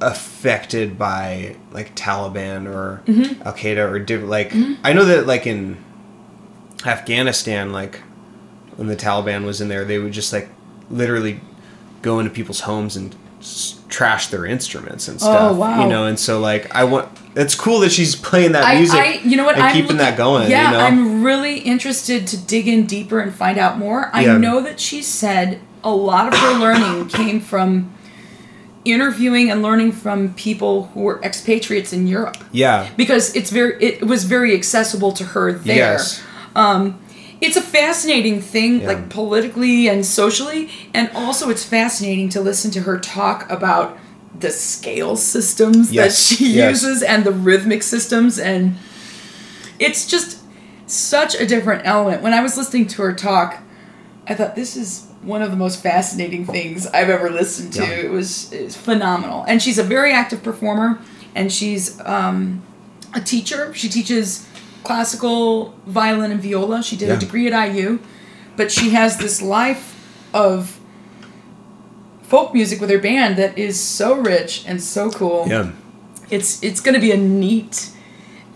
affected 0.00 0.98
by 0.98 1.56
like 1.72 1.94
Taliban 1.94 2.66
or 2.66 3.02
Mm-hmm. 3.06 3.42
Al 3.46 3.52
Qaeda 3.54 3.90
or 3.90 3.98
different 3.98 4.30
like 4.30 4.52
I 4.82 4.92
know 4.92 5.04
that 5.04 5.26
like 5.26 5.46
in 5.46 5.76
Afghanistan 6.84 7.72
like 7.72 8.00
when 8.76 8.88
the 8.88 8.96
Taliban 8.96 9.44
was 9.44 9.60
in 9.60 9.68
there 9.68 9.84
they 9.84 9.98
would 9.98 10.12
just 10.12 10.32
like 10.32 10.48
literally 10.90 11.40
go 12.02 12.18
into 12.18 12.30
people's 12.30 12.60
homes 12.60 12.96
and 12.96 13.14
s- 13.40 13.73
trash 13.94 14.26
their 14.28 14.44
instruments 14.44 15.06
and 15.08 15.16
oh, 15.16 15.24
stuff 15.24 15.52
Oh, 15.52 15.54
wow. 15.54 15.82
you 15.82 15.88
know 15.88 16.04
and 16.06 16.18
so 16.18 16.40
like 16.40 16.64
I 16.74 16.82
want 16.84 17.08
it's 17.36 17.54
cool 17.54 17.78
that 17.80 17.92
she's 17.92 18.14
playing 18.16 18.52
that 18.52 18.64
I, 18.64 18.74
music 18.78 18.98
I, 19.00 19.12
you 19.30 19.36
know 19.36 19.44
what? 19.44 19.54
and 19.54 19.64
I'm 19.64 19.72
keeping 19.74 19.98
that 19.98 20.16
going 20.16 20.50
Yeah, 20.50 20.64
you 20.72 20.76
know 20.76 20.84
I'm 20.84 21.22
really 21.22 21.58
interested 21.60 22.26
to 22.32 22.36
dig 22.36 22.66
in 22.66 22.86
deeper 22.86 23.20
and 23.20 23.32
find 23.32 23.56
out 23.58 23.78
more. 23.78 24.10
I 24.12 24.22
Yeah. 24.24 24.38
know 24.38 24.60
that 24.62 24.80
she 24.80 25.00
said 25.02 25.60
a 25.84 25.94
lot 26.10 26.24
of 26.28 26.34
her 26.38 26.58
learning 26.64 27.08
came 27.08 27.40
from 27.40 27.92
interviewing 28.84 29.50
and 29.50 29.62
learning 29.62 29.92
from 29.92 30.34
people 30.34 30.86
who 30.92 31.00
were 31.00 31.18
expatriates 31.22 31.92
in 31.92 32.06
Europe 32.06 32.36
yeah 32.52 32.88
because 32.96 33.34
it's 33.34 33.50
very 33.50 33.72
it 33.82 34.06
was 34.06 34.24
very 34.24 34.52
accessible 34.54 35.12
to 35.12 35.24
her 35.24 35.52
there. 35.52 35.76
yes 35.76 36.22
um, 36.56 36.98
It's 37.40 37.56
a 37.56 37.60
fascinating 37.62 38.40
thing, 38.40 38.80
Yeah. 38.80 38.88
like 38.88 39.08
politically 39.10 39.88
and 39.88 40.04
socially, 40.06 40.68
and 40.94 41.10
also 41.14 41.50
it's 41.50 41.64
fascinating 41.64 42.28
to 42.30 42.40
listen 42.40 42.70
to 42.72 42.80
her 42.82 42.98
talk 42.98 43.50
about 43.50 43.98
the 44.38 44.50
scale 44.50 45.16
systems 45.16 45.92
Yes, 45.92 46.28
that 46.30 46.36
she 46.36 46.50
yes. 46.52 46.82
uses 46.82 47.02
and 47.02 47.24
the 47.24 47.32
rhythmic 47.32 47.82
systems, 47.82 48.38
and 48.38 48.76
it's 49.78 50.06
just 50.06 50.38
such 50.86 51.34
a 51.34 51.46
different 51.46 51.82
element. 51.86 52.22
When 52.22 52.32
I 52.34 52.40
was 52.42 52.56
listening 52.56 52.86
to 52.88 53.02
her 53.02 53.12
talk, 53.14 53.58
I 54.26 54.34
thought 54.34 54.54
this 54.54 54.76
is 54.76 55.06
one 55.22 55.42
of 55.42 55.50
the 55.50 55.56
most 55.56 55.82
fascinating 55.82 56.44
things 56.46 56.86
I've 56.88 57.08
ever 57.10 57.30
listened 57.30 57.72
to. 57.74 57.82
Yeah. 57.82 57.90
It 57.90 58.10
was 58.10 58.52
it 58.52 58.64
was 58.64 58.76
phenomenal, 58.76 59.44
and 59.48 59.62
she's 59.62 59.78
a 59.78 59.82
very 59.82 60.12
active 60.12 60.42
performer, 60.42 60.98
and 61.34 61.52
she's 61.52 61.98
um, 62.04 62.62
a 63.14 63.20
teacher. 63.20 63.72
She 63.74 63.88
teaches 63.88 64.46
classical 64.84 65.74
violin 65.86 66.30
and 66.30 66.40
viola. 66.40 66.82
She 66.82 66.96
did 66.96 67.08
Yeah. 67.08 67.14
a 67.16 67.18
degree 67.18 67.46
at 67.50 67.52
IU, 67.74 67.98
but 68.56 68.70
she 68.70 68.90
has 68.90 69.16
this 69.18 69.42
life 69.42 69.94
of 70.32 70.78
folk 72.22 72.54
music 72.54 72.80
with 72.80 72.90
her 72.90 72.98
band 72.98 73.36
that 73.36 73.56
is 73.58 73.78
so 73.80 74.14
rich 74.14 74.64
and 74.66 74.82
so 74.82 75.10
cool. 75.10 75.46
yeah 75.48 75.70
It's 76.30 76.62
it's 76.62 76.80
going 76.80 76.94
to 76.94 77.00
be 77.00 77.12
a 77.12 77.16
neat 77.16 77.90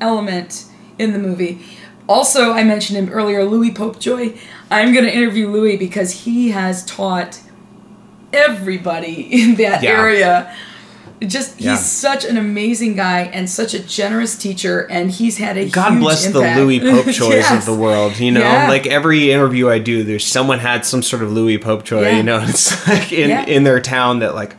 element 0.01 0.64
in 0.99 1.12
the 1.12 1.18
movie. 1.18 1.61
Also, 2.09 2.53
I 2.53 2.64
mentioned 2.64 2.97
him 2.99 3.09
earlier, 3.12 3.45
Louis 3.45 3.70
Popejoy. 3.70 4.39
I'm 4.70 4.93
going 4.95 5.05
to 5.05 5.14
interview 5.14 5.49
Louis 5.51 5.76
because 5.76 6.11
he 6.24 6.51
has 6.51 6.85
taught 6.87 7.41
everybody 8.33 9.20
in 9.43 9.57
that 9.57 9.83
Yeah. 9.83 9.91
area. 9.91 10.55
Just 11.26 11.60
Yeah. 11.60 11.72
he's 11.72 11.84
such 11.84 12.24
an 12.24 12.36
amazing 12.36 12.94
guy 12.94 13.28
and 13.32 13.50
such 13.50 13.74
a 13.74 13.80
generous 13.80 14.36
teacher, 14.36 14.86
and 14.88 15.10
he's 15.10 15.38
had 15.38 15.56
a 15.56 15.68
God 15.68 15.98
bless 15.98 16.24
impact. 16.26 16.56
the 16.56 16.62
Louis 16.64 16.78
Popejoys 16.80 17.30
Yes. 17.40 17.50
of 17.58 17.66
the 17.66 17.74
world. 17.80 18.18
You 18.20 18.30
know, 18.30 18.40
Yeah. 18.40 18.68
like 18.68 18.86
every 18.86 19.32
interview 19.32 19.68
I 19.68 19.78
do, 19.80 20.04
there's 20.04 20.24
someone 20.24 20.60
had 20.60 20.86
some 20.86 21.02
sort 21.02 21.22
of 21.22 21.32
Louis 21.32 21.58
Popejoy. 21.58 22.02
Yeah. 22.02 22.16
You 22.18 22.22
know, 22.22 22.40
it's 22.46 22.86
like 22.88 23.12
in 23.12 23.30
in 23.48 23.64
their 23.64 23.80
town 23.80 24.20
that 24.20 24.34
like 24.36 24.54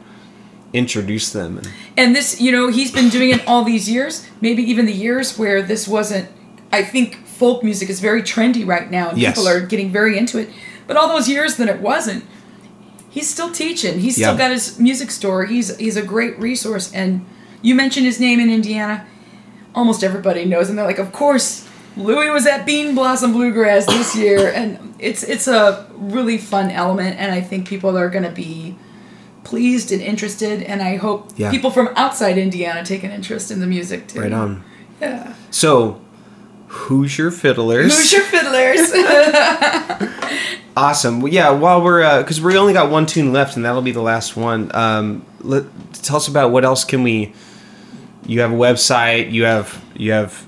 introduced 0.73 1.33
them. 1.33 1.57
And, 1.57 1.69
And 1.97 2.15
this, 2.15 2.39
you 2.39 2.51
know, 2.51 2.69
he's 2.69 2.91
been 2.91 3.09
doing 3.09 3.29
it 3.29 3.41
all 3.47 3.63
these 3.63 3.89
years, 3.89 4.25
maybe 4.41 4.61
even 4.63 4.85
the 4.85 4.93
years 4.93 5.37
where 5.37 5.61
this 5.61 5.87
wasn't. 5.87 6.27
I 6.71 6.83
think 6.83 7.25
folk 7.25 7.63
music 7.63 7.89
is 7.89 7.99
very 7.99 8.21
trendy 8.21 8.65
right 8.67 8.89
now, 8.91 9.09
and 9.09 9.17
Yes. 9.17 9.35
people 9.35 9.47
are 9.47 9.61
getting 9.61 9.91
very 9.91 10.17
into 10.17 10.37
it. 10.37 10.49
But 10.87 10.97
all 10.97 11.07
those 11.07 11.27
years 11.27 11.55
that 11.55 11.67
it 11.67 11.81
wasn't, 11.81 12.23
he's 13.09 13.29
still 13.29 13.51
teaching. 13.51 13.99
He's 13.99 14.15
still 14.15 14.37
got 14.37 14.51
his 14.51 14.79
music 14.79 15.11
store. 15.11 15.45
He's 15.45 15.75
he's 15.77 15.97
a 15.97 16.01
great 16.03 16.37
resource. 16.39 16.91
And 16.93 17.25
you 17.61 17.75
mentioned 17.75 18.05
his 18.05 18.19
name 18.19 18.39
in 18.39 18.49
Indiana, 18.49 19.05
almost 19.75 20.03
everybody 20.03 20.45
knows 20.45 20.69
him. 20.69 20.75
They're 20.75 20.85
like, 20.85 20.99
of 20.99 21.11
course, 21.11 21.67
Louis 21.97 22.29
was 22.29 22.45
at 22.47 22.65
Bean 22.65 22.95
Blossom 22.95 23.33
Bluegrass 23.33 23.85
this 23.85 24.15
year, 24.15 24.51
and 24.55 24.95
it's 24.99 25.23
it's 25.23 25.47
a 25.47 25.87
really 25.95 26.37
fun 26.37 26.69
element. 26.71 27.17
And 27.19 27.31
I 27.31 27.41
think 27.41 27.67
people 27.67 27.97
are 27.97 28.09
going 28.09 28.23
to 28.23 28.31
be 28.31 28.75
pleased 29.43 29.91
and 29.91 30.01
interested. 30.01 30.61
And 30.63 30.81
I 30.81 30.97
hope 30.97 31.31
Yeah. 31.37 31.49
people 31.51 31.71
from 31.71 31.89
outside 31.95 32.37
Indiana 32.37 32.83
take 32.85 33.03
an 33.03 33.11
interest 33.11 33.51
in 33.51 33.59
the 33.59 33.67
music 33.67 34.07
too. 34.07 34.21
right 34.21 34.33
on. 34.33 34.63
Yeah. 35.01 35.33
So, 35.49 36.01
Hoosier 36.69 37.31
Fiddlers. 37.31 37.95
Who's 37.97 38.13
your 38.13 38.23
fiddlers? 38.23 38.93
Awesome. 40.77 41.19
Well, 41.19 41.33
yeah, 41.33 41.49
while 41.49 41.83
we're 41.83 42.21
because 42.21 42.39
we 42.39 42.55
only 42.57 42.71
got 42.71 42.89
one 42.89 43.05
tune 43.05 43.33
left, 43.33 43.57
and 43.57 43.65
that'll 43.65 43.81
be 43.81 43.91
the 43.91 44.01
last 44.01 44.37
one. 44.37 44.73
Um, 44.73 45.25
let 45.41 45.65
tell 45.93 46.15
us 46.15 46.29
about 46.29 46.51
what 46.51 46.63
else 46.63 46.85
can 46.85 47.03
we. 47.03 47.33
You 48.25 48.39
have 48.39 48.51
a 48.53 48.55
website. 48.55 49.29
You 49.31 49.43
have 49.43 49.83
you 49.95 50.13
have 50.13 50.47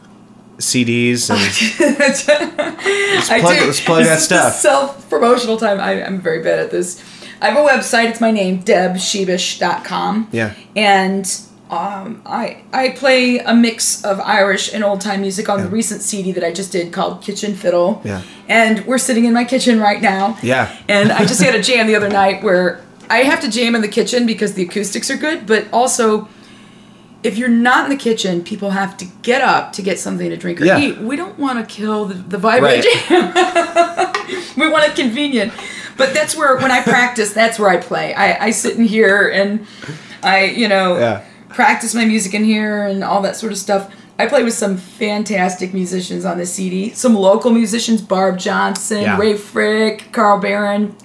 CDs 0.57 1.29
and 1.29 1.39
I 3.29 3.41
plug- 3.41 3.59
do. 3.59 3.65
let's 3.65 3.83
plug 3.83 4.05
that 4.05 4.19
stuff. 4.19 4.53
Self 4.53 5.09
promotional 5.09 5.57
time. 5.57 5.81
I, 5.81 6.01
I'm 6.01 6.21
very 6.21 6.41
bad 6.41 6.59
at 6.59 6.71
this. 6.71 7.03
I 7.41 7.49
have 7.49 7.57
a 7.57 7.67
website. 7.67 8.09
It's 8.11 8.21
my 8.21 8.31
name, 8.31 8.63
debshebish.com. 8.63 10.29
Yeah. 10.31 10.53
And 10.77 11.25
um, 11.71 12.21
I 12.25 12.63
I 12.73 12.89
play 12.89 13.39
a 13.39 13.53
mix 13.55 14.03
of 14.03 14.19
Irish 14.19 14.73
and 14.73 14.83
old 14.83 14.99
time 15.01 15.21
music 15.21 15.47
on 15.49 15.61
the 15.61 15.69
recent 15.69 16.01
CD 16.01 16.31
that 16.33 16.43
I 16.43 16.51
just 16.51 16.71
did 16.73 16.91
called 16.91 17.21
Kitchen 17.21 17.55
Fiddle. 17.55 18.01
Yeah. 18.03 18.21
And 18.49 18.85
we're 18.85 18.97
sitting 18.97 19.23
in 19.25 19.33
my 19.33 19.45
kitchen 19.45 19.79
right 19.79 20.01
now. 20.01 20.37
Yeah. 20.43 20.77
And 20.89 21.11
I 21.11 21.25
just 21.25 21.41
had 21.41 21.55
a 21.55 21.61
jam 21.69 21.87
the 21.87 21.95
other 21.95 22.09
night 22.09 22.43
where 22.43 22.83
I 23.09 23.19
have 23.19 23.39
to 23.41 23.49
jam 23.49 23.73
in 23.75 23.81
the 23.81 23.87
kitchen 23.87 24.25
because 24.25 24.53
the 24.53 24.63
acoustics 24.63 25.09
are 25.09 25.15
good, 25.17 25.47
but 25.47 25.67
also 25.71 26.27
if 27.23 27.37
you're 27.37 27.49
not 27.49 27.85
in 27.85 27.91
the 27.95 28.01
kitchen, 28.03 28.43
people 28.43 28.71
have 28.71 28.97
to 28.97 29.05
get 29.21 29.41
up 29.41 29.71
to 29.73 29.81
get 29.81 29.97
something 29.99 30.29
to 30.29 30.35
drink 30.35 30.59
or 30.59 30.65
Yeah. 30.65 30.79
eat. 30.79 30.97
We 30.97 31.15
don't 31.15 31.37
want 31.39 31.57
to 31.59 31.75
kill 31.75 32.05
the, 32.05 32.15
the 32.15 32.37
vibe 32.37 32.61
Right. 32.61 32.83
jam. 32.83 33.31
we 34.57 34.67
want 34.69 34.85
it 34.89 34.95
convenient. 34.95 35.53
But 35.97 36.13
that's 36.13 36.35
where 36.35 36.57
when 36.57 36.71
I 36.71 36.81
practice, 36.81 37.31
that's 37.31 37.59
where 37.59 37.69
I 37.69 37.77
play. 37.77 38.13
I, 38.13 38.47
I 38.47 38.51
sit 38.51 38.75
in 38.77 38.85
here 38.85 39.29
and 39.29 39.67
I, 40.23 40.45
you 40.45 40.67
know, 40.67 40.97
Yeah. 40.97 41.23
Practice 41.53 41.93
my 41.93 42.05
music 42.05 42.33
in 42.33 42.43
here 42.43 42.83
and 42.85 43.03
all 43.03 43.21
that 43.21 43.35
sort 43.35 43.51
of 43.51 43.57
stuff. 43.57 43.93
I 44.19 44.27
play 44.27 44.43
with 44.43 44.53
some 44.53 44.77
fantastic 44.77 45.73
musicians 45.73 46.25
on 46.25 46.37
the 46.37 46.45
CD. 46.45 46.91
Some 46.93 47.15
local 47.15 47.51
musicians, 47.51 48.01
Barb 48.01 48.37
Johnson, 48.37 49.01
Yeah. 49.01 49.17
Ray 49.17 49.35
Frick, 49.35 50.11
Carl 50.11 50.39
Barron, 50.39 50.95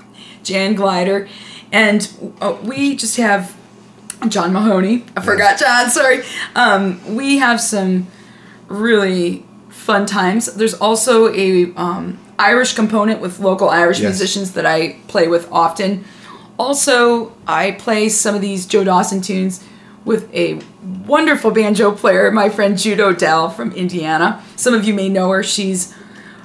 Jan 0.43 0.75
Glider. 0.75 1.29
And 1.73 2.09
uh, 2.41 2.57
we 2.63 2.95
just 2.97 3.17
have 3.17 3.57
John 4.29 4.53
Mahoney. 4.53 5.05
I 5.17 5.23
forgot 5.23 5.59
John, 5.59 5.91
sorry. 5.91 6.23
Um, 6.55 7.15
we 7.17 7.39
have 7.39 7.61
some 7.61 8.07
really 8.69 9.45
fun 9.71 10.07
times. 10.07 10.47
There's 10.55 10.75
also 10.75 11.33
a 11.35 11.73
um, 11.75 12.19
Irish 12.39 12.75
component 12.75 13.21
with 13.21 13.39
local 13.41 13.69
Irish 13.71 14.01
Yes. 14.01 14.11
musicians 14.11 14.53
that 14.53 14.67
I 14.67 14.97
play 15.09 15.29
with 15.29 15.51
often. 15.51 16.05
Also, 16.59 17.35
I 17.47 17.73
play 17.73 18.09
some 18.09 18.35
of 18.35 18.41
these 18.41 18.67
Joe 18.67 18.85
Dawson 18.85 19.21
tunes 19.21 19.63
with 20.07 20.33
a 20.35 20.61
wonderful 21.07 21.51
banjo 21.51 21.93
player, 21.93 22.31
my 22.31 22.49
friend 22.49 22.79
Jude 22.79 23.01
Odell 23.01 23.51
from 23.51 23.73
Indiana. 23.73 24.43
Some 24.57 24.73
of 24.73 24.85
you 24.85 24.95
may 24.95 25.11
know 25.11 25.29
her. 25.31 25.43
She's 25.43 25.93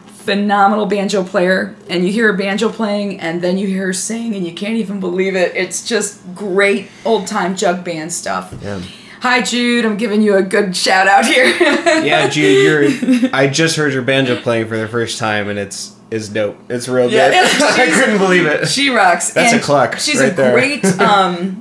phenomenal 0.05 0.85
banjo 0.85 1.23
player 1.23 1.75
and 1.89 2.05
you 2.05 2.11
hear 2.11 2.31
her 2.31 2.37
banjo 2.37 2.69
playing 2.69 3.19
and 3.19 3.41
then 3.41 3.57
you 3.57 3.65
hear 3.67 3.87
her 3.87 3.93
sing 3.93 4.35
and 4.35 4.45
you 4.45 4.53
can't 4.53 4.75
even 4.75 4.99
believe 4.99 5.35
it 5.35 5.51
it's 5.55 5.83
just 5.87 6.21
great 6.35 6.89
old 7.05 7.25
time 7.25 7.55
jug 7.55 7.83
band 7.83 8.13
stuff 8.13 8.53
Yeah. 8.61 8.79
hi 9.21 9.41
jude 9.41 9.83
i'm 9.83 9.97
giving 9.97 10.21
you 10.21 10.35
a 10.35 10.43
good 10.43 10.77
shout 10.77 11.07
out 11.07 11.25
here 11.25 11.45
yeah, 12.03 12.27
Jude, 12.29 13.01
you're. 13.01 13.29
I 13.33 13.47
just 13.47 13.75
heard 13.75 13.93
your 13.93 14.03
banjo 14.03 14.39
playing 14.39 14.67
for 14.67 14.77
the 14.77 14.87
first 14.87 15.17
time, 15.17 15.49
and 15.49 15.57
it's 15.57 15.95
it's 16.11 16.27
dope. 16.29 16.57
It's 16.69 16.87
real 16.87 17.09
Yeah, 17.09 17.31
good. 17.31 17.61
I 17.63 17.89
couldn't 17.89 18.17
believe 18.19 18.45
it. 18.45 18.67
she 18.67 18.89
rocks 18.89 19.33
That's 19.33 19.53
a 19.53 19.55
And 19.55 19.63
cluck 19.63 19.97
she's 19.97 20.19
right 20.19 20.33
a 20.33 20.35
there. 20.35 20.51
great 20.51 20.85
um, 20.99 21.60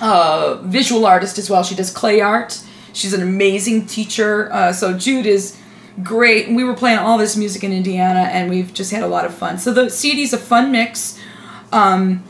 uh, 0.00 0.56
visual 0.62 1.06
artist 1.06 1.38
as 1.38 1.48
well 1.50 1.62
she 1.62 1.74
does 1.74 1.90
clay 1.90 2.20
art 2.20 2.60
she's 2.92 3.12
an 3.14 3.22
amazing 3.22 3.86
teacher 3.86 4.50
uh, 4.52 4.72
so 4.72 4.96
jude 4.96 5.26
is 5.26 5.56
great 6.02 6.48
we 6.48 6.62
were 6.64 6.74
playing 6.74 6.98
all 6.98 7.16
this 7.18 7.36
music 7.36 7.64
in 7.64 7.72
indiana 7.72 8.20
and 8.32 8.50
we've 8.50 8.72
just 8.74 8.90
had 8.92 9.02
a 9.02 9.06
lot 9.06 9.24
of 9.24 9.34
fun 9.34 9.58
so 9.58 9.72
the 9.72 9.86
cd's 9.86 10.32
a 10.32 10.38
fun 10.38 10.70
mix 10.72 11.18
Um, 11.72 12.22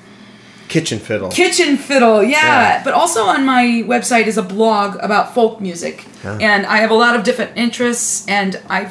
Kitchen 0.69 0.99
fiddle. 0.99 1.31
Kitchen 1.31 1.77
Fiddle, 1.77 2.25
yeah. 2.25 2.31
Yeah. 2.43 2.83
But 2.85 2.93
also 2.95 3.23
on 3.25 3.45
my 3.47 3.85
website 3.87 4.27
is 4.27 4.37
a 4.37 4.43
blog 4.43 4.97
about 5.01 5.33
folk 5.33 5.61
music, 5.61 6.05
Yeah. 6.25 6.39
and 6.41 6.67
I 6.67 6.79
have 6.79 6.91
a 6.91 6.95
lot 6.95 7.15
of 7.15 7.23
different 7.23 7.53
interests, 7.57 8.27
and 8.27 8.59
I, 8.69 8.91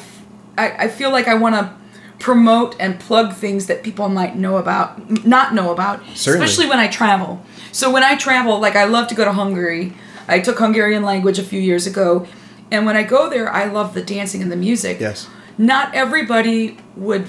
I, 0.56 0.84
I 0.84 0.88
feel 0.88 1.10
like 1.12 1.28
I 1.28 1.34
want 1.34 1.54
to 1.56 1.70
promote 2.18 2.74
and 2.80 2.98
plug 2.98 3.34
things 3.34 3.66
that 3.66 3.82
people 3.82 4.08
might 4.08 4.36
know 4.36 4.56
about, 4.56 5.24
not 5.24 5.54
know 5.54 5.70
about, 5.72 6.00
Certainly. 6.14 6.44
especially 6.46 6.68
when 6.68 6.78
I 6.78 6.88
travel. 6.88 7.44
So 7.72 7.90
when 7.92 8.02
I 8.02 8.16
travel, 8.16 8.58
like 8.58 8.74
I 8.76 8.84
love 8.84 9.08
to 9.08 9.14
go 9.14 9.24
to 9.24 9.32
Hungary. 9.32 9.92
I 10.28 10.40
took 10.40 10.58
Hungarian 10.58 11.04
language 11.04 11.38
a 11.38 11.42
few 11.44 11.60
years 11.60 11.86
ago, 11.86 12.26
and 12.70 12.84
when 12.84 12.96
I 12.96 13.04
go 13.04 13.30
there, 13.30 13.48
I 13.52 13.66
love 13.66 13.94
the 13.94 14.02
dancing 14.02 14.42
and 14.42 14.50
the 14.50 14.56
music. 14.56 14.98
Yes. 14.98 15.28
Not 15.56 15.94
everybody 15.94 16.78
would 16.96 17.28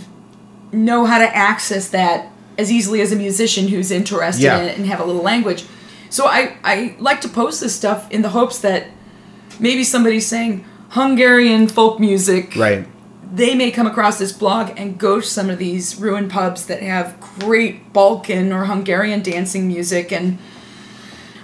know 0.72 1.06
how 1.06 1.20
to 1.20 1.36
access 1.36 1.90
that 1.90 2.32
as 2.58 2.72
easily 2.72 3.02
as 3.02 3.12
a 3.12 3.16
musician 3.16 3.68
who's 3.68 3.92
interested 3.92 4.44
Yeah. 4.44 4.58
in 4.60 4.66
it 4.68 4.78
and 4.78 4.88
have 4.88 5.00
a 5.00 5.06
little 5.06 5.22
language. 5.22 5.66
So 6.10 6.26
I, 6.26 6.58
I 6.64 6.96
like 6.98 7.22
to 7.22 7.30
post 7.30 7.62
this 7.62 7.76
stuff 7.76 8.10
in 8.10 8.22
the 8.24 8.30
hopes 8.30 8.58
that 8.60 8.88
maybe 9.60 9.84
somebody's 9.84 10.26
saying 10.26 10.66
Hungarian 10.90 11.68
folk 11.68 12.00
music. 12.00 12.56
Right. 12.56 12.88
They 13.34 13.56
may 13.56 13.72
come 13.72 13.88
across 13.88 14.18
this 14.20 14.32
blog 14.32 14.72
and 14.78 14.98
go 14.98 15.20
to 15.20 15.26
some 15.28 15.50
of 15.50 15.58
these 15.58 16.00
ruined 16.00 16.32
pubs 16.32 16.66
that 16.68 16.82
have 16.82 17.20
great 17.20 17.92
Balkan 17.94 18.54
or 18.54 18.66
Hungarian 18.66 19.22
dancing 19.22 19.68
music 19.68 20.12
and 20.14 20.38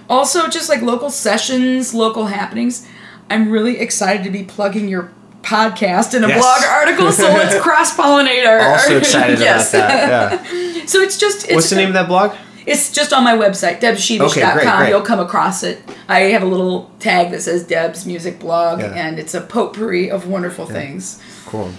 also 0.08 0.48
just 0.48 0.68
like 0.68 0.82
local 0.82 1.10
sessions, 1.10 1.94
local 1.94 2.26
happenings. 2.26 2.86
I'm 3.30 3.50
really 3.50 3.78
excited 3.78 4.24
to 4.24 4.30
be 4.30 4.42
plugging 4.44 4.88
your 4.88 5.10
podcast 5.42 6.14
in 6.14 6.24
a 6.24 6.28
Yes. 6.28 6.40
blog 6.40 6.70
article, 6.72 7.12
so 7.12 7.24
let's 7.34 7.58
cross 7.60 7.94
pollinate 7.94 8.46
our. 8.46 8.60
Also 8.60 8.96
excited 8.96 9.38
Yes. 9.38 9.74
about 9.74 9.88
that. 9.88 10.46
Yeah. 10.50 10.84
so 10.86 11.00
it's 11.00 11.18
just 11.18 11.44
it's 11.44 11.54
What's 11.54 11.70
the 11.70 11.76
name 11.76 11.88
of 11.88 11.94
that 11.94 12.08
blog? 12.08 12.34
it's 12.66 12.90
just 12.92 13.12
on 13.12 13.22
my 13.24 13.34
website, 13.36 13.78
debshebish.com. 13.80 14.26
Okay, 14.30 14.52
great, 14.54 14.76
great. 14.78 14.88
You'll 14.88 15.02
come 15.02 15.20
across 15.20 15.62
it. 15.62 15.82
I 16.08 16.20
have 16.32 16.42
a 16.42 16.46
little 16.46 16.90
tag 16.98 17.30
that 17.32 17.42
says 17.42 17.62
Deb's 17.64 18.06
Music 18.06 18.38
Blog, 18.38 18.80
Yeah. 18.80 18.86
and 18.94 19.18
it's 19.18 19.34
a 19.34 19.42
potpourri 19.42 20.10
of 20.10 20.26
wonderful 20.26 20.64
things. 20.64 21.20
Cool. 21.54 21.72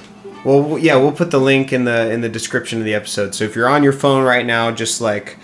Well, 0.45 0.79
yeah, 0.79 0.95
we'll 0.95 1.11
put 1.11 1.31
the 1.31 1.39
link 1.39 1.73
in 1.73 1.85
the 1.85 2.11
in 2.11 2.21
the 2.21 2.29
description 2.29 2.79
of 2.79 2.85
the 2.85 2.93
episode. 2.93 3.35
So 3.35 3.43
if 3.43 3.55
you're 3.55 3.67
on 3.67 3.83
your 3.83 3.93
phone 3.93 4.23
right 4.23 4.45
now, 4.45 4.71
just 4.71 5.01
like 5.01 5.37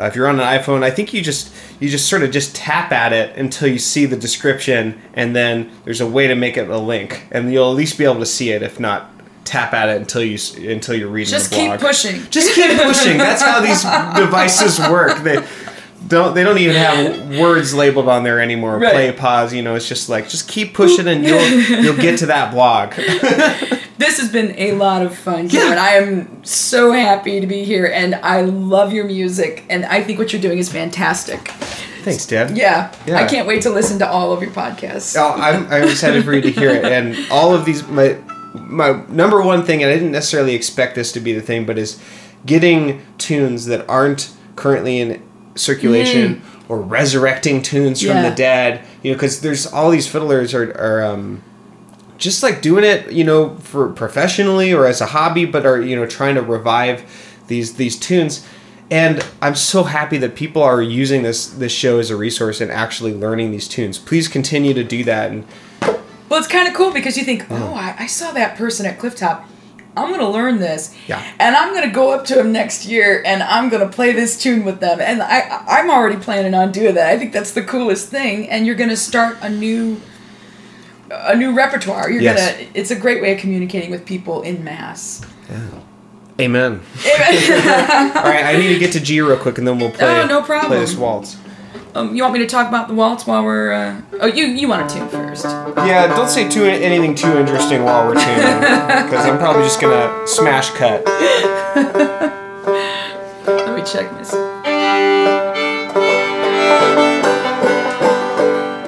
uh, 0.00 0.04
if 0.04 0.16
you're 0.16 0.26
on 0.26 0.40
an 0.40 0.46
iPhone, 0.46 0.82
I 0.82 0.90
think 0.90 1.12
you 1.12 1.22
just 1.22 1.54
you 1.78 1.88
just 1.88 2.08
sort 2.08 2.22
of 2.22 2.30
just 2.30 2.56
tap 2.56 2.90
at 2.90 3.12
it 3.12 3.36
until 3.36 3.68
you 3.68 3.78
see 3.78 4.06
the 4.06 4.16
description, 4.16 5.00
and 5.14 5.36
then 5.36 5.70
there's 5.84 6.00
a 6.00 6.06
way 6.06 6.26
to 6.26 6.34
make 6.34 6.56
it 6.56 6.68
a 6.68 6.78
link, 6.78 7.26
and 7.30 7.52
you'll 7.52 7.70
at 7.70 7.76
least 7.76 7.98
be 7.98 8.04
able 8.04 8.18
to 8.18 8.26
see 8.26 8.50
it. 8.50 8.62
If 8.62 8.80
not, 8.80 9.10
tap 9.44 9.72
at 9.72 9.88
it 9.88 9.96
until 9.98 10.22
you 10.22 10.38
until 10.70 10.96
you're 10.96 11.08
reading 11.08 11.30
Just 11.30 11.50
the 11.50 11.56
keep 11.56 11.78
pushing. 11.78 12.22
Just 12.30 12.54
keep 12.54 12.80
pushing. 12.80 13.18
That's 13.18 13.42
how 13.42 13.60
these 13.60 13.82
devices 14.18 14.80
work. 14.80 15.18
They 15.22 15.36
don't 16.08 16.34
they 16.34 16.44
don't 16.44 16.58
even 16.58 16.76
have 16.76 17.38
words 17.38 17.74
labeled 17.74 18.08
on 18.08 18.22
there 18.24 18.40
anymore. 18.40 18.78
Right. 18.78 18.92
Play, 18.92 19.12
pause. 19.12 19.52
You 19.52 19.62
know, 19.62 19.74
it's 19.74 19.88
just 19.88 20.08
like 20.08 20.28
just 20.28 20.48
keep 20.48 20.74
pushing, 20.74 21.08
and 21.08 21.24
you'll 21.24 21.40
you'll 21.82 21.96
get 21.96 22.18
to 22.20 22.26
that 22.26 22.52
blog. 22.52 22.94
This 23.98 24.18
has 24.18 24.30
been 24.30 24.54
a 24.58 24.72
lot 24.72 25.00
of 25.00 25.16
fun, 25.16 25.48
Karen. 25.48 25.78
I 25.78 25.92
am 25.92 26.44
so 26.44 26.92
happy 26.92 27.40
to 27.40 27.46
be 27.46 27.64
here, 27.64 27.86
and 27.86 28.14
I 28.16 28.42
love 28.42 28.92
your 28.92 29.06
music, 29.06 29.64
and 29.70 29.86
I 29.86 30.02
think 30.02 30.18
what 30.18 30.34
you're 30.34 30.42
doing 30.42 30.58
is 30.58 30.70
fantastic. 30.70 31.48
Thanks, 32.04 32.26
Deb. 32.26 32.54
Yeah, 32.54 32.92
Yeah. 33.06 33.16
I 33.16 33.24
can't 33.26 33.48
wait 33.48 33.62
to 33.62 33.70
listen 33.70 33.98
to 34.00 34.08
all 34.08 34.32
of 34.34 34.42
your 34.42 34.50
podcasts. 34.50 35.16
Oh, 35.18 35.32
I'm, 35.40 35.66
I'm 35.72 35.84
excited 35.84 36.26
for 36.26 36.34
you 36.34 36.42
to 36.42 36.50
hear 36.50 36.68
it. 36.70 36.84
And 36.84 37.16
all 37.32 37.54
of 37.54 37.64
these, 37.64 37.88
my 37.88 38.18
my 38.54 39.02
number 39.08 39.40
one 39.40 39.64
thing, 39.64 39.82
and 39.82 39.90
I 39.90 39.94
didn't 39.94 40.12
necessarily 40.12 40.54
expect 40.54 40.94
this 40.94 41.10
to 41.12 41.20
be 41.20 41.32
the 41.32 41.40
thing, 41.42 41.64
but 41.64 41.78
is 41.78 41.98
getting 42.44 43.00
tunes 43.16 43.64
that 43.66 43.88
aren't 43.88 44.30
currently 44.56 45.00
in 45.00 45.22
circulation 45.56 46.42
or 46.68 46.80
resurrecting 46.80 47.62
tunes 47.62 48.00
from 48.00 48.10
Mm. 48.10 48.14
Yeah. 48.22 48.30
the 48.30 48.34
dead. 48.36 48.84
You 49.02 49.10
know, 49.12 49.16
because 49.16 49.40
there's 49.40 49.66
all 49.66 49.90
these 49.90 50.06
fiddlers 50.06 50.54
are 50.54 50.70
are 50.78 51.04
um, 51.04 51.42
just 52.18 52.42
like 52.42 52.62
doing 52.62 52.84
it, 52.84 53.12
you 53.12 53.24
know, 53.24 53.56
for 53.58 53.88
professionally 53.90 54.72
or 54.72 54.86
as 54.86 55.00
a 55.00 55.06
hobby, 55.06 55.44
but 55.44 55.66
are 55.66 55.80
you 55.80 55.96
know 55.96 56.06
trying 56.06 56.34
to 56.36 56.42
revive 56.42 57.02
these 57.48 57.74
these 57.74 57.96
tunes. 57.98 58.46
And 58.88 59.24
I'm 59.42 59.56
so 59.56 59.82
happy 59.82 60.16
that 60.18 60.36
people 60.36 60.62
are 60.62 60.80
using 60.80 61.22
this 61.24 61.46
this 61.48 61.72
show 61.72 61.98
as 61.98 62.10
a 62.10 62.16
resource 62.16 62.60
and 62.60 62.70
actually 62.70 63.12
learning 63.14 63.50
these 63.50 63.66
tunes. 63.68 63.98
Please 63.98 64.28
continue 64.28 64.74
to 64.74 64.84
do 64.84 65.02
that. 65.04 65.30
And 65.32 65.44
Well, 66.28 66.38
it's 66.38 66.46
kind 66.48 66.68
of 66.68 66.74
cool 66.74 66.92
because 66.92 67.16
you 67.18 67.24
think, 67.24 67.46
oh, 67.50 67.74
I, 67.74 67.94
I 68.00 68.06
saw 68.06 68.30
that 68.32 68.56
person 68.56 68.86
at 68.86 68.98
Clifftop. 68.98 69.42
I'm 69.96 70.10
gonna 70.10 70.28
learn 70.28 70.58
this, 70.58 70.94
Yeah. 71.06 71.22
and 71.38 71.56
I'm 71.56 71.72
gonna 71.74 71.90
go 71.90 72.12
up 72.12 72.24
to 72.26 72.38
him 72.38 72.52
next 72.52 72.84
year, 72.86 73.22
and 73.24 73.42
I'm 73.42 73.68
gonna 73.70 73.88
play 73.88 74.12
this 74.12 74.36
tune 74.40 74.64
with 74.64 74.80
them. 74.80 75.00
And 75.00 75.22
I, 75.22 75.62
I'm 75.66 75.90
already 75.90 76.16
planning 76.16 76.52
on 76.54 76.70
doing 76.72 76.94
that. 76.96 77.08
I 77.08 77.18
think 77.18 77.32
that's 77.32 77.52
the 77.52 77.62
coolest 77.62 78.08
thing. 78.08 78.48
And 78.50 78.66
you're 78.66 78.74
gonna 78.76 78.96
start 78.96 79.38
a 79.40 79.48
new, 79.48 80.00
a 81.10 81.34
new 81.34 81.54
repertoire. 81.54 82.10
You're 82.10 82.20
Yes. 82.22 82.52
gonna. 82.56 82.68
It's 82.74 82.90
a 82.90 82.96
great 82.96 83.22
way 83.22 83.32
of 83.34 83.40
communicating 83.40 83.90
with 83.90 84.04
people 84.04 84.42
in 84.42 84.62
mass. 84.62 85.22
amen. 86.40 86.80
All 87.06 88.22
right, 88.22 88.44
I 88.44 88.56
need 88.58 88.68
to 88.74 88.78
get 88.78 88.92
to 88.92 89.00
G 89.00 89.20
real 89.22 89.36
quick, 89.38 89.56
and 89.58 89.66
then 89.66 89.78
we'll 89.78 89.90
play. 89.98 90.20
Oh, 90.20 90.26
no 90.26 90.42
problem. 90.42 90.72
Play 90.72 90.80
this 90.80 90.94
waltz. 90.94 91.36
Um, 91.96 92.14
you 92.14 92.22
want 92.22 92.34
me 92.34 92.40
to 92.40 92.46
talk 92.46 92.68
about 92.68 92.88
the 92.88 92.94
waltz 92.94 93.26
while 93.26 93.42
we're? 93.44 93.72
Uh... 93.72 94.00
Oh, 94.20 94.26
you 94.26 94.44
you 94.46 94.68
want 94.68 94.88
to 94.88 94.96
tune 94.98 95.08
first? 95.08 95.44
Yeah, 95.44 96.06
don't 96.08 96.28
say 96.28 96.48
too 96.48 96.64
anything 96.64 97.14
too 97.14 97.36
interesting 97.38 97.82
while 97.84 98.06
we're 98.06 98.14
tuning, 98.14 98.36
because 99.06 99.26
I'm 99.26 99.38
probably 99.38 99.62
just 99.62 99.80
gonna 99.80 100.26
smash 100.26 100.70
cut. 100.70 101.04
Let 103.46 103.76
me 103.76 103.82
check 103.84 104.10
this. 104.18 104.34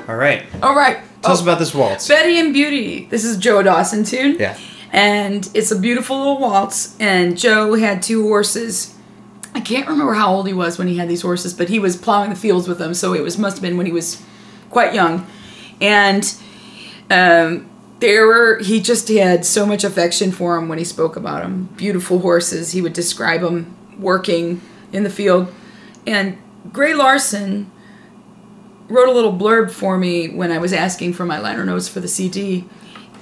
All 0.08 0.16
right, 0.16 0.42
All 0.62 0.74
right. 0.74 0.98
tell 1.22 1.32
us 1.32 1.40
Oh. 1.40 1.42
about 1.44 1.58
this 1.58 1.74
waltz. 1.74 2.08
Betty 2.08 2.38
and 2.38 2.52
Beauty. 2.52 3.06
This 3.10 3.24
is 3.24 3.36
Joe 3.36 3.62
Dawson 3.62 4.04
tune. 4.04 4.36
Yeah. 4.38 4.56
And 4.92 5.48
it's 5.54 5.70
a 5.70 5.78
beautiful 5.78 6.16
little 6.18 6.38
waltz. 6.38 6.96
And 6.98 7.36
Joe 7.38 7.74
had 7.74 8.02
two 8.02 8.22
horses. 8.22 8.94
I 9.54 9.60
can't 9.60 9.88
remember 9.88 10.14
how 10.14 10.32
old 10.32 10.46
he 10.46 10.52
was 10.52 10.78
when 10.78 10.88
he 10.88 10.96
had 10.96 11.08
these 11.08 11.22
horses, 11.22 11.54
but 11.54 11.68
he 11.68 11.78
was 11.78 11.96
plowing 11.96 12.30
the 12.30 12.36
fields 12.36 12.68
with 12.68 12.78
them, 12.78 12.94
so 12.94 13.14
it 13.14 13.22
was 13.22 13.38
must 13.38 13.56
have 13.56 13.62
been 13.62 13.76
when 13.76 13.86
he 13.86 13.92
was 13.92 14.22
quite 14.70 14.94
young. 14.94 15.26
And 15.80 16.34
um, 17.10 17.68
there 18.00 18.26
were 18.26 18.58
he 18.58 18.80
just 18.80 19.08
had 19.08 19.44
so 19.44 19.66
much 19.66 19.84
affection 19.84 20.30
for 20.30 20.56
them 20.56 20.68
when 20.68 20.78
he 20.78 20.84
spoke 20.84 21.16
about 21.16 21.42
them. 21.42 21.68
Beautiful 21.76 22.20
horses. 22.20 22.72
He 22.72 22.82
would 22.82 22.92
describe 22.92 23.40
them 23.40 23.74
working 23.98 24.60
in 24.92 25.02
the 25.02 25.10
field. 25.10 25.52
And 26.06 26.38
Grey 26.72 26.94
Larsen 26.94 27.70
wrote 28.88 29.08
a 29.08 29.12
little 29.12 29.32
blurb 29.32 29.70
for 29.70 29.98
me 29.98 30.28
when 30.28 30.50
I 30.50 30.58
was 30.58 30.72
asking 30.72 31.12
for 31.12 31.24
my 31.24 31.38
liner 31.38 31.64
notes 31.64 31.88
for 31.88 32.00
the 32.00 32.08
CD. 32.08 32.64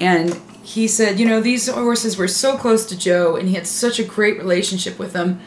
And 0.01 0.41
he 0.63 0.87
said, 0.87 1.19
you 1.19 1.27
know, 1.27 1.41
these 1.41 1.69
horses 1.69 2.17
were 2.17 2.29
so 2.29 2.57
close 2.57 2.87
to 2.87 2.99
Joe 2.99 3.37
and 3.37 3.49
he 3.49 3.55
had 3.55 3.67
such 3.67 3.99
a 3.99 4.05
great 4.05 4.39
relationship 4.39 4.99
with 4.99 5.13
them. 5.13 5.41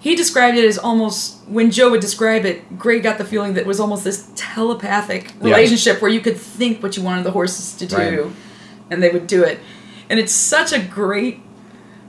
He 0.00 0.14
described 0.14 0.56
it 0.56 0.64
as 0.64 0.78
almost, 0.78 1.38
when 1.48 1.70
Joe 1.70 1.90
would 1.90 2.00
describe 2.00 2.44
it, 2.44 2.78
Grey 2.78 3.00
got 3.00 3.18
the 3.18 3.24
feeling 3.24 3.54
that 3.54 3.62
it 3.62 3.66
was 3.66 3.80
almost 3.80 4.04
this 4.04 4.28
telepathic 4.36 5.32
Yeah. 5.42 5.50
relationship 5.50 6.00
where 6.00 6.10
you 6.10 6.20
could 6.20 6.36
think 6.36 6.82
what 6.82 6.96
you 6.96 7.02
wanted 7.02 7.24
the 7.24 7.32
horses 7.32 7.72
to 7.74 7.86
do 7.86 7.96
Right. 7.96 8.20
and 8.90 9.02
they 9.02 9.08
would 9.08 9.26
do 9.26 9.42
it. 9.42 9.58
And 10.08 10.20
it's 10.20 10.32
such 10.32 10.72
a 10.72 10.78
great 10.78 11.40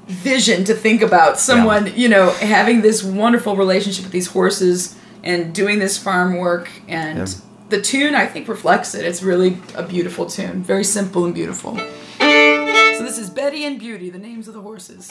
vision 0.08 0.64
to 0.66 0.74
think 0.74 1.02
about 1.02 1.40
someone, 1.40 1.92
you 1.96 2.08
know, 2.08 2.30
having 2.32 2.82
this 2.82 3.04
wonderful 3.04 3.56
relationship 3.56 4.04
with 4.04 4.12
these 4.14 4.28
horses 4.28 4.96
and 5.24 5.52
doing 5.54 5.80
this 5.80 5.98
farm 5.98 6.38
work 6.38 6.70
and 6.88 7.18
Yeah. 7.20 7.26
the 7.70 7.82
tune 7.82 8.14
I 8.16 8.26
think 8.28 8.48
reflects 8.48 8.94
it. 8.96 9.04
It's 9.06 9.24
really 9.24 9.58
a 9.76 9.84
beautiful 9.84 10.26
tune, 10.28 10.62
very 10.64 10.84
simple 10.84 11.26
and 11.26 11.34
beautiful. 11.34 11.78
So 12.20 13.04
this 13.04 13.18
is 13.18 13.30
Betty 13.30 13.66
and 13.66 13.80
Beauty, 13.80 14.10
the 14.10 14.18
names 14.20 14.48
of 14.48 14.54
the 14.54 14.62
horses. 14.62 15.10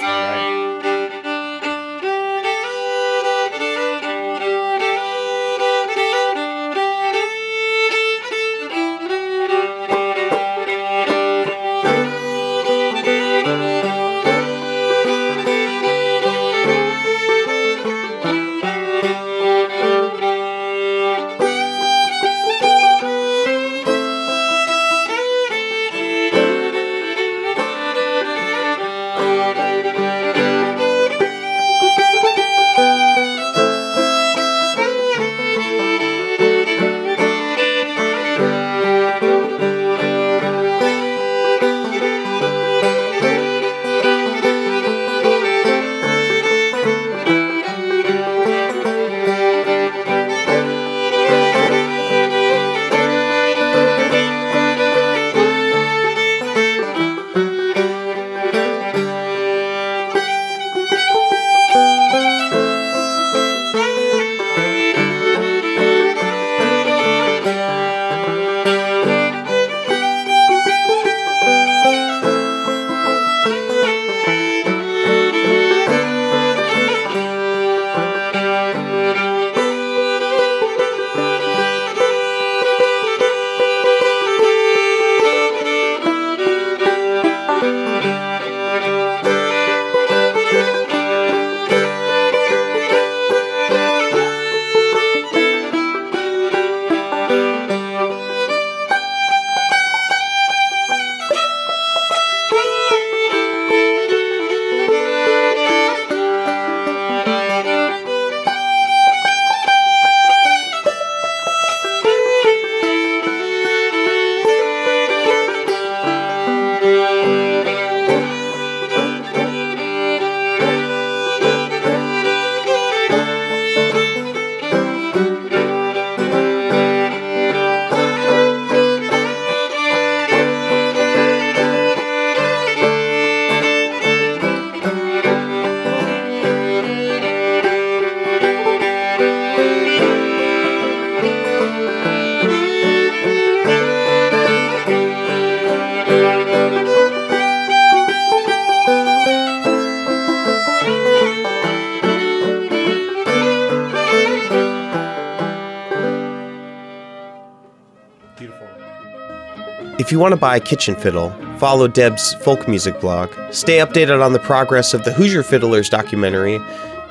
If 160.06 160.12
you 160.12 160.20
want 160.20 160.30
to 160.30 160.36
buy 160.36 160.58
a 160.58 160.60
kitchen 160.60 160.94
fiddle, 160.94 161.30
follow 161.58 161.88
Deb's 161.88 162.34
folk 162.34 162.68
music 162.68 163.00
blog, 163.00 163.28
stay 163.50 163.78
updated 163.78 164.24
on 164.24 164.34
the 164.34 164.38
progress 164.38 164.94
of 164.94 165.02
the 165.02 165.12
Hoosier 165.12 165.42
Fiddlers 165.42 165.90
documentary, 165.90 166.60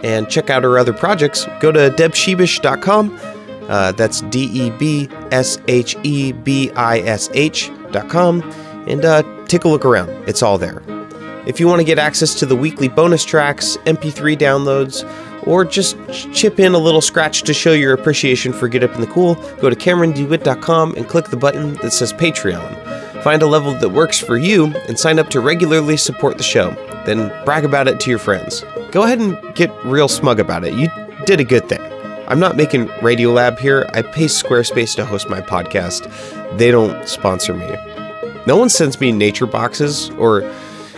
and 0.01 0.29
check 0.29 0.49
out 0.49 0.63
her 0.63 0.79
other 0.79 0.93
projects, 0.93 1.45
go 1.59 1.73
to 1.73 1.89
debshebish.com. 1.89 3.19
Uh, 3.67 3.91
that's 3.91 4.21
D 4.21 4.45
E 4.45 4.69
B 4.69 5.09
S 5.31 5.57
H 5.67 5.97
E 6.03 6.31
B 6.31 6.71
I 6.71 6.99
S 6.99 7.29
H.com. 7.33 8.41
And 8.87 9.03
uh, 9.03 9.23
take 9.47 9.65
a 9.65 9.67
look 9.67 9.83
around. 9.83 10.11
It's 10.25 10.41
all 10.41 10.57
there. 10.57 10.81
If 11.45 11.59
you 11.59 11.67
want 11.67 11.81
to 11.81 11.85
get 11.85 11.99
access 11.99 12.33
to 12.35 12.45
the 12.45 12.55
weekly 12.55 12.87
bonus 12.87 13.25
tracks, 13.25 13.75
MP3 13.83 14.37
downloads, 14.37 15.03
or 15.45 15.65
just 15.65 15.97
chip 16.33 16.61
in 16.61 16.73
a 16.73 16.79
little 16.79 17.01
scratch 17.01 17.43
to 17.43 17.53
show 17.53 17.73
your 17.73 17.93
appreciation 17.93 18.53
for 18.53 18.69
Get 18.69 18.83
Up 18.83 18.95
in 18.95 19.01
the 19.01 19.07
Cool, 19.07 19.35
go 19.59 19.69
to 19.69 19.75
CameronDewitt.com 19.75 20.95
and 20.95 21.09
click 21.09 21.25
the 21.25 21.37
button 21.37 21.73
that 21.75 21.91
says 21.91 22.13
Patreon. 22.13 22.74
Find 23.26 23.41
a 23.41 23.47
level 23.47 23.73
that 23.73 23.89
works 23.89 24.19
for 24.19 24.38
you 24.38 24.67
and 24.88 24.99
sign 24.99 25.17
up 25.17 25.32
to 25.32 25.39
regularly 25.39 25.97
support 25.97 26.38
the 26.38 26.43
show. 26.43 26.69
Then 27.07 27.34
brag 27.43 27.65
about 27.65 27.88
it 27.88 27.99
to 28.01 28.11
your 28.11 28.19
friends. 28.19 28.63
Go 28.91 29.01
ahead 29.01 29.17
and 29.17 29.36
get 29.55 29.71
real 29.84 30.07
smug 30.07 30.39
about 30.39 30.63
it. 30.63 30.76
You 30.76 30.89
did 31.26 31.39
a 31.39 31.43
good 31.43 31.67
thing. 31.67 31.82
I'm 32.28 32.39
not 32.39 32.55
making 32.55 32.86
Radiolab 33.01 33.57
here. 33.57 33.89
I 33.95 34.03
pay 34.03 34.26
Squarespace 34.26 34.95
to 34.97 35.05
host 35.05 35.28
my 35.28 35.41
podcast. 35.41 36.07
They 36.59 36.69
don't 36.69 37.09
sponsor 37.09 37.55
me. 37.55 37.65
No 38.45 38.57
one 38.57 38.69
sends 38.69 39.01
me 39.01 39.11
nature 39.11 39.47
boxes 39.47 40.11
or 40.19 40.41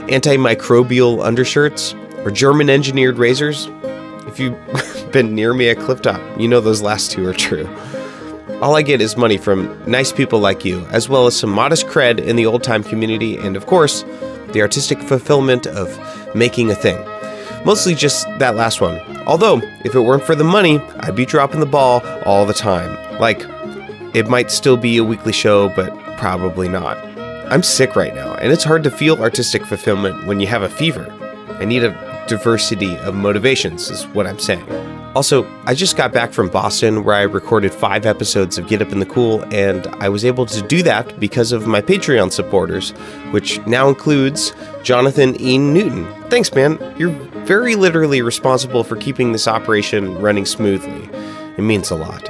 antimicrobial 0.10 1.24
undershirts 1.24 1.94
or 2.26 2.32
German 2.32 2.70
engineered 2.70 3.18
razors. 3.20 3.70
If 4.28 4.38
you've 4.38 5.12
been 5.14 5.34
near 5.34 5.54
me 5.54 5.70
at 5.70 5.78
Clifftop, 5.78 6.38
you 6.38 6.50
know 6.50 6.60
those 6.60 6.82
last 6.82 7.10
two 7.10 7.26
are 7.26 7.34
true. 7.34 7.74
All 8.60 8.76
I 8.76 8.82
get 8.82 9.02
is 9.02 9.16
money 9.16 9.38
from 9.38 9.80
nice 9.86 10.12
people 10.12 10.40
like 10.40 10.66
you, 10.66 10.80
as 10.86 11.08
well 11.08 11.28
as 11.28 11.36
some 11.36 11.52
modest 11.52 11.86
cred 11.86 12.20
in 12.20 12.36
the 12.36 12.48
old 12.48 12.64
time 12.64 12.84
community, 12.84 13.38
and 13.38 13.56
of 13.56 13.68
course, 13.68 14.04
the 14.48 14.62
artistic 14.62 15.00
fulfillment 15.00 15.68
of 15.68 15.96
making 16.34 16.72
a 16.72 16.76
thing. 16.76 16.98
Mostly 17.66 17.94
just 17.94 18.26
that 18.40 18.56
last 18.56 18.82
one. 18.82 19.00
Although, 19.28 19.62
if 19.86 19.94
it 19.94 20.00
weren't 20.00 20.24
for 20.24 20.34
the 20.34 20.44
money, 20.44 20.80
I'd 21.02 21.16
be 21.16 21.24
dropping 21.24 21.60
the 21.60 21.68
ball 21.68 22.02
all 22.26 22.48
the 22.48 22.54
time. 22.54 22.98
Like, 23.20 23.46
it 24.16 24.28
might 24.28 24.50
still 24.50 24.76
be 24.76 24.98
a 24.98 25.04
weekly 25.04 25.34
show, 25.34 25.70
but 25.76 25.96
probably 26.18 26.68
not. 26.68 26.98
I'm 27.52 27.62
sick 27.62 27.96
right 27.96 28.16
now, 28.16 28.34
and 28.36 28.52
it's 28.52 28.64
hard 28.64 28.84
to 28.86 28.92
feel 28.92 29.22
artistic 29.22 29.68
fulfillment 29.68 30.26
when 30.26 30.40
you 30.40 30.48
have 30.48 30.64
a 30.64 30.70
fever. 30.70 31.14
I 31.60 31.66
need 31.66 31.84
a 31.84 32.26
diversity 32.28 32.98
of 32.98 33.14
motivations, 33.14 33.92
is 33.92 34.08
what 34.08 34.26
I'm 34.26 34.40
saying. 34.40 34.97
Also, 35.16 35.48
I 35.66 35.74
just 35.74 35.98
got 35.98 36.14
back 36.14 36.32
from 36.32 36.48
Boston 36.50 37.04
where 37.04 37.16
I 37.16 37.24
recorded 37.24 37.74
five 37.74 38.06
episodes 38.06 38.58
of 38.60 38.68
Get 38.68 38.84
Up 38.84 38.92
in 38.92 39.00
the 39.00 39.06
Cool, 39.06 39.44
and 39.52 39.88
I 40.00 40.10
was 40.10 40.24
able 40.24 40.46
to 40.46 40.62
do 40.62 40.84
that 40.84 41.20
because 41.20 41.52
of 41.52 41.66
my 41.66 41.82
Patreon 41.82 42.32
supporters, 42.32 42.92
which 43.32 43.60
now 43.66 43.90
includes 43.90 44.54
Jonathan 44.84 45.40
Ian 45.42 45.74
Newton. 45.74 46.06
Thanks, 46.30 46.54
man. 46.54 46.78
You're 46.98 47.16
very 47.46 47.74
literally 47.74 48.22
responsible 48.22 48.84
for 48.84 48.96
keeping 48.96 49.32
this 49.32 49.48
operation 49.48 50.20
running 50.20 50.46
smoothly. 50.46 51.10
It 51.58 51.64
means 51.64 51.90
a 51.90 51.96
lot. 51.96 52.30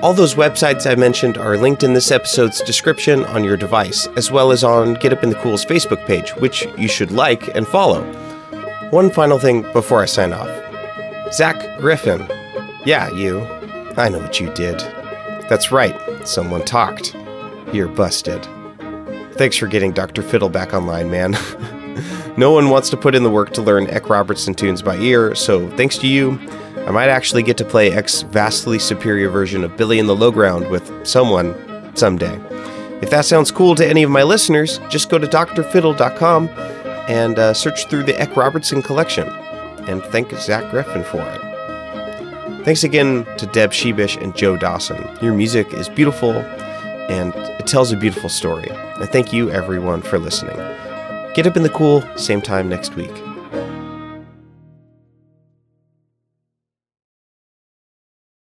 All 0.00 0.14
those 0.14 0.34
websites 0.34 0.90
I 0.90 0.94
mentioned 0.94 1.36
are 1.36 1.56
linked 1.56 1.82
in 1.82 1.94
this 1.94 2.10
episode's 2.12 2.62
description 2.62 3.24
on 3.24 3.42
your 3.42 3.56
device, 3.56 4.06
as 4.16 4.30
well 4.30 4.52
as 4.52 4.62
on 4.62 4.94
Get 4.94 5.12
Up 5.12 5.24
in 5.24 5.30
the 5.30 5.36
Cool's 5.36 5.64
Facebook 5.64 6.06
page, 6.06 6.30
which 6.36 6.66
you 6.78 6.86
should 6.86 7.10
like 7.10 7.54
and 7.56 7.66
follow. 7.66 8.02
One 8.90 9.10
final 9.10 9.38
thing 9.38 9.62
before 9.72 10.00
I 10.00 10.06
sign 10.06 10.32
off. 10.32 10.69
Zach 11.32 11.78
Griffin. 11.78 12.26
Yeah, 12.84 13.10
you. 13.10 13.42
I 13.96 14.08
know 14.08 14.18
what 14.18 14.40
you 14.40 14.52
did. 14.54 14.78
That's 15.48 15.70
right, 15.70 15.96
someone 16.26 16.64
talked. 16.64 17.14
You're 17.72 17.88
busted. 17.88 18.46
Thanks 19.34 19.56
for 19.56 19.68
getting 19.68 19.92
Dr. 19.92 20.22
Fiddle 20.22 20.48
back 20.48 20.74
online, 20.74 21.10
man. 21.10 21.36
no 22.36 22.50
one 22.50 22.68
wants 22.68 22.90
to 22.90 22.96
put 22.96 23.14
in 23.14 23.22
the 23.22 23.30
work 23.30 23.52
to 23.52 23.62
learn 23.62 23.86
Eck 23.88 24.08
Robertson 24.08 24.54
tunes 24.54 24.82
by 24.82 24.96
ear, 24.96 25.34
so 25.34 25.70
thanks 25.76 25.96
to 25.98 26.08
you, 26.08 26.38
I 26.86 26.90
might 26.90 27.08
actually 27.08 27.42
get 27.44 27.56
to 27.58 27.64
play 27.64 27.92
Eck's 27.92 28.22
vastly 28.22 28.78
superior 28.78 29.28
version 29.30 29.62
of 29.62 29.76
Billy 29.76 29.98
in 29.98 30.06
the 30.06 30.16
Lowground 30.16 30.68
with 30.70 31.06
someone 31.06 31.54
someday. 31.94 32.40
If 33.02 33.10
that 33.10 33.24
sounds 33.24 33.50
cool 33.50 33.74
to 33.76 33.86
any 33.86 34.02
of 34.02 34.10
my 34.10 34.24
listeners, 34.24 34.78
just 34.88 35.08
go 35.08 35.18
to 35.18 35.26
drfiddle.com 35.26 36.48
and 37.08 37.38
uh, 37.38 37.54
search 37.54 37.88
through 37.88 38.02
the 38.02 38.20
Eck 38.20 38.36
Robertson 38.36 38.82
collection. 38.82 39.28
And 39.88 40.02
thank 40.04 40.32
Zach 40.32 40.70
Griffin 40.70 41.04
for 41.04 41.22
it. 41.22 42.64
Thanks 42.64 42.84
again 42.84 43.24
to 43.38 43.46
Deb 43.46 43.70
Shebish 43.70 44.20
and 44.20 44.36
Joe 44.36 44.56
Dawson. 44.56 45.08
Your 45.22 45.32
music 45.32 45.72
is 45.72 45.88
beautiful 45.88 46.32
and 46.32 47.34
it 47.34 47.66
tells 47.66 47.90
a 47.90 47.96
beautiful 47.96 48.28
story. 48.28 48.68
And 48.68 49.08
thank 49.08 49.32
you, 49.32 49.50
everyone, 49.50 50.02
for 50.02 50.18
listening. 50.18 50.56
Get 51.34 51.46
up 51.46 51.56
in 51.56 51.62
the 51.62 51.70
cool, 51.70 52.02
same 52.16 52.42
time 52.42 52.68
next 52.68 52.96
week. 52.96 53.12